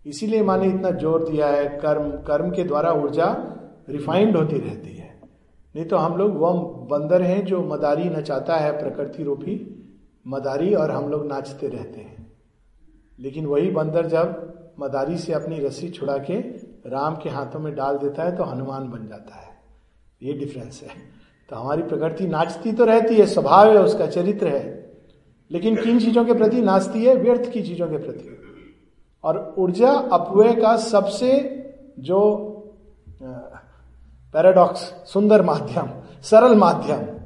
इसीलिए 0.07 0.43
माँ 0.43 0.59
ने 0.59 0.67
इतना 0.67 0.91
ज़ोर 0.91 1.29
दिया 1.31 1.47
है, 1.47 1.69
कर्म 1.79 2.11
कर्म 2.23 2.51
के 2.51 2.65
द्वारा 2.65 2.93
ऊर्जा 2.93 3.27
रिफाइंड 3.89 4.37
होती 4.37 4.59
रहती 4.59 4.95
है। 4.97 5.09
नहीं 5.75 5.85
तो 5.85 5.97
हम 5.97 6.17
लोग 6.17 6.37
वह 6.37 6.61
बंदर 6.91 7.23
हैं 7.23 7.45
जो 7.45 7.63
मदारी 7.63 8.05
नचाता 8.05 8.57
है, 8.57 8.71
प्रकृति 8.73 9.23
रूपी 9.23 9.57
मदारी, 10.27 10.75
और 10.75 10.91
हम 10.91 11.09
लोग 11.11 11.27
नाचते 11.27 11.69
रहते 11.69 12.01
हैं। 12.01 12.27
लेकिन 13.19 13.47
वही 13.47 13.71
बंदर 13.71 14.07
जब 14.07 14.75
मदारी 14.81 15.19
से 15.19 15.33
अपनी 15.33 15.59
रस्सी 15.61 15.89
छुड़ा 15.89 16.17
के 16.21 16.39
राम 16.89 17.17
के 17.17 17.31
हाथों 17.31 17.61
में 17.61 17.75
डाल 17.75 17.99
देता 17.99 18.25
है 18.25 18.37
तो 18.37 18.45
हनुमान 18.45 18.89
बन 18.91 19.07
जाता 19.07 19.35
है। 19.35 19.55
ये 20.23 20.33
डिफरेंस 20.33 20.83
है। 20.83 20.97
तो 21.49 21.57
हमारी 21.57 21.83
प्रकृति 21.83 22.27
नाचती 22.27 22.73
तो 22.73 22.85
रहती 22.85 23.15
है, 23.15 23.27
स्वभाव 23.27 23.71
है, 23.71 23.79
उसका 23.79 24.07
चरित्र 24.07 24.49
है। 24.49 24.86
लेकिन 25.51 25.77
किन 25.83 26.01
चीज़ों 26.01 26.25
के 26.25 26.35
प्रति 26.35 26.63
नाचती 26.63 27.05
है? 27.05 27.15
व्यर्थ 27.15 27.51
की 27.51 27.63
चीज़ों 27.63 27.89
के 27.89 27.97
प्रति। 27.97 28.43
और 29.25 29.55
ऊर्जा 29.59 29.91
अपव्यय 29.91 30.55
का 30.55 30.77
सबसे 30.77 31.29
जो 31.99 32.21
पैराडॉक्स 34.33 34.81
सुंदर 35.13 35.43
माध्यम, 35.43 36.03
सरल 36.23 36.55
माध्यम, 36.55 37.17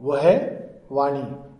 वो 0.00 0.16
है 0.16 0.60
वाणी। 0.92 1.50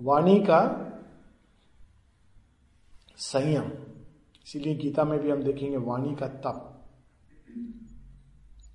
वाणी 0.00 0.38
का 0.40 0.60
संयम। 3.16 3.64
इसीलिए 4.46 4.74
गीता 4.74 5.04
में 5.04 5.18
भी 5.20 5.30
हम 5.30 5.42
देखेंगे 5.42 5.76
वाणी 5.76 6.14
का 6.14 6.28
तप। 6.28 6.82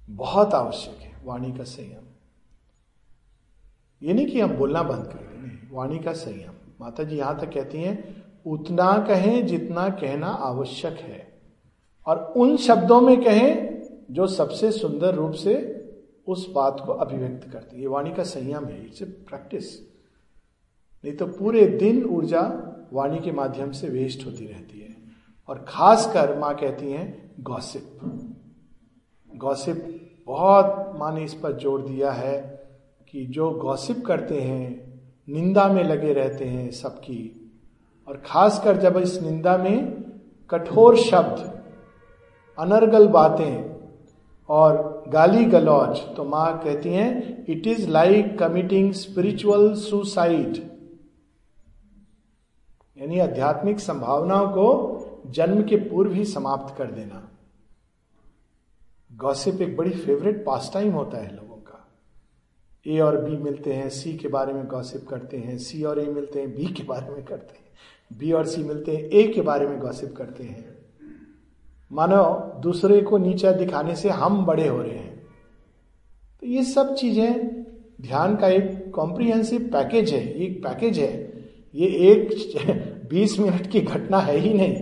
बहुत 0.10 0.54
आवश्यक 0.54 1.00
है, 1.02 1.22
वाणी 1.26 1.52
का 1.52 1.64
संयम। 1.64 2.04
ये 4.02 4.14
नहीं 4.14 4.28
कि 4.28 4.40
हम 4.42 4.54
बोलना 4.54 4.84
बंद 4.84 5.06
कर 5.06 5.20
दें। 5.20 5.42
नहीं, 5.42 5.58
वाणी 5.72 6.00
का 6.00 6.14
संयम 6.14 6.54
माता 6.82 7.04
जी 7.04 7.18
यहाँ 7.18 7.40
तक 7.40 7.54
कहती 7.54 7.78
हैं, 7.78 8.24
उतना 8.46 8.92
कहें 9.08 9.46
जितना 9.48 9.88
कहना 9.92 10.28
आवश्यक 10.28 11.00
है। 11.00 11.26
और 12.08 12.34
उन 12.38 12.56
शब्दों 12.58 13.00
में 13.02 13.24
कहें 13.24 13.82
जो 14.12 14.28
सबसे 14.28 14.72
सुंदर 14.72 15.16
रूप 15.16 15.32
से 15.34 15.56
उस 16.28 16.48
बात 16.56 16.82
को 16.86 16.92
अभिव्यक्त 16.94 17.50
करते 17.52 17.78
ये 17.78 17.88
वाणी 17.88 18.12
का 18.12 18.24
संयम 18.24 18.66
है, 18.66 18.86
इट्स 18.86 19.02
ए 19.02 19.06
प्रैक्टिस। 19.06 19.74
नहीं 21.04 21.16
तो 21.16 21.26
पूरे 21.28 21.66
दिन 21.68 22.04
ऊर्जा 22.06 22.42
वाणी 22.94 23.20
के 23.20 23.32
माध्यम 23.32 23.72
से 23.72 23.90
वेस्ट 23.90 24.26
होती 24.26 24.46
रहती 24.46 24.80
है। 24.80 24.96
और 25.50 25.66
खासकर 25.68 26.38
माँ 26.40 26.54
कहती 26.56 26.92
हैं, 26.92 27.32
गॉसिप। 27.40 28.00
गॉसिप 29.28 29.84
बहुत 30.28 30.94
माँ 31.00 31.12
ने 31.16 31.24
इस 31.24 31.34
पर 31.34 31.58
ज़ोर 31.58 31.82
दिया 31.82 32.12
है। 32.12 32.57
कि 33.14 33.26
जो 33.26 33.50
गॉसिप 33.52 34.06
करते 34.06 34.40
हैं, 34.42 35.02
निंदा 35.28 35.68
में 35.68 35.84
लगे 35.84 36.14
रहते 36.14 36.46
हैं 36.46 36.70
सबकी। 36.72 37.20
और 38.08 38.22
खासकर 38.26 38.78
जब 38.78 38.98
इस 38.98 39.22
निंदा 39.22 39.58
में 39.58 40.04
कठोर 40.50 40.98
शब्द, 40.98 41.40
अनर्गल 42.58 43.08
बातें 43.08 43.78
और 44.50 45.04
गाली 45.08 45.46
गलौज 45.46 45.98
तो 46.16 46.24
माँ 46.24 46.60
कहती 46.64 46.90
हैं 46.90 47.46
it 47.50 47.68
is 47.68 47.88
like 47.90 48.38
committing 48.40 48.92
spiritual 48.94 49.74
suicide 49.76 50.58
यानी 52.98 53.20
आध्यात्मिक 53.20 53.80
संभावनाओं 53.80 54.48
को 54.48 54.68
जन्म 55.30 55.64
के 55.64 55.76
पूर्व 55.76 56.12
ही 56.12 56.26
समाप्त 56.26 56.76
कर 56.78 56.92
देना। 56.92 57.22
गॉसिप 59.12 59.62
एक 59.62 59.76
बड़ी 59.78 59.92
फेवरेट 59.92 60.44
पास 60.46 60.70
टाइम 60.74 60.94
होता 60.94 61.18
है 61.18 61.36
लोगों 61.36 61.47
ए 62.88 63.00
और 63.00 63.18
बी 63.22 63.38
मिलते 63.38 63.74
हैं, 63.74 63.90
सी 63.90 64.18
के 64.18 64.28
बारे 64.28 64.54
में 64.54 64.68
गॉसिप 64.68 65.08
करते 65.08 65.38
हैं, 65.38 65.58
सी 65.58 65.84
और 65.84 66.00
ए 66.00 66.06
मिलते 66.06 66.40
हैं, 66.40 66.56
बी 66.56 66.66
के 66.66 66.84
बारे 66.84 67.10
में 67.12 67.26
करते 67.26 67.54
हैं, 67.54 67.66
बी 68.20 68.32
और 68.32 68.46
सी 68.46 68.64
मिलते 68.64 68.96
हैं, 68.96 69.04
ए 69.04 69.28
के 69.28 69.42
बारे 69.42 69.68
में 69.68 69.80
गॉसिप 69.80 70.16
करते 70.16 70.44
हैं। 70.44 70.78
मानो 71.92 72.54
दूसरे 72.62 73.02
को 73.02 73.18
नीचा 73.18 73.52
दिखाने 73.52 73.96
से 73.96 74.10
हम 74.10 74.46
बड़े 74.46 74.68
हो 74.68 74.82
रहे 74.82 74.98
हैं। 74.98 75.28
तो 76.42 76.48
ये 76.48 76.64
सब 76.64 76.96
चीज़ें, 76.96 77.64
ध्यान 78.02 78.36
का 78.36 78.48
एक 78.48 78.92
कॉम्प्रिहेंसिव 78.92 79.62
पैकेज 79.62 80.14
है, 80.14 80.34
एक 80.34 80.64
पैकेज 80.64 81.00
है। 81.00 81.34
ये 81.76 81.88
एक 81.88 82.30
बीस 83.10 83.40
मिनट 83.40 83.68
की 83.68 83.82
घटना 83.82 84.20
है 84.20 84.38
ही 84.38 84.54
नहीं, 84.54 84.76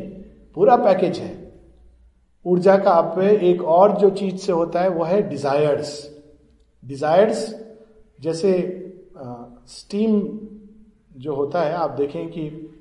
पूरा 0.55 0.75
पैकेज 0.75 1.19
है। 1.19 1.53
ऊर्जा 2.45 2.77
का 2.77 2.91
अपव्यय 2.91 3.49
एक 3.49 3.61
और 3.61 3.97
जो 3.97 4.09
चीज़ 4.09 4.35
से 4.35 4.51
होता 4.51 4.81
है, 4.81 4.89
वो 4.89 5.03
है 5.03 5.29
डिजायर्स 5.29 6.15
डिजायर्स 6.85 7.64
जैसे 8.19 8.51
स्टीम 9.69 10.21
जो 11.17 11.35
होता 11.35 11.61
है, 11.61 11.73
आप 11.73 11.91
देखें 11.91 12.27
कि 12.27 12.71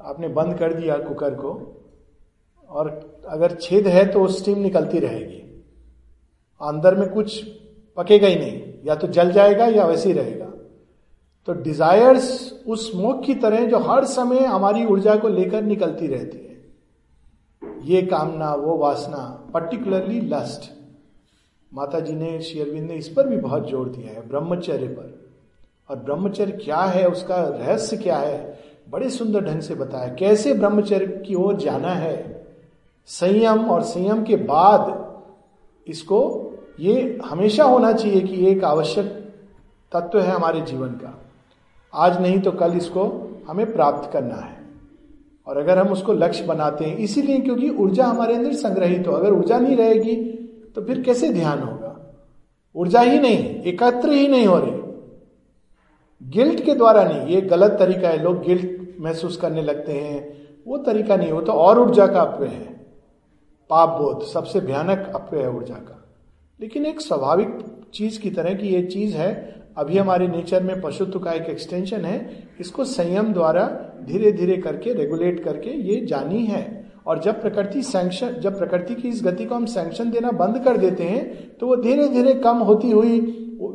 आपने 0.00 0.28
बंद 0.30 0.56
कर 0.58 0.74
दिया 0.74 0.96
कुकर 0.98 1.34
को, 1.34 1.52
और 2.68 2.88
अगर 3.28 3.54
छेद 3.54 3.86
है 3.86 4.04
तो 4.06 4.26
स्टीम 4.28 4.58
निकलती 4.58 4.98
रहेगी। 4.98 5.38
अंदर 6.60 6.94
में 6.94 7.08
कुछ 7.08 7.42
पकेगा 7.96 8.28
ही 8.28 8.36
नहीं, 8.36 8.62
या 8.84 8.94
तो 8.94 9.06
जल 9.08 9.32
जाएगा 9.32 9.66
या 9.66 9.84
वैसे 9.86 10.08
ही 10.08 10.14
रहेगा। 10.14 10.46
तो 11.48 11.52
डिजायर्स 11.62 12.30
उस 12.66 12.90
स्मोक 12.90 13.22
की 13.24 13.34
तरह 13.34 13.64
जो 13.66 13.78
हर 13.80 14.04
समय 14.06 14.44
हमारी 14.46 14.84
ऊर्जा 14.86 15.14
को 15.16 15.28
लेकर 15.28 15.62
निकलती 15.62 16.06
रहती 16.06 16.38
है। 16.38 16.48
ये 17.84 18.02
कामना, 18.02 18.54
वो 18.54 18.76
वासना 18.76 19.18
पर्टिकुलरली 19.54 20.20
लस्ट 20.20 20.70
माता 21.74 22.00
जी 22.00 22.12
ने 22.12 22.40
शेयरविंद 22.40 22.90
ने 22.90 22.94
इस 22.94 23.08
पर 23.08 23.26
भी 23.26 23.36
बहुत 23.36 23.70
ज़ोर 23.70 23.88
दिया 23.88 24.12
है, 24.12 24.28
ब्रह्मचर्य 24.28 24.86
पर। 24.86 25.30
और 25.90 25.96
ब्रह्मचर्य 25.96 26.52
क्या 26.52 26.76
है, 26.76 27.08
उसका 27.08 27.36
रहस्य 27.36 27.96
क्या 27.96 28.16
है, 28.16 28.58
बड़े 28.90 29.10
सुंदर 29.10 29.40
ढंग 29.40 29.60
से 29.60 29.74
बताया। 29.74 30.14
कैसे 30.14 30.54
ब्रह्मचर्य 30.54 31.06
की 31.06 31.34
ओर 31.34 31.56
जाना 31.56 31.88
है? 31.88 32.46
संयम 33.06 33.70
और 33.70 33.82
संयम 33.82 34.24
के 34.24 34.36
बाद 34.36 35.14
इसको, 35.88 36.52
ये 36.80 37.18
हमेशा 37.24 37.64
होना 37.64 37.92
चाहिए 37.92 38.20
कि 38.20 38.46
एक 38.46 38.64
आवश्यक 38.64 39.06
तत्व 39.92 40.20
है 40.20 40.30
हमारे 40.30 40.60
जीवन 40.60 40.88
का। 40.88 41.22
आज 41.94 42.20
नहीं 42.20 42.40
तो 42.40 42.52
कल 42.52 42.72
इसको 42.72 43.30
हमें 43.48 43.72
प्राप्त 43.72 44.12
करना 44.12 44.34
है। 44.34 44.60
और 45.46 45.58
अगर 45.58 45.78
हम 45.78 45.88
उसको 45.88 46.12
लक्ष्य 46.12 46.44
बनाते 46.44 46.84
हैं, 46.84 46.96
इसीलिए 46.96 47.38
क्योंकि 47.38 47.70
ऊर्जा 47.70 48.04
हमारे 48.04 48.34
अंदर 48.34 48.52
संग्रहित 48.52 49.06
हो। 49.06 49.12
अगर 49.12 49.32
ऊर्जा 49.32 49.58
नहीं 49.58 49.76
रहेगी 49.76 50.29
तो 50.74 50.82
फिर 50.82 51.02
कैसे 51.02 51.32
ध्यान 51.32 51.58
होगा? 51.58 52.16
ऊर्जा 52.76 53.00
ही 53.00 53.18
नहीं, 53.18 53.62
एकत्र 53.62 54.08
ही 54.08 54.28
नहीं 54.28 54.46
हो 54.46 54.58
रही। 54.58 54.80
गिल्ट 56.30 56.64
के 56.64 56.74
द्वारा 56.74 57.04
नहीं, 57.04 57.26
ये 57.34 57.40
गलत 57.40 57.70
तरीका 57.70 58.08
है, 58.08 58.22
लोग 58.22 58.42
गिल्ट 58.42 58.96
महसूस 59.00 59.36
करने 59.36 59.62
लगते 59.62 59.92
हैं। 59.92 60.40
वो 60.66 60.78
तरीका 60.78 61.16
नहीं, 61.16 61.32
वो 61.32 61.40
तो 61.40 61.52
और 61.52 61.78
ऊर्जा 61.78 62.06
का 62.06 62.20
अपव्य 62.20 62.48
है। 62.48 62.86
पाप 63.70 63.88
बोध, 63.88 64.26
सबसे 64.26 64.60
भयानक 64.60 65.12
अपव्य 65.14 65.42
है 65.42 65.50
ऊर्जा 65.50 65.74
का। 65.74 66.08
लेकिन 66.60 66.86
एक 66.86 67.00
स्वाभाविक 67.00 67.58
चीज़ 67.94 68.20
की 68.20 68.30
तरह 68.30 68.54
की 68.54 68.68
ये 68.68 68.82
चीज़ 68.82 69.16
है, 69.16 69.62
अभी 69.76 69.98
हमारे 69.98 70.28
नेचर 70.28 70.62
में 70.62 70.80
पशुत्व 70.80 71.18
का 71.18 71.32
एक 71.32 71.42
एक्सटेंशन 71.42 72.04
है, 72.04 72.48
इसको 72.60 72.84
संयम 72.84 73.32
द्वारा 73.32 73.92
धीरे 74.04 74.32
धीरे 74.32 74.56
करके 74.56 74.92
रेगुलेट 74.92 75.44
करके 75.44 75.70
ये 75.70 76.06
जानी 76.06 76.46
है। 76.46 76.79
और 77.10 77.18
जब 77.18 77.40
प्रकृति 77.42 77.82
सैंक्शन 77.82 78.30
जब 78.32 78.58
प्रकृति 78.58 78.94
की 78.94 79.08
इस 79.08 79.22
गति 79.24 79.44
को 79.44 79.54
हम 79.54 79.66
सैंक्शन 79.66 80.10
देना 80.10 80.30
बंद 80.30 80.58
कर 80.64 80.76
देते 80.76 81.04
हैं 81.04 81.22
तो 81.58 81.66
वो 81.66 81.76
धीरे 81.76 82.08
धीरे 82.08 82.34
कम 82.34 82.58
होती 82.58 82.90
हुई, 82.90 83.20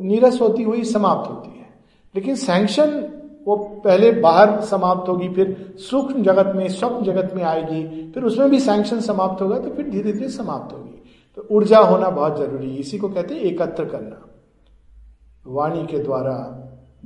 नीरस 0.00 0.40
होती 0.40 0.62
हुई 0.62 0.84
समाप्त 0.84 1.30
होती 1.30 1.58
है। 1.58 1.66
लेकिन 2.14 2.36
सैंक्शन 2.36 3.12
वो 3.46 3.56
पहले 3.84 4.10
बाहर 4.12 4.60
समाप्त 4.60 5.08
होगी, 5.08 5.28
फिर 5.28 5.74
सूक्ष्म 5.78 6.22
जगत 6.22 6.52
में, 6.56 6.68
स्वप्न 6.68 7.04
जगत 7.04 7.32
में 7.34 7.42
आएगी, 7.42 8.12
फिर 8.12 8.24
उसमें 8.24 8.50
भी 8.50 8.60
सैंक्शन 8.60 9.00
समाप्त 9.00 9.42
होगा 9.42 9.58
तो 9.58 9.70
फिर 9.70 9.88
धीरे 9.90 10.12
धीरे 10.12 10.28
समाप्त 10.28 10.74
होगी। 10.74 11.02
तो 11.36 11.46
ऊर्जा 11.50 11.78
होना 11.78 12.10
बहुत 12.10 12.38
ज़रूरी 12.38 12.70
है। 12.70 12.76
इसी 12.76 12.98
को 12.98 13.08
कहते 13.08 13.34
हैं 13.34 13.40
एकत्र 13.42 13.84
करना। 13.84 14.26
वाणी 15.46 15.86
के 15.86 15.98
द्वारा 15.98 16.36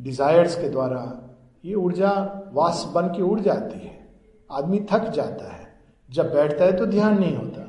डिजायर्स 0.01 0.55
के 0.61 0.69
द्वारा, 0.69 1.03
ये 1.65 1.75
ऊर्जा 1.75 2.11
वास 2.55 2.93
बन 2.95 3.03
के 3.03 3.23
उड़ 3.23 3.41
जाती 3.41 3.79
है। 3.79 3.99
आदमी 4.53 4.81
थक 4.93 5.11
जाता 5.11 5.53
है। 5.53 5.60
जब 6.11 6.33
बैठता 6.33 6.65
है 6.65 6.77
तो 6.77 6.87
ध्यान 6.87 7.19
नहीं 7.19 7.37
होता। 7.37 7.67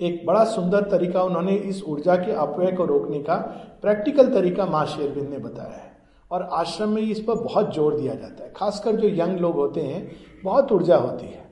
एक 0.00 0.24
बड़ा 0.26 0.44
सुंदर 0.44 0.82
तरीका 0.90 1.22
उन्होंने 1.22 1.54
इस 1.54 1.82
ऊर्जा 1.84 2.16
के 2.16 2.32
अपव्यय 2.34 2.72
को 2.72 2.84
रोकने 2.84 3.18
का 3.20 3.36
प्रैक्टिकल 3.82 4.32
तरीका 4.32 4.66
माँ 4.66 4.84
शेरविंद 4.86 5.28
ने 5.28 5.38
बताया 5.38 5.76
है 5.76 5.94
और 6.30 6.42
आश्रम 6.54 6.88
में 6.88 7.02
इस 7.02 7.20
पर 7.20 7.34
बहुत 7.34 7.74
ज़ोर 7.74 7.96
दिया 7.96 8.14
जाता 8.14 8.44
है। 8.44 8.52
खासकर 8.56 8.96
जो 8.96 9.08
यंग 9.10 9.38
लोग 9.40 9.54
होते 9.54 9.80
हैं, 9.82 10.10
बहुत 10.44 10.72
ऊर्जा 10.72 10.96
होती 10.96 11.26
है 11.26 11.44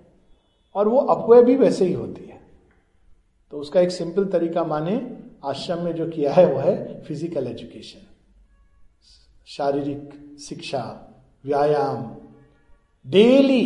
और 0.75 0.89
वो 0.89 0.99
अपव्यय 0.99 1.43
भी 1.43 1.57
वैसे 1.57 1.85
ही 1.85 1.93
होती 1.93 2.25
है। 2.25 2.41
तो 3.53 3.59
उसका 3.59 3.81
एक 3.81 3.91
सिंपल 3.91 4.25
तरीका 4.29 4.65
माने, 4.65 5.01
आश्रम 5.45 5.83
में 5.83 5.95
जो 5.95 6.07
किया 6.09 6.33
है 6.33 6.47
वो 6.47 6.59
है 6.59 7.03
फ़िज़िकल 7.03 7.47
एजुकेशन 7.47 8.07
शारीरिक 9.49 10.37
शिक्षा, 10.41 10.83
व्यायाम, 11.45 12.05
डेली 13.07 13.63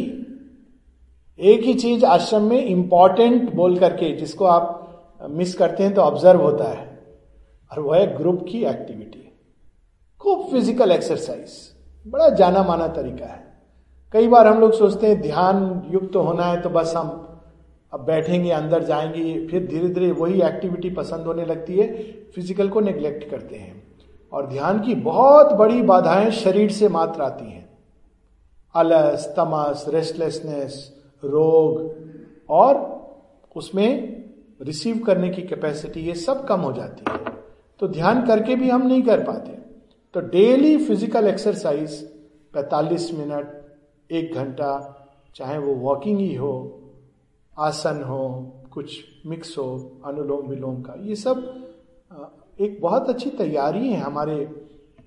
एक 1.38 1.60
ही 1.60 1.74
चीज़ 1.74 2.04
आश्रम 2.06 2.42
में 2.42 2.64
इंपॉर्टेंट 2.64 3.52
बोल 3.54 3.78
करके 3.78 4.12
जिसको 4.12 4.44
आप 4.44 5.20
मिस 5.30 5.54
करते 5.54 5.82
हैं 5.82 5.92
तो 5.94 6.02
ऑब्ज़र्व 6.02 6.40
होता 6.40 6.68
है। 6.68 6.86
और 7.70 7.80
वह 7.80 7.98
है 7.98 8.16
ग्रुप 8.16 8.44
की 8.48 8.64
एक्टिविटी 8.64 9.24
खूब 10.20 10.50
फ़िज़िकल 10.50 10.92
एक्सरसाइज 10.92 11.52
बड़ा 12.06 12.28
जाना 12.30 12.62
माना 12.62 12.88
तरीका 12.88 13.26
है। 13.26 13.46
कई 14.14 14.28
बार 14.28 14.46
हम 14.46 14.60
लोग 14.60 14.72
सोचते 14.72 15.06
हैं, 15.06 15.20
ध्यान 15.20 15.82
युक्त 15.90 16.12
तो 16.12 16.22
होना 16.22 16.44
है 16.44 16.60
तो 16.60 16.70
बस 16.70 16.92
हम 16.96 17.08
अब 17.92 18.00
बैठेंगे, 18.00 18.50
अंदर 18.50 18.84
जाएँगे, 18.84 19.46
फिर 19.46 19.66
धीरे 19.66 19.88
धीरे 19.88 20.10
वही 20.12 20.42
एक्टिविटी 20.42 20.90
पसंद 20.90 21.26
होने 21.26 21.44
लगती 21.44 21.76
है 21.76 21.86
फ़िज़िकल 22.34 22.68
को 22.68 22.80
नेग्लेक्ट 22.80 23.30
करते 23.30 23.56
हैं। 23.56 23.82
और 24.32 24.46
ध्यान 24.46 24.80
की 24.80 24.94
बहुत 25.04 25.52
बड़ी 25.52 25.82
बाधाएँ 25.84 26.30
शरीर 26.34 26.70
से 26.70 26.88
मात्र 26.90 27.22
आती 27.22 27.50
हैं। 27.50 27.68
अलस 28.74 29.26
तमस 29.36 29.84
रेस्टलेसनेस 29.88 30.86
रोग 31.22 32.46
और 32.50 32.76
उसमें 33.56 33.90
रिसीव 34.62 34.98
करने 34.98 35.28
की 35.28 35.42
कैपेसिटी 35.42 36.00
ये 36.00 36.14
सब 36.14 36.46
कम 36.46 36.60
हो 36.60 36.72
जाती 36.72 37.04
है। 37.10 37.36
तो 37.80 37.88
ध्यान 37.88 38.26
करके 38.26 38.56
भी 38.56 38.68
हम 38.70 38.86
नहीं 38.86 39.02
कर 39.02 39.22
पाते। 39.24 39.52
तो 40.14 40.20
डेली 40.20 40.76
फ़िज़िकल 40.78 41.26
एक्सरसाइज 41.26 41.92
45 42.54 43.12
मिनट, 43.14 43.46
एक 44.10 44.34
घंटा, 44.34 44.94
चाहे 45.34 45.58
वो 45.58 45.74
वॉकिंग 45.74 46.18
ही 46.18 46.34
हो, 46.34 46.54
आसन 47.58 48.02
हो, 48.02 48.52
कुछ 48.70 49.04
मिक्स 49.26 49.58
हो, 49.58 50.00
अनुलोम 50.04 50.46
विलोम 50.46 50.82
का, 50.82 50.94
ये 51.00 51.14
सब 51.14 51.64
एक 52.60 52.80
बहुत 52.80 53.08
अच्छी 53.08 53.30
तैयारी 53.30 53.88
है 53.88 54.00
हमारे 54.00 54.36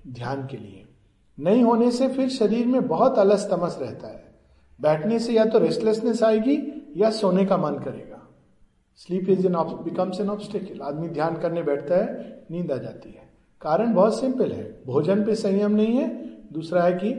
ध्यान 0.08 0.46
के 0.46 0.56
लिए। 0.56 0.84
नहीं 1.38 1.62
होने 1.62 1.90
से 1.90 2.08
फिर 2.08 2.28
शरीर 2.28 2.66
में 2.66 2.86
बहुत 2.88 3.18
अलस 3.18 3.48
तमस 3.50 3.78
रहता 3.80 4.08
है। 4.08 4.21
बैठने 4.82 5.18
से 5.18 5.32
या 5.32 5.44
तो 5.44 5.58
रेस्टलेसनेस 5.58 6.22
आएगी 6.22 6.58
या 6.96 7.10
सोने 7.10 7.44
का 7.44 7.56
मन 7.56 7.74
करेगा। 7.74 8.18
Sleep 8.96 9.28
is 9.28 9.46
an 9.46 9.54
becomes 9.84 10.20
an 10.20 10.28
obstacle 10.30 10.80
आदमी 10.80 11.08
ध्यान 11.08 11.36
करने 11.36 11.62
बैठता 11.62 11.96
है, 11.96 12.44
नींद 12.50 12.72
आ 12.72 12.76
जाती 12.76 13.10
है। 13.10 13.30
कारण 13.62 13.94
बहुत 13.94 14.20
सिंपल 14.20 14.52
है। 14.52 14.64
भोजन 14.86 15.24
पे 15.24 15.34
संयम 15.34 15.72
नहीं 15.72 15.96
है। 15.96 16.08
दूसरा 16.52 16.82
है 16.82 16.92
कि 16.92 17.12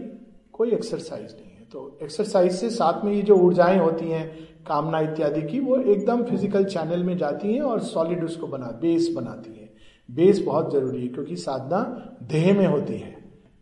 कोई 0.53 0.71
एक्सरसाइज 0.71 1.33
नहीं 1.33 1.51
है। 1.51 1.65
तो 1.71 1.99
एक्सरसाइज 2.03 2.51
से 2.51 2.69
साथ 2.69 3.05
में 3.05 3.13
ये 3.13 3.21
जो 3.21 3.35
ऊर्जाएँ 3.35 3.79
होती 3.79 4.05
हैं, 4.05 4.27
कामना 4.67 4.99
इत्यादि 4.99 5.41
की, 5.41 5.59
वो 5.59 5.77
एकदम 5.77 6.23
फ़िज़िकल 6.23 6.65
चैनल 6.65 7.03
में 7.03 7.17
जाती 7.17 7.53
हैं 7.53 7.61
और 7.61 7.79
सॉलिड 7.79 8.23
उसको 8.23 8.47
बना 8.47 8.67
बेस 8.81 9.09
बनाती 9.15 9.59
है। 9.59 9.69
बेस 10.09 10.39
बहुत 10.39 10.71
ज़रूरी 10.71 11.01
है, 11.01 11.07
क्योंकि 11.07 11.35
साधना 11.35 11.79
देह 12.23 12.57
में 12.57 12.65
होती 12.67 12.93
है। 12.93 13.11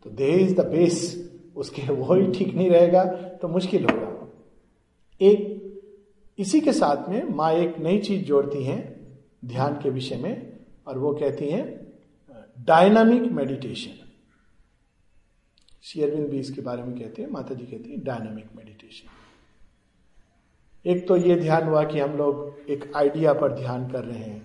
तो 0.04 0.10
देह 0.10 0.34
इज़ 0.36 0.54
द 0.56 0.66
बेस 0.66 1.31
उसके 1.56 1.82
वो 1.92 2.14
ही 2.14 2.30
ठीक 2.32 2.54
नहीं 2.54 2.70
रहेगा 2.70 3.04
तो 3.42 3.48
मुश्किल 3.48 3.84
होगा। 3.84 4.28
एक, 5.20 5.60
इसी 6.38 6.60
के 6.60 6.72
साथ 6.72 7.08
में 7.08 7.28
माँ 7.28 7.52
एक 7.52 7.78
नई 7.78 7.98
चीज़ 7.98 8.24
जोड़ती 8.24 8.64
हैं 8.64 8.80
ध्यान 9.44 9.74
के 9.82 9.90
विषय 9.90 10.16
में, 10.16 10.52
और 10.86 10.98
वो 10.98 11.12
कहती 11.14 11.48
हैं 11.48 11.64
डायनामिक 12.58 13.22
मेडिटेशन 13.32 13.98
शेयरविंद 15.82 16.28
भी 16.28 16.38
इसके 16.38 16.60
बारे 16.60 16.82
में 16.82 16.98
कहते 16.98 17.22
हैं 17.22 17.28
माता 17.30 17.54
जी 17.54 17.64
कहती 17.64 17.90
हैं 17.90 18.02
डायनामिक 18.04 18.46
मेडिटेशन 18.56 19.08
एक 20.84 21.06
तो 21.08 21.16
ये 21.16 21.36
ध्यान 21.36 21.68
हुआ 21.68 21.84
कि 21.84 21.98
हम 21.98 22.16
लोग 22.16 22.70
एक 22.70 22.92
आइडिया 22.96 23.32
पर 23.32 23.52
ध्यान 23.52 23.90
कर 23.90 24.04
रहे 24.04 24.18
हैं। 24.18 24.42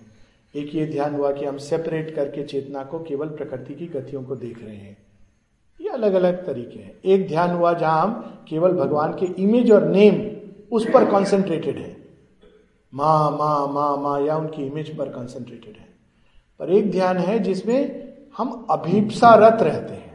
एक 0.54 0.74
ये 0.74 0.86
ध्यान 0.86 1.14
हुआ 1.14 1.32
कि 1.32 1.44
हम 1.44 1.56
सेपरेट 1.58 2.14
करके 2.14 2.42
चेतना 2.42 2.84
को 2.84 2.98
केवल 3.04 3.28
प्रकृति 3.28 3.74
की 3.74 3.86
गतियों 3.86 4.22
को 4.24 4.36
देख 4.36 4.62
रहे 4.62 4.76
हैं। 4.76 4.96
ये 5.80 5.88
अलग 5.88 6.12
अलग 6.12 6.46
तरीके 6.46 6.78
हैं। 6.78 7.00
एक 7.04 7.28
ध्यान 7.28 7.50
हुआ 7.50 7.72
जहाँ 7.72 8.02
हम 8.02 8.44
केवल 8.48 8.72
भगवान 8.72 9.12
के 9.12 9.26
इमेज 9.42 9.70
और 9.72 9.86
नेम 9.88 10.16
उस 10.72 10.86
पर 10.94 11.10
कॉन्सेंट्रेटेड 11.10 11.78
है। 11.78 11.96
माँ 12.94 13.30
माँ 13.30 13.66
माँ 13.68 13.96
माँ, 13.96 14.20
या 14.20 14.36
उनकी 14.36 14.66
इमेज 14.66 14.96
पर 14.98 15.08
कॉन्सेंट्रेटेड 15.08 15.76
है। 15.76 15.88
पर 16.60 16.70
एक 16.70 16.90
ध्यान 16.90 17.16
है 17.16 17.38
जिसमें 17.38 18.08
हम 18.36 18.66
अभिप्सारत 18.70 19.62
रहते 19.62 19.94
हैं। 19.94 20.06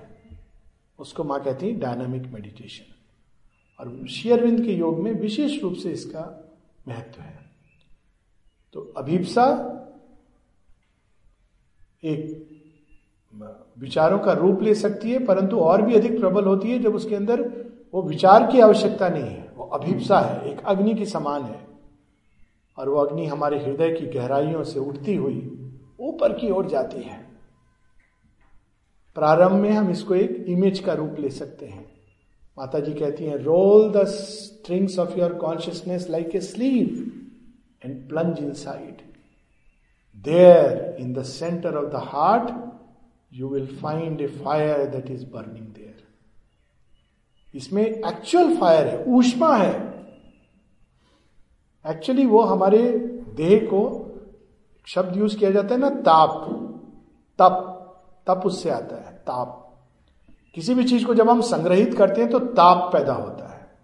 उसको 0.99 1.23
माँ 1.23 1.43
कहती 1.43 1.67
है 1.67 1.79
डायनामिक 1.79 2.23
मेडिटेशन 2.33 2.93
और 3.79 4.07
शेयरविंद 4.07 4.65
के 4.65 4.73
योग 4.73 4.99
में 4.99 5.11
विशेष 5.11 5.61
रूप 5.63 5.73
से 5.73 5.91
इसका 5.91 6.53
महत्व 6.87 7.21
है। 7.21 7.39
तो 8.73 8.93
अभिप्सा 8.97 9.45
एक 12.03 12.52
विचारों 13.77 14.19
का 14.19 14.33
रूप 14.33 14.61
ले 14.61 14.75
सकती 14.75 15.11
है, 15.11 15.25
परंतु 15.25 15.57
और 15.57 15.81
भी 15.81 15.95
अधिक 15.95 16.19
प्रबल 16.19 16.45
होती 16.45 16.71
है 16.71 16.79
जब 16.79 16.95
उसके 16.95 17.15
अंदर 17.15 17.41
वो 17.93 18.01
विचार 18.01 18.51
की 18.51 18.59
आवश्यकता 18.59 19.09
नहीं 19.09 19.23
है। 19.23 19.51
वो 19.57 19.65
अभिप्सा 19.65 20.19
है, 20.19 20.51
एक 20.51 20.65
अग्नि 20.65 20.93
के 20.93 21.05
समान 21.05 21.43
है। 21.43 21.59
और 22.77 22.89
वो 22.89 22.99
अग्नि 22.99 23.25
हमारे 23.25 23.59
हृदय 23.59 23.91
की 23.91 24.05
गहराइयों 24.07 24.63
से 24.63 24.79
उठती 24.79 25.15
हुई 25.15 25.69
ऊपर 25.99 26.33
की 26.33 26.49
ओर 26.51 26.67
जाती 26.67 27.01
है। 27.01 27.21
प्रारंभ 29.15 29.51
में 29.51 29.71
हम 29.71 29.89
इसको 29.89 30.15
एक 30.15 30.45
इमेज 30.47 30.79
का 30.79 30.93
रूप 30.93 31.15
ले 31.19 31.29
सकते 31.29 31.65
हैं। 31.65 31.85
माता 32.57 32.79
जी 32.79 32.93
कहती 32.93 33.25
हैं 33.25 33.37
roll 33.37 33.89
the 33.91 34.03
strings 34.05 34.97
of 34.99 35.17
your 35.19 35.33
consciousness 35.33 36.09
like 36.09 36.35
a 36.35 36.39
sleeve 36.39 37.11
and 37.85 38.09
plunge 38.09 38.39
inside 38.53 39.01
there 40.25 40.95
in 40.99 41.13
the 41.13 41.23
centre 41.23 41.75
of 41.75 41.85
the 41.85 42.01
heart 42.03 42.51
you 43.33 43.49
will 43.49 43.77
find 43.77 44.21
a 44.21 44.27
fire 44.27 44.85
that 44.85 45.09
is 45.09 45.25
burning 45.25 45.67
there 45.67 46.03
इसमें 47.55 47.85
एक्चुअल 47.85 48.57
फायर 48.57 48.87
है, 48.87 49.05
ऊष्मा 49.05 49.57
है। 49.57 49.93
एक्चुअली 51.87 52.25
वो 52.25 52.41
हमारे 52.41 52.99
देह 53.35 53.59
को 53.65 54.09
शब्द 54.85 55.17
use 55.17 55.37
किया 55.37 55.51
जाता 55.51 55.75
है 55.75 55.81
ना, 55.81 55.89
ताप। 55.89 56.31
तप। 57.39 57.69
तप 58.27 58.41
उससे 58.45 58.69
आता 58.69 58.95
है, 58.95 59.13
ताप। 59.13 59.77
किसी 60.55 60.75
भी 60.75 60.83
चीज़ 60.83 61.05
को 61.05 61.15
जब 61.15 61.29
हम 61.29 61.41
संग्रहित 61.41 61.93
करते 61.93 62.21
हैं 62.21 62.31
तो 62.31 62.39
ताप 62.39 62.93
पैदा 62.93 63.13
होता 63.13 63.53
है। 63.53 63.77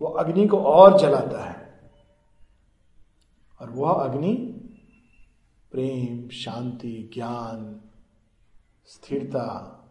वो 0.00 0.08
अग्नि 0.08 0.46
को 0.46 0.58
और 0.58 0.98
जलाता 0.98 1.44
है। 1.44 1.90
और 3.60 3.70
वह 3.70 3.92
अग्नि 3.92 4.34
प्रेम, 5.72 6.28
शांति, 6.28 7.10
ज्ञान 7.14 7.80
स्थिरता, 8.88 9.46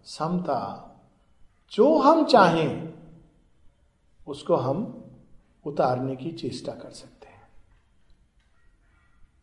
समता, 0.06 0.62
जो 1.72 1.98
हम 1.98 2.24
चाहें, 2.26 2.93
उसको 4.28 4.56
हम 4.56 4.84
उतारने 5.66 6.16
की 6.16 6.32
चेष्टा 6.32 6.72
कर 6.74 6.89
सकते 6.89 7.28
हैं। 7.28 7.41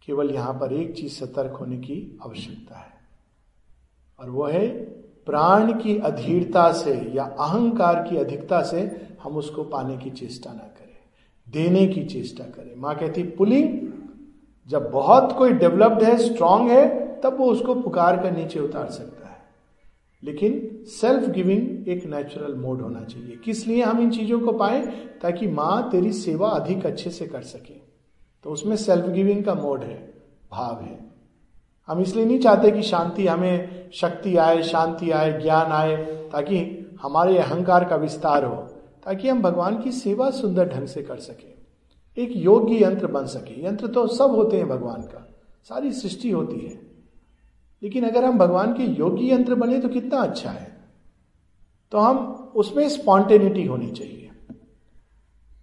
केवल 0.07 0.31
यहाँ 0.31 0.55
पर 0.55 0.73
एक 0.73 0.95
चीज़ 0.97 1.13
सतर्क 1.15 1.57
होने 1.57 1.77
की 1.79 2.19
आवश्यकता 2.25 2.79
है, 2.79 2.93
और 4.19 4.31
वह 4.31 4.53
है 4.53 4.69
प्राण 5.27 5.73
की 5.73 5.97
अधीरता 6.01 6.71
से 6.73 6.95
या 7.15 7.25
अहंकार 7.25 8.03
की 8.03 8.17
अधिकता 8.17 8.63
से 8.63 8.81
हम 9.23 9.37
उसको 9.37 9.65
पाने 9.65 9.97
की 9.97 10.11
चेष्टा 10.11 10.53
ना 10.53 10.59
करें, 10.59 10.97
देने 11.47 11.87
की 11.87 12.05
चेष्टा 12.05 12.45
करें। 12.47 12.75
माँ 12.77 12.95
कहती, 12.95 13.23
पुलिंग, 13.23 13.79
जब 14.69 14.91
बहुत 14.91 15.33
कोई 15.33 15.53
डेवलप्ड 15.53 16.03
है, 16.03 16.17
स्ट्रांग 16.19 16.71
है, 16.71 17.21
तब 17.21 17.37
वो 17.39 17.47
उसको 17.47 17.75
पुकार 17.75 18.23
कर 18.23 18.33
नीचे 18.33 18.61
उतार 18.61 18.91
सकता 18.91 19.17
है। 19.17 19.22
लेकिन 20.25 20.85
सेल्फ 20.87 21.29
गिविंग 21.29 21.89
एक 21.89 22.07
नेचुरल 22.07 22.55
मोड 22.55 22.81
होना 22.81 23.01
चाहिए। 23.01 23.37
किस 23.37 23.66
लिए 23.66 23.83
हम 23.83 24.01
इन 24.01 24.11
चीज़ों 24.11 24.41
को 24.41 24.53
पाए? 24.53 24.87
ताकि 25.23 25.47
माँ 25.47 25.91
तेरी 25.91 26.12
सेवा 26.12 26.49
अधिक 26.49 26.87
अच्छे 26.87 27.11
से 27.11 27.27
कर 27.27 27.43
सके। 27.43 27.75
तो 28.45 28.51
उसमें 28.51 28.77
सेल्फ 28.77 29.07
गिविंग 29.07 29.45
का 29.45 29.55
मोड 29.55 29.83
है, 29.83 30.14
भाव 30.51 30.81
है। 30.81 31.11
हम 31.87 32.01
इसलिए 32.01 32.25
नहीं 32.25 32.39
चाहते 32.39 32.70
कि 32.70 32.83
शांति 32.83 33.27
हमें 33.27 33.91
शक्ति 33.93 34.37
आए, 34.37 34.62
शांति 34.62 35.11
आए, 35.11 35.43
ज्ञान 35.43 35.66
आए, 35.66 35.97
ताकि 36.33 36.87
हमारे 37.03 37.39
अहंकार 37.39 37.85
का 37.85 37.97
विस्तार 37.97 38.45
हो, 38.45 38.62
ताकि 39.05 39.29
हम 39.29 39.43
भगवान 39.43 39.83
की 39.83 39.93
सेवा 39.93 40.31
सुंदर 40.31 40.68
ढंग 40.68 40.87
से 40.87 41.03
कर 41.03 41.16
सके। 41.16 41.53
एक 42.23 42.33
योग्य 42.37 42.85
यंत्र 42.85 43.07
बन 43.07 43.27
सके। 43.27 43.64
यंत्र 43.64 43.87
तो 43.87 44.07
सब 44.07 44.31
होते 44.31 44.57
हैं 44.57 44.68
भगवान 44.68 45.03
का। 45.03 45.29
सारी 45.64 45.93
सृष्टि 45.93 46.31
होती 46.31 46.66
है। 46.66 46.91
लेकिन 47.83 48.05
अगर 48.05 48.24
हम 48.24 48.39
भगवान 48.39 48.72
के 48.72 48.83
योगी 48.83 49.30
यंत्र 49.30 49.55
बने 49.55 49.80
तो 49.80 49.89
कितना 49.89 50.18
अच्छा 50.18 50.51
है। 50.51 50.76
तो 51.93 51.99
हम 51.99 52.18
उसमें 52.57 52.89
स्पॉन्टेनिटी 52.89 53.66
होनी 53.66 53.91
चाहिए। 53.91 54.30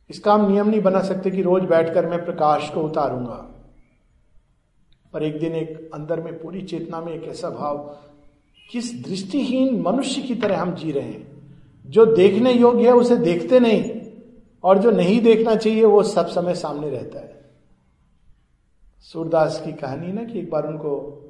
इसका 0.10 0.34
हम 0.34 0.52
नियम 0.52 0.70
नहीं 0.70 0.82
बना 0.82 1.02
सकते 1.02 1.32
कि 1.32 1.42
रोज 1.42 1.64
बैठकर 1.64 2.06
मैं 2.06 2.26
प्रकाश 2.26 2.70
को 2.70 2.82
उतारूँगा। 2.82 3.56
पर 5.14 5.24
एक 5.24 5.40
दिन 5.40 5.52
एक 5.52 5.92
अंदर 5.94 6.22
में 6.22 6.42
पूरी 6.42 6.62
चेतना 6.62 7.02
में 7.02 7.14
एक 7.14 7.24
ऐसा 7.24 7.50
भाव, 7.50 7.98
किस 8.72 9.04
दृष्टिहीन 9.04 9.82
मनुष्य 9.82 10.22
की 10.22 10.36
तरह 10.36 10.62
हम 10.62 10.76
जी 10.76 10.92
रहे 10.92 11.04
हैं। 11.04 11.30
जो 11.86 12.06
देखने 12.06 12.54
योग्य 12.54 12.88
है, 12.88 12.94
उसे 12.94 13.16
देखते 13.16 13.60
नहीं, 13.60 14.02
और 14.64 14.78
जो 14.78 14.92
नहीं 14.92 15.22
देखना 15.22 15.56
चाहिए, 15.56 15.84
वो 15.84 16.04
सब 16.04 16.28
समय 16.28 16.56
सामने 16.56 16.90
रहता 16.90 17.20
है। 17.20 17.50
सूरदास 19.00 19.62
की 19.66 19.72
कहानी 19.72 20.12
ना 20.12 20.24
कि 20.24 20.40
एक 20.40 20.50
बार 20.50 20.68
उनको 20.68 21.26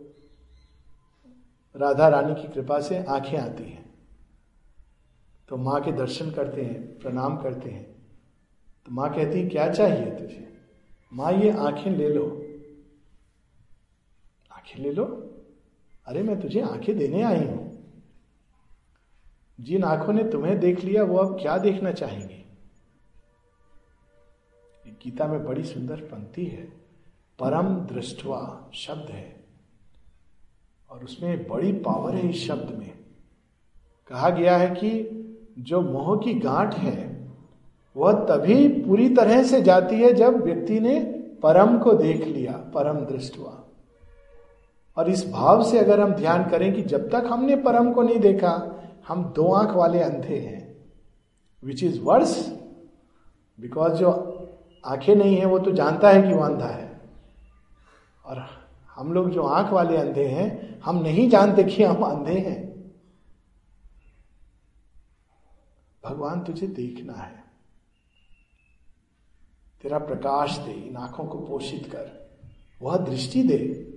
राधा 1.76 2.07
रानी 2.07 2.36
की 2.36 2.47
कृपा 2.47 2.80
से 2.80 3.03
आँखें 3.03 3.38
आती 3.38 3.63
हैं। 3.63 3.93
तो 5.49 5.57
माँ 5.57 5.82
के 5.82 5.91
दर्शन 5.91 6.32
करते 6.32 6.61
हैं, 6.61 6.99
प्रणाम 6.99 7.38
करते 7.38 7.70
हैं। 7.70 7.84
तो 8.86 8.91
माँ 8.91 9.13
कहती 9.13 9.41
है, 9.41 9.49
क्या 9.49 9.72
चाहिए 9.72 10.11
तुझे? 10.11 10.61
माँ, 11.13 11.32
ये 11.32 11.51
आँखें 11.51 11.91
ले 11.91 12.09
लो। 12.09 12.26
आँखें 14.51 14.84
ले 14.84 14.91
लो? 14.91 15.05
अरे, 16.05 16.24
मैं 16.24 16.41
तुझे 16.41 16.61
आँखें 16.61 16.97
देने 16.97 17.24
आई 17.24 17.45
हूँ। 17.45 17.70
जिन 19.59 19.84
आँखों 19.84 20.13
ने 20.13 20.24
तुम्हें 20.24 20.59
देख 20.59 20.80
लिया, 20.84 21.03
वो 21.03 21.17
अब 21.17 21.41
क्या 21.41 21.57
देखना 21.57 21.91
चाहेंगे? 21.91 22.45
गीता 24.88 25.28
में 25.28 25.45
बड़ी 25.45 25.63
सुंदर 25.63 25.95
पंक्ति 25.95 26.45
है। 26.45 26.63
परम 27.39 27.80
दृष्टवा 27.86 28.72
शब्द 28.74 29.09
है। 29.09 29.38
और 30.91 31.03
उसमें 31.03 31.47
बड़ी 31.47 31.71
पावर 31.71 32.15
है 32.15 32.29
इस 32.29 32.47
शब्द 32.47 32.79
में। 32.79 32.91
कहा 34.07 34.29
गया 34.29 34.57
है 34.57 34.69
कि 34.69 35.15
जो 35.59 35.81
मोह 35.81 36.17
की 36.17 36.33
गांठ 36.33 36.75
है, 36.75 37.29
वह 37.97 38.13
तभी 38.13 38.67
पूरी 38.67 39.09
तरह 39.09 39.43
से 39.43 39.61
जाती 39.61 39.95
है 39.95 40.13
जब 40.13 40.43
व्यक्ति 40.43 40.79
ने 40.79 40.99
परम 41.43 41.79
को 41.79 41.93
देख 41.93 42.27
लिया, 42.27 42.51
परम 42.51 42.97
दृष्टवा। 42.97 43.69
और 44.97 45.09
इस 45.09 45.31
भाव 45.31 45.63
से 45.63 45.79
अगर 45.79 45.99
हम 45.99 46.13
ध्यान 46.13 46.49
करें 46.49 46.73
कि 46.73 46.81
जब 46.81 47.09
तक 47.09 47.23
हमने 47.27 47.55
परम 47.55 47.91
को 47.91 48.01
नहीं 48.01 48.19
देखा, 48.19 48.83
हम 49.07 49.23
दो 49.23 49.53
आँख 49.53 49.75
वाले 49.75 49.99
अंधे 49.99 50.37
हैं। 50.37 50.85
विच 51.63 51.83
इज़ 51.83 52.01
वर्स 52.01 52.49
बिकॉज़ 53.59 53.93
जो 53.93 54.35
आँखें 54.85 55.15
नहीं 55.15 55.35
है, 55.35 55.45
वो 55.45 55.59
तो 55.59 55.71
जानता 55.71 56.09
है 56.09 56.21
कि 56.21 56.33
वो 56.33 56.43
अंधा 56.43 56.67
है। 56.67 56.99
और 58.25 58.59
हम 58.99 59.13
लोग 59.13 59.29
जो 59.29 59.43
आँख 59.43 59.73
वाले 59.73 59.97
अंधे 59.97 60.27
हैं, 60.27 60.79
हम 60.79 61.01
नहीं 61.01 61.29
जानते 61.29 61.63
कि 61.63 61.83
हम 61.83 62.03
अंधे 62.03 62.39
हैं। 62.39 62.91
भगवान 66.05 66.43
तुझे 66.43 66.67
देखना 66.67 67.13
है। 67.13 67.43
तेरा 69.81 69.97
प्रकाश 69.97 70.57
दे, 70.57 70.71
इन 70.71 70.95
आँखों 70.95 71.25
को 71.25 71.39
पोषित 71.39 71.85
कर। 71.85 72.29
वह 72.81 72.97
दृष्टि 72.97 73.43
दे, 73.43 73.93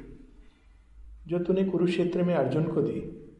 जो 1.26 1.38
तूने 1.38 1.64
कुरुक्षेत्र 1.64 2.22
में 2.22 2.34
अर्जुन 2.34 2.64
को 2.64 2.82
दी। 2.82 3.30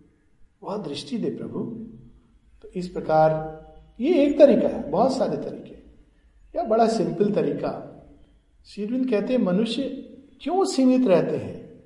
वह 0.63 0.77
दृष्टि 0.77 1.19
दे 1.19 1.31
प्रभु। 1.31 1.87
तो 2.63 2.69
इस 2.69 2.89
प्रकार, 2.89 3.63
ये 4.01 4.27
एक 4.27 4.39
तरीका 4.39 4.69
है, 4.69 4.91
बहुत 4.91 5.17
सारे 5.17 5.37
तरीके। 5.37 5.77
या 6.59 6.65
बड़ा 6.65 6.89
सिंपल 6.89 7.33
तरीका। 7.33 7.89
शीरविंद 8.67 9.11
कहते 9.11 9.33
हैं, 9.33 9.41
मनुष्य 9.41 10.09
क्यों 10.43 10.65
सीमित 10.65 11.09
रहते 11.09 11.37
हैं? 11.37 11.85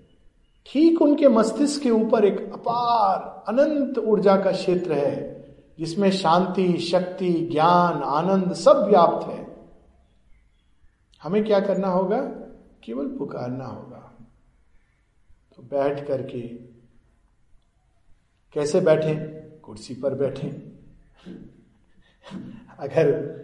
ठीक 0.66 1.02
उनके 1.02 1.28
मस्तिष्क 1.28 1.82
के 1.82 1.90
ऊपर 1.90 2.24
एक 2.24 2.52
अपार, 2.52 3.44
अनंत 3.48 3.98
ऊर्जा 3.98 4.36
का 4.36 4.52
क्षेत्र 4.52 4.92
है, 4.92 5.36
जिसमें 5.78 6.11
शांति, 6.11 6.78
शक्ति, 6.78 7.48
ज्ञान, 7.52 8.02
आनंद 8.02 8.52
सब 8.52 8.86
व्याप्त 8.88 9.26
है। 9.26 9.68
हमें 11.22 11.44
क्या 11.44 11.61
करना 11.61 11.88
होगा? 11.88 12.20
केवल 12.84 13.09
पुकारना 13.09 13.66
होगा। 13.66 14.12
तो 15.57 15.62
बैठ 15.62 16.09
करके 16.09 16.40
कैसे 18.52 18.80
बैठे? 18.80 19.14
कुर्सी 19.62 19.94
पर 19.94 20.14
बैठे। 20.14 20.48
अगर 22.78 23.36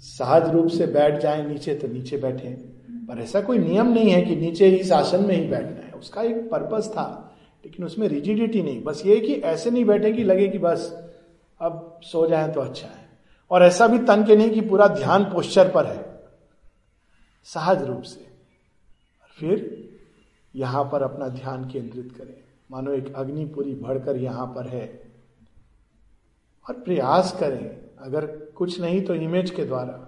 सहज 0.00 0.50
रूप 0.50 0.66
से 0.66 0.86
बैठ 0.86 1.20
जाए 1.20 1.46
नीचे 1.46 1.74
तो 1.74 1.88
नीचे 1.88 2.16
बैठे। 2.16 2.67
पर 3.08 3.18
ऐसा 3.18 3.40
कोई 3.40 3.58
नियम 3.58 3.86
नहीं 3.86 4.10
है 4.10 4.22
कि 4.22 4.36
नीचे 4.36 4.70
इस 4.70 4.92
आसन 4.92 5.24
में 5.26 5.36
ही 5.36 5.48
बैठना 5.48 5.86
है। 5.86 5.92
उसका 5.92 6.22
एक 6.22 6.50
पर्पस 6.50 6.88
था, 6.88 7.36
लेकिन 7.64 7.86
उसमें 7.86 8.08
रिजिडिटी 8.08 8.62
नहीं। 8.62 8.82
बस 8.82 9.02
ये 9.06 9.20
कि 9.20 9.34
ऐसे 9.34 9.70
नहीं 9.70 9.84
बैठे 9.84 10.12
कि 10.12 10.24
लगे 10.24 10.48
कि 10.48 10.58
बस 10.58 11.10
अब 11.60 12.00
सो 12.02 12.26
जाए 12.26 12.52
तो 12.52 12.60
अच्छा 12.60 12.88
है। 12.88 13.08
और 13.50 13.62
ऐसा 13.62 13.86
भी 13.86 13.98
तन 13.98 14.24
के 14.24 14.36
नहीं 14.36 14.50
कि 14.50 14.60
पूरा 14.60 14.86
ध्यान 14.86 15.24
पोस्चर 15.24 15.70
पर 15.70 15.86
है। 15.86 16.22
सहज 17.44 17.82
रूप 17.82 18.02
से। 18.02 18.26
फिर 19.40 19.88
यहाँ 20.56 20.84
पर 20.84 21.02
अपना 21.02 21.28
ध्यान 21.28 21.70
केंद्रित 21.70 22.14
करें। 22.18 22.34
मानो 22.70 22.92
एक 22.92 23.14
अग्नि 23.14 23.44
पूरी 23.44 23.74
भड़कर 23.74 24.16
यहाँ 24.16 24.46
पर 24.46 24.68
है। 24.68 25.12
और 26.68 26.74
प्रयास 26.74 27.36
करें। 27.40 27.80
अगर 27.98 28.26
कुछ 28.26 28.80
नहीं 28.80 29.02
तो 29.02 29.14
इमेज 29.14 29.50
के 29.50 29.64
द्वारा। 29.64 30.07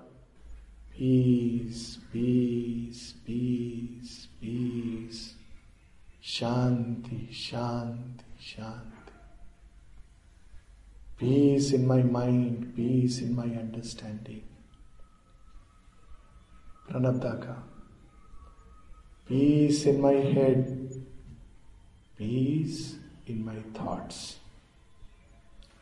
पीस 1.00 1.84
पीस 2.12 3.04
पीस 4.40 5.20
शांति 6.32 7.18
शांति 7.34 8.24
शांति 8.44 9.12
peace 11.20 11.72
in 11.74 11.86
my 11.86 12.02
mind 12.02 12.66
peace 12.74 13.18
in 13.22 13.32
my 13.34 13.50
understanding 13.50 14.40
Pranabda 16.88 17.32
का 17.44 17.54
peace 19.28 19.86
in 19.86 20.00
my 20.00 20.20
head 20.32 20.68
peace 22.18 22.84
in 23.30 23.42
my 23.44 23.62
thoughts 23.80 24.22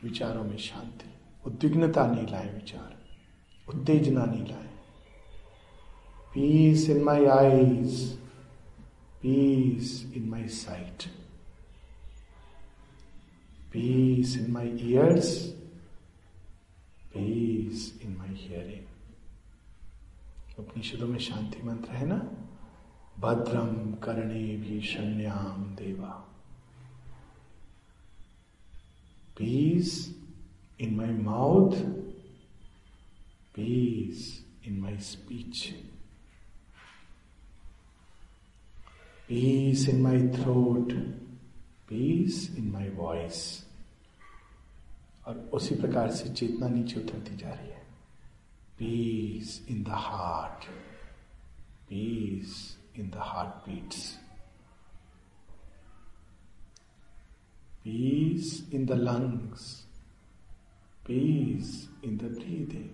विचारों 0.05 0.45
में 0.45 0.57
शांति 0.71 1.13
उद्विग्नता 1.47 2.07
नहीं 2.07 2.27
लाए 2.27 2.55
विचार 2.55 2.97
उत्तेजना 3.67 4.25
नहीं 4.25 4.47
लाए 4.47 4.68
peace 6.39 6.91
in 6.91 7.03
my 7.03 7.25
eyes 7.25 8.19
peace 9.23 10.13
in 10.17 10.29
my 10.29 10.49
sight 10.49 11.03
peace 13.73 14.39
in 14.39 14.51
my 14.51 14.69
ears 14.69 15.47
peace 17.15 18.01
in 18.03 18.17
my 18.17 18.29
hearing 18.29 18.87
उपनिषदों 20.59 21.09
में 21.09 21.19
शांति 21.19 21.63
मंत्र 21.63 21.91
है 21.91 22.07
ना? 22.07 22.19
भद्रम 23.19 23.95
करणे 23.95 24.57
भी 24.57 24.81
शन्याम 24.81 25.77
देवा। 25.77 26.29
Peace 29.39 30.17
in 30.81 30.95
my 30.95 31.11
mouth 31.11 31.77
peace 33.55 34.47
in 34.65 34.81
my 34.81 34.99
speech 34.99 35.88
peace 39.29 39.89
in 39.89 40.03
my 40.03 40.29
throat 40.29 40.93
peace 41.89 42.57
in 42.59 42.71
my 42.71 42.89
voice 42.89 43.67
और 45.27 45.37
उसी 45.39 45.75
प्रकार 45.75 46.11
से 46.11 46.29
चेतना 46.29 46.69
नीचे 46.69 47.01
उतरती 47.01 47.37
जा 47.37 47.51
रही 47.51 47.69
है। 47.69 47.83
Peace 48.79 49.67
in 49.69 49.83
the 49.83 49.89
heart 49.89 50.65
peace 51.89 52.79
in 52.97 53.11
the 53.11 53.15
heart 53.15 53.69
beats 53.69 54.17
peace 57.85 58.71
in 58.75 58.87
the 58.87 58.93
lungs 58.93 59.87
peace 61.07 61.91
in 62.05 62.17
the 62.17 62.23
breathing 62.23 62.89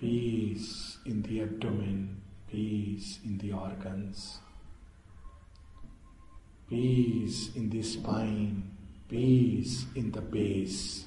peace 0.00 0.98
in 1.06 1.22
the 1.22 1.26
abdomen. 1.26 2.27
Peace 2.50 3.18
in 3.24 3.38
the 3.38 3.52
organs, 3.52 4.38
peace 6.68 7.54
in 7.54 7.68
the 7.70 7.82
spine, 7.82 8.70
peace 9.08 9.86
in 9.94 10.10
the 10.12 10.20
base, 10.20 11.04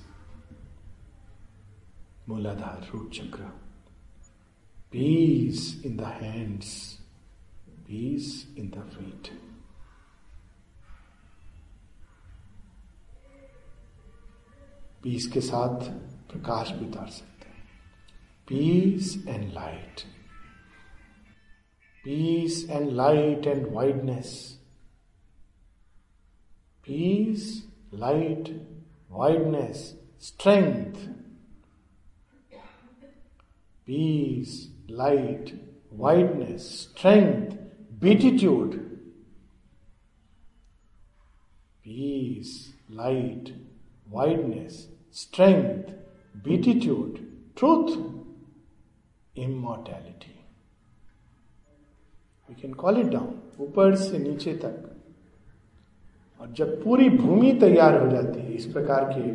Muladhara 2.27 2.91
root 2.93 3.11
chakra, 3.11 3.51
peace 4.91 5.81
in 5.83 5.97
the 5.97 6.05
hands, 6.05 6.97
peace 7.87 8.45
in 8.55 8.69
the 8.71 8.81
feet. 8.95 9.31
Peace 15.03 15.25
के 15.33 15.41
साथ 15.41 15.83
प्रकाश 16.31 16.71
भी 16.71 16.85
उतार 16.85 17.07
सकते 17.09 17.49
हैं 17.49 17.63
peace 18.47 19.15
and 19.27 19.53
light 19.53 20.01
peace 22.03 22.67
and 22.67 22.95
light 22.95 23.45
and 23.45 23.67
wideness. 23.67 24.57
Peace, 26.81 27.61
light, 27.91 28.51
wideness, 29.09 29.93
strength. 30.17 31.07
Peace, 33.85 34.69
light, 34.87 35.53
wideness, 35.91 36.87
strength, 36.89 37.57
beatitude. 37.99 38.99
Peace, 41.83 42.71
light, 42.89 43.53
wideness, 44.09 44.87
strength, 45.11 45.93
beatitude, 46.43 47.27
truth, 47.55 47.97
immortality. 49.35 50.40
We 52.51 52.61
can 52.61 52.73
call 52.73 52.99
it 52.99 53.05
down 53.05 53.41
ऊपर 53.59 53.95
से 53.95 54.17
नीचे 54.19 54.53
तक। 54.53 54.87
और 56.41 56.51
जब 56.51 56.83
पूरी 56.83 57.09
भूमि 57.09 57.51
तैयार 57.53 58.01
हो 58.01 58.07
जाती 58.11 58.39
है, 58.39 58.53
इस 58.53 58.65
प्रकार 58.65 59.03
के 59.13 59.29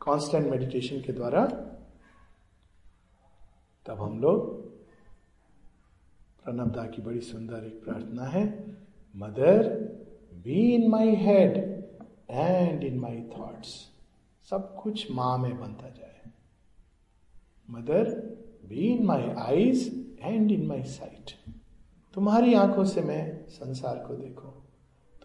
कांस्टेंट 0.00 0.46
मेडिटेशन 0.50 1.00
के 1.00 1.12
द्वारा, 1.12 1.44
तब 3.86 4.00
हम 4.00 4.18
लोग 4.20 4.56
प्रणबदा 6.44 6.84
की 6.84 7.02
बड़ी 7.02 7.20
सुंदर 7.20 7.64
एक 7.66 7.82
प्रार्थना 7.84 8.24
है, 8.24 8.44
mother 9.14 9.68
be 10.44 10.60
in 10.74 10.88
my 10.90 11.14
head 11.16 11.56
and 12.30 12.84
in 12.84 12.98
my 12.98 13.22
thoughts 13.38 13.74
सब 14.50 14.74
कुछ 14.76 15.10
माँ 15.10 15.36
में 15.38 15.58
बनता 15.60 15.88
जाए। 15.88 16.30
Mother 17.68 18.10
be 18.68 18.92
in 18.92 19.04
my 19.06 19.30
eyes 19.38 19.86
and 20.20 20.52
in 20.52 20.66
my 20.66 20.82
sight 20.82 21.36
तुम्हारी 22.18 22.54
आँखों 22.54 22.84
से 22.84 23.00
मैं 23.00 23.46
संसार 23.46 23.96
को 23.96 24.14
देखो। 24.14 24.48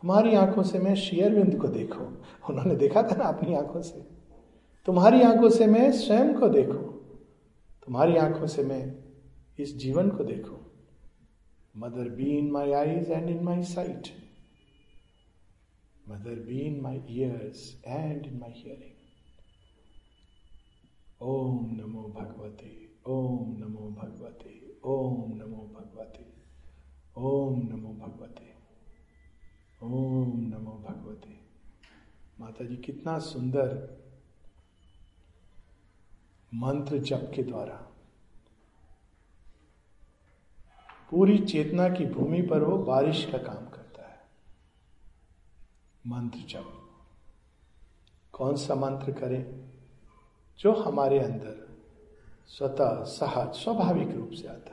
तुम्हारी 0.02 0.34
आँखों 0.36 0.64
से 0.64 0.80
मैं 0.80 0.96
शेयरविंद 0.96 1.62
को 1.62 1.68
देखो। 1.68 2.04
उन्होंने 2.50 2.76
देखा 2.76 3.04
था 3.04 3.16
ना 3.16 3.24
अपनी 3.24 3.54
आँखों 3.54 3.82
से? 3.82 4.02
तुम्हारी 4.86 5.22
आँखों 5.22 5.50
से 5.50 5.66
मैं 5.66 5.92
स्वयं 5.92 6.34
को 6.34 6.50
देखो। 6.50 6.78
तुम्हारी 7.86 8.16
आँखों 8.18 8.48
से 8.48 8.64
मैं 8.64 9.04
इस 9.60 9.78
जीवन 9.78 10.10
को 10.10 10.24
देखो। 10.24 10.72
Mother 11.78 12.10
be 12.10 12.38
in 12.38 12.52
my 12.52 12.72
eyes 12.72 13.12
and 13.12 13.30
in 13.30 13.44
my 13.44 13.64
sight 13.64 14.08
mother 16.10 16.40
be 16.40 16.60
in 16.60 16.82
my 16.82 17.04
ears 17.10 17.84
and 17.88 18.26
in 18.26 18.38
my 18.38 18.54
hearing 18.56 18.94
ओम 21.22 21.76
नमो 21.76 22.04
भगवते 22.20 22.90
ओम 23.08 23.58
नमो 23.58 23.90
भगवते 24.02 24.78
ओम 24.86 25.36
नमो 25.36 25.72
भगवते 25.76 26.33
ओम 27.18 27.60
नमो 27.60 27.90
भगवते। 27.90 28.54
ओम 29.84 30.40
नमो 30.40 30.72
भगवते। 30.72 31.40
माता 32.40 32.66
जी 32.66 32.78
कितना 32.78 33.20
सुंदर 33.20 33.98
मंत्र 36.54 36.98
जप 36.98 37.32
के 37.36 37.44
द्वारा। 37.44 37.76
पूरी 41.12 41.38
चेतना 41.38 41.90
की 41.90 42.06
भूमि 42.06 42.42
पर 42.42 42.64
वो 42.64 42.78
बारिश 42.78 43.26
का 43.26 43.38
काम 43.38 43.70
करता 43.70 44.08
है। 44.08 44.20
मंत्र 46.08 46.40
जप। 46.40 46.90
कौन 48.32 48.56
सा 48.56 48.76
मंत्र 48.76 49.12
करें 49.12 49.70
जो 50.60 50.74
हमारे 50.74 51.20
अंदर 51.20 51.78
स्वतः 52.48 53.04
सहज, 53.04 53.56
स्वाभाविक 53.56 54.10
रूप 54.16 54.32
से 54.32 54.48
आता 54.48 54.73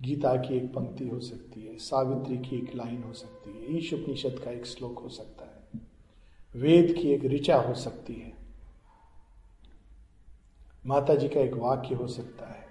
गीता 0.00 0.34
की 0.36 0.56
एक 0.56 0.72
पंक्ति 0.74 1.08
हो 1.08 1.18
सकती 1.20 1.66
है, 1.66 1.76
सावित्री 1.78 2.36
की 2.38 2.56
एक 2.56 2.74
लाइन 2.76 3.02
हो 3.02 3.12
सकती 3.12 3.50
है 3.50 3.76
ईश 3.78 3.92
उपनिषद 3.94 4.38
का 4.44 4.50
एक 4.50 4.66
श्लोक 4.66 4.98
हो 4.98 5.08
सकता 5.08 5.44
है, 5.44 5.80
वेद 6.54 6.94
की 6.94 7.10
एक 7.12 7.24
ऋचा 7.24 7.56
हो 7.58 7.74
सकती 7.76 8.14
है 8.14 8.32
माता 10.84 11.14
जी 11.14 11.28
का 11.28 11.40
एक 11.40 11.54
वाक्य 11.56 11.94
हो 11.94 12.06
सकता 12.08 12.46
है, 12.46 12.64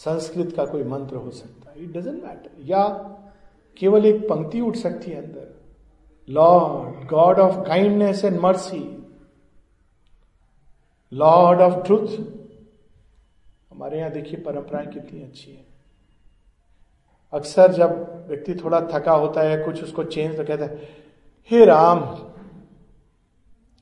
संस्कृत 0.00 0.54
का 0.56 0.64
कोई 0.66 0.84
मंत्र 0.84 1.16
हो 1.16 1.30
सकता 1.30 1.70
है 1.70 1.82
इट 1.84 1.92
डजेंट 1.92 2.22
मैटर 2.22 2.64
या 2.64 2.86
केवल 3.76 4.06
एक 4.06 4.22
पंक्ति 4.28 4.60
उठ 4.60 4.76
सकती 4.76 5.10
है 5.10 5.22
अंदर 5.24 5.54
lord 6.28 7.06
god 7.08 7.38
of 7.38 7.56
kindness 7.66 8.24
and 8.24 8.38
mercy 8.40 8.84
lord 11.12 11.60
of 11.60 11.84
truth 11.86 12.16
हमारे 13.70 13.98
यहाँ 13.98 14.10
देखिए 14.10 14.40
परंपराएँ 14.40 14.86
कितनी 14.86 15.22
अच्छी 15.22 15.50
है। 15.50 15.65
अक्सर 17.32 17.72
जब 17.72 18.24
व्यक्ति 18.28 18.54
थोड़ा 18.54 18.80
थका 18.92 19.12
होता 19.12 19.40
है, 19.40 19.56
कुछ 19.64 19.82
उसको 19.82 20.04
चेंज 20.04 20.36
तो 20.36 20.44
कहता 20.44 20.64
है, 20.64 20.88
हे 21.50 21.64
राम, 21.64 22.00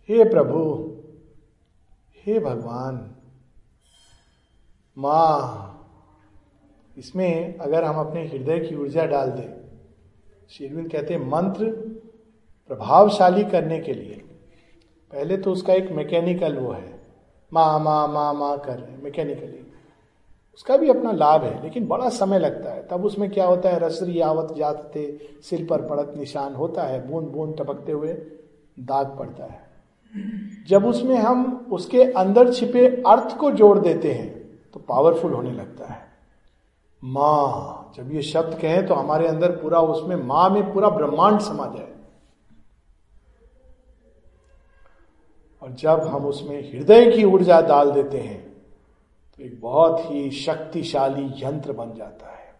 हे 0.09 0.25
प्रभु, 0.25 0.61
हे 2.27 2.39
भगवान, 2.41 2.95
माँ, 4.97 5.71
इसमें 6.97 7.59
अगर 7.59 7.85
हम 7.85 7.99
अपने 8.01 8.27
हृदय 8.27 8.59
की 8.61 8.75
ऊर्जा 8.77 9.05
डाल 9.07 9.31
दें 9.31 9.53
शेरविंद 10.51 10.91
कहते 10.91 11.15
हैं, 11.15 11.21
मंत्र 11.21 11.71
प्रभावशाली 12.71 13.45
करने 13.45 13.79
के 13.81 13.93
लिए, 13.93 14.15
पहले 15.13 15.37
तो 15.37 15.53
उसका 15.53 15.73
एक 15.73 15.91
मैकेनिकल 15.93 16.57
वो 16.57 16.73
है, 16.73 16.93
माँ 17.53 17.79
माँ 17.81 18.07
माँ 18.09 18.33
माँ 18.35 18.59
कर 18.61 18.79
रहे 18.79 18.97
मैकेनिकली 18.97 19.64
उसका 20.55 20.77
भी 20.77 20.89
अपना 20.89 21.13
लाभ 21.13 21.45
है, 21.45 21.63
लेकिन 21.63 21.87
बड़ा 21.87 22.09
समय 22.09 22.39
लगता 22.39 22.73
है। 22.73 22.87
तब 22.89 23.05
उसमें 23.05 23.31
क्या 23.31 23.47
होता 23.47 23.69
है? 23.69 23.79
रसरी 23.79 24.21
आवत 24.21 24.55
जात 24.57 24.93
सिर 25.43 25.67
पर 25.71 25.87
पड़त 25.87 26.13
निशान 26.17 26.55
होता 26.55 26.83
है, 26.83 27.07
बूंद 27.09 27.27
बूंद 27.29 27.57
टपकते 27.59 27.93
हुए 27.93 28.13
दाग 28.81 29.17
पड़ता 29.19 29.45
है। 29.45 29.63
जब 30.69 30.85
उसमें 30.87 31.17
हम 31.17 31.67
उसके 31.73 32.03
अंदर 32.13 32.53
छिपे 32.53 32.87
अर्थ 33.07 33.37
को 33.37 33.51
जोड़ 33.51 33.79
देते 33.79 34.13
हैं 34.13 34.33
तो 34.75 34.81
पावरफुल 34.81 35.33
होने 35.33 35.53
लगता 35.53 35.87
है। 35.87 36.03
माँ, 37.03 37.93
जब 37.97 38.13
ये 38.13 38.23
शब्द 38.23 38.59
कहें 38.61 38.87
तो 38.87 38.95
हमारे 38.95 39.27
अंदर 39.29 39.53
पूरा 39.53 39.81
उसमें 39.81 40.17
माँ 40.17 40.49
में 40.51 40.73
पूरा 40.75 40.89
ब्रह्मांड 40.89 41.41
समा 41.41 41.67
जाए। 41.67 41.93
और 45.63 45.73
जब 45.73 46.01
हम 46.07 46.27
उसमें 46.27 46.73
हृदय 46.73 47.11
की 47.11 47.25
ऊर्जा 47.25 47.61
डाल 47.61 47.91
देते 47.91 48.19
हैं 48.19 48.54
तो 49.37 49.45
एक 49.45 49.61
बहुत 49.61 50.11
ही 50.11 50.31
शक्तिशाली 50.31 51.45
यंत्र 51.45 51.73
बन 51.73 51.95
जाता 51.95 52.27
है। 52.27 52.55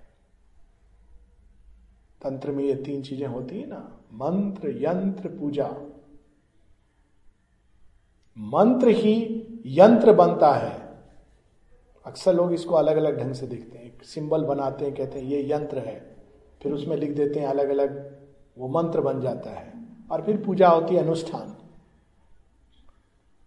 तंत्र 2.23 2.53
में 2.53 2.65
ये 2.65 2.75
तीन 2.75 3.03
चीज़ें 3.03 3.27
होती 3.27 3.61
है 3.61 3.67
ना। 3.67 4.01
मंत्र, 4.13 4.71
यंत्र, 4.71 5.29
पूजा। 5.29 5.77
मंत्र 8.39 8.89
ही 8.89 9.45
यंत्र 9.67 10.13
बनता 10.13 10.53
है। 10.53 10.99
अक्सर 12.07 12.35
लोग 12.35 12.53
इसको 12.53 12.75
अलग 12.75 12.97
अलग 12.97 13.21
ढंग 13.21 13.33
से 13.33 13.47
देखते 13.47 13.79
हैं। 13.79 14.03
सिंबल 14.03 14.45
बनाते 14.45 14.85
हैं, 14.85 14.95
कहते 14.95 15.19
हैं, 15.19 15.27
ये 15.27 15.53
यंत्र 15.53 15.79
है। 15.79 16.17
फिर 16.63 16.73
उसमें 16.73 16.97
लिख 16.97 17.11
देते 17.11 17.41
हैं 17.41 17.47
अलग 17.47 17.69
अलग 17.69 18.19
वो 18.59 18.69
मंत्र 18.69 19.01
बन 19.01 19.21
जाता 19.21 19.51
है। 19.51 19.85
और 20.11 20.23
फिर 20.23 20.45
पूजा 20.45 20.69
होती 20.69 20.95
है 20.95 21.03
अनुष्ठान। 21.03 21.57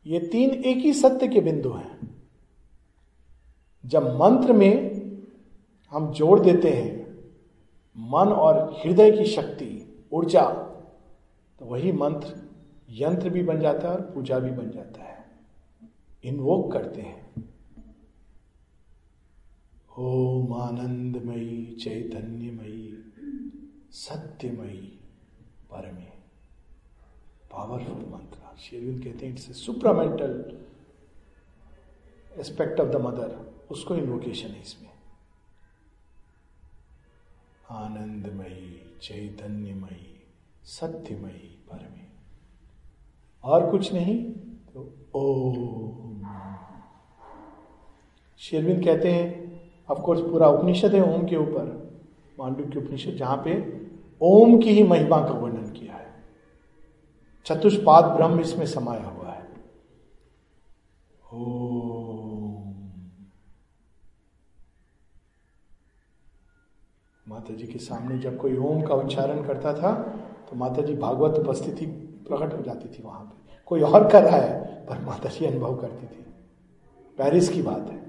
ये 0.06 0.20
तीन 0.20 0.50
एक 0.50 0.78
ही 0.78 0.94
सत्य 0.94 1.28
के 1.28 1.42
बिंदु 1.42 1.72
हैं। 1.72 2.17
जब 3.88 4.16
मंत्र 4.16 4.54
में 4.54 4.98
हम 5.92 6.12
जोड़ 6.12 6.40
देते 6.40 6.70
हैं, 6.70 6.98
मन 7.98 8.28
और 8.28 8.74
हृदय 8.74 9.12
की 9.12 9.26
शक्ति, 9.26 10.04
ऊर्जा 10.12 10.50
तो 11.60 11.66
वही 11.66 11.92
मंत्र, 11.92 12.50
यंत्र 12.90 13.30
भी 13.30 13.44
बन 13.44 13.60
जाता 13.60 13.88
है 13.88 13.96
और 13.96 14.02
पूजा 14.02 14.40
भी 14.40 14.52
बन 14.52 14.72
जाता 14.72 15.04
है। 15.04 15.26
इन्वोक 16.24 16.72
करते 16.72 17.02
हैं। 17.02 17.44
ओम 20.00 20.54
आनंदमयी, 20.54 21.78
चैतन्यमयी, 21.84 23.04
सत्यमयी, 23.92 25.00
परमे। 25.72 26.18
पावरफुल 27.52 28.06
मंत्र 28.12 28.58
शेरविंद 28.58 29.04
कहते 29.04 29.26
हैं 29.26 29.34
it's 29.34 29.66
supramental 29.66 30.58
aspect 32.38 32.80
of 32.80 32.90
the 32.90 32.96
Mother 32.96 33.57
उसको 33.72 33.96
इन्वोकेशन 33.96 34.50
है 34.50 34.62
इसमें। 34.62 34.90
आनंदमयी, 37.72 38.98
चैतन्यमयी, 39.02 40.24
सत्यमयी, 40.64 41.66
परमे। 41.72 42.08
और 43.44 43.72
कुछ 43.72 43.94
नहीं? 43.94 44.32
तो 44.74 44.94
ओम। 45.16 46.28
शेरविंद 48.38 48.86
कहते 48.86 49.12
हैं 49.12 49.48
ऑफ़ 49.90 50.00
कोर्स 50.00 50.22
पूरा 50.22 50.48
उपनिषद 50.48 50.94
है 50.94 51.16
ओम 51.16 51.28
के 51.28 51.36
ऊपर। 51.36 51.88
मांडू 52.40 52.64
के 52.64 52.80
उपनिषद, 52.80 53.12
जहाँ 53.12 53.42
पे 53.46 53.82
ओम 54.22 54.62
की 54.62 54.70
ही 54.70 54.84
महिमा 54.84 55.18
का 55.18 55.32
वर्णन 55.32 55.72
किया 55.72 55.94
है। 55.94 56.24
चतुष्पाद 57.46 58.06
ब्रह्म 58.06 58.40
इसमें 58.40 58.66
समाया 58.66 59.08
हुआ 59.08 59.32
है। 59.32 59.50
ओम। 61.34 61.87
माता 67.28 67.54
जी 67.54 67.68
के 67.68 67.80
सामने 67.80 68.18
जब 68.20 68.38
कोई 68.38 68.58
ओम 68.58 68.82
का 68.82 68.96
उच्चारण 68.96 69.44
करता 69.44 69.74
था 69.74 69.94
तो 70.50 70.56
माता 70.56 70.82
जी 70.82 70.96
भागवत 70.96 71.38
उपस्थिति 71.40 71.86
प्रकट 72.28 72.54
हो 72.54 72.62
जाती 72.64 72.90
थी 72.90 73.04
वहाँ 73.04 73.22
पे। 73.22 73.64
कोई 73.68 73.82
और 73.82 74.08
कर 74.10 74.24
रहा 74.24 74.38
है, 74.38 74.86
पर 74.86 75.02
माता 75.06 75.30
जी 75.30 75.46
अनुभव 75.46 75.76
करती 75.78 76.06
थी। 76.08 76.24
पेरिस 77.20 77.50
की 77.50 77.62
बात 77.62 77.90
है। 77.90 78.06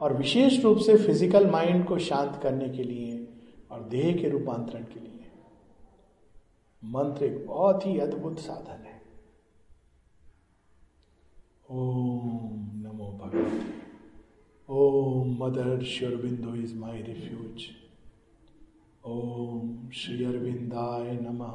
और 0.00 0.16
विशेष 0.16 0.62
रूप 0.64 0.78
से 0.78 0.96
फ़िज़िकल 0.96 1.50
माइंड 1.50 1.86
को 1.86 1.98
शांत 2.00 2.38
करने 2.42 2.68
के 2.68 2.82
लिए 2.82 3.26
और 3.70 3.82
देह 3.84 4.12
के 4.16 4.28
रूपांतरण 4.28 4.82
के 4.84 5.00
लिए, 5.00 5.30
मंत्र 6.82 7.24
एक 7.24 7.46
बहुत 7.46 7.86
ही 7.86 7.98
अद्भुत 8.00 8.38
साधन 8.38 8.84
है। 8.84 9.00
ओम 11.70 12.70
नमो 12.78 13.10
भगवते। 13.22 13.69
ओम 14.70 15.30
Mother 15.38 15.82
Sri Aurobindo 15.84 16.54
is 16.54 16.74
my 16.78 17.00
refuge 17.02 17.62
ओम 19.04 19.88
श्री 19.90 20.24
अरविंदाय 20.24 21.12
नमः 21.22 21.54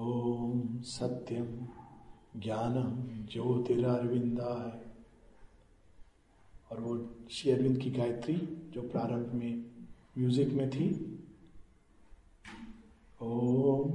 ओम 0.00 0.60
सत्यम 0.84 1.46
ज्ञानम 2.40 2.90
ज्योतिरविंदाय 3.32 4.72
और 6.70 6.80
वो 6.80 6.96
श्री 7.30 7.52
अरविंद 7.52 7.78
की 7.78 7.90
गायत्री 7.90 8.36
जो 8.74 8.82
प्रारंभ 8.88 9.32
में 9.34 9.64
म्यूज़िक 10.18 10.52
में 10.52 10.70
थी। 10.70 10.90
ओम 13.22 13.90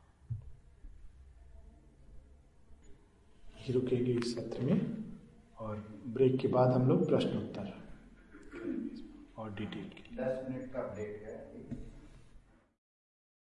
ही 3.57 3.73
रुकेंगे 3.73 4.13
इस 4.13 4.35
सत्र 4.35 4.61
में 4.61 5.05
और 5.59 6.03
ब्रेक 6.07 6.41
के 6.41 6.49
बाद 6.49 6.71
हम 6.71 6.89
लोग 6.89 7.07
प्रश्न 7.07 7.39
उत्तर। 7.39 7.83
और 9.37 9.55
डिटेल 9.55 9.89
की 9.89 10.17
दस 10.17 10.45
मिनट 10.49 10.73
का 10.73 10.83
ब्रेक 10.83 11.23
है। 11.23 11.42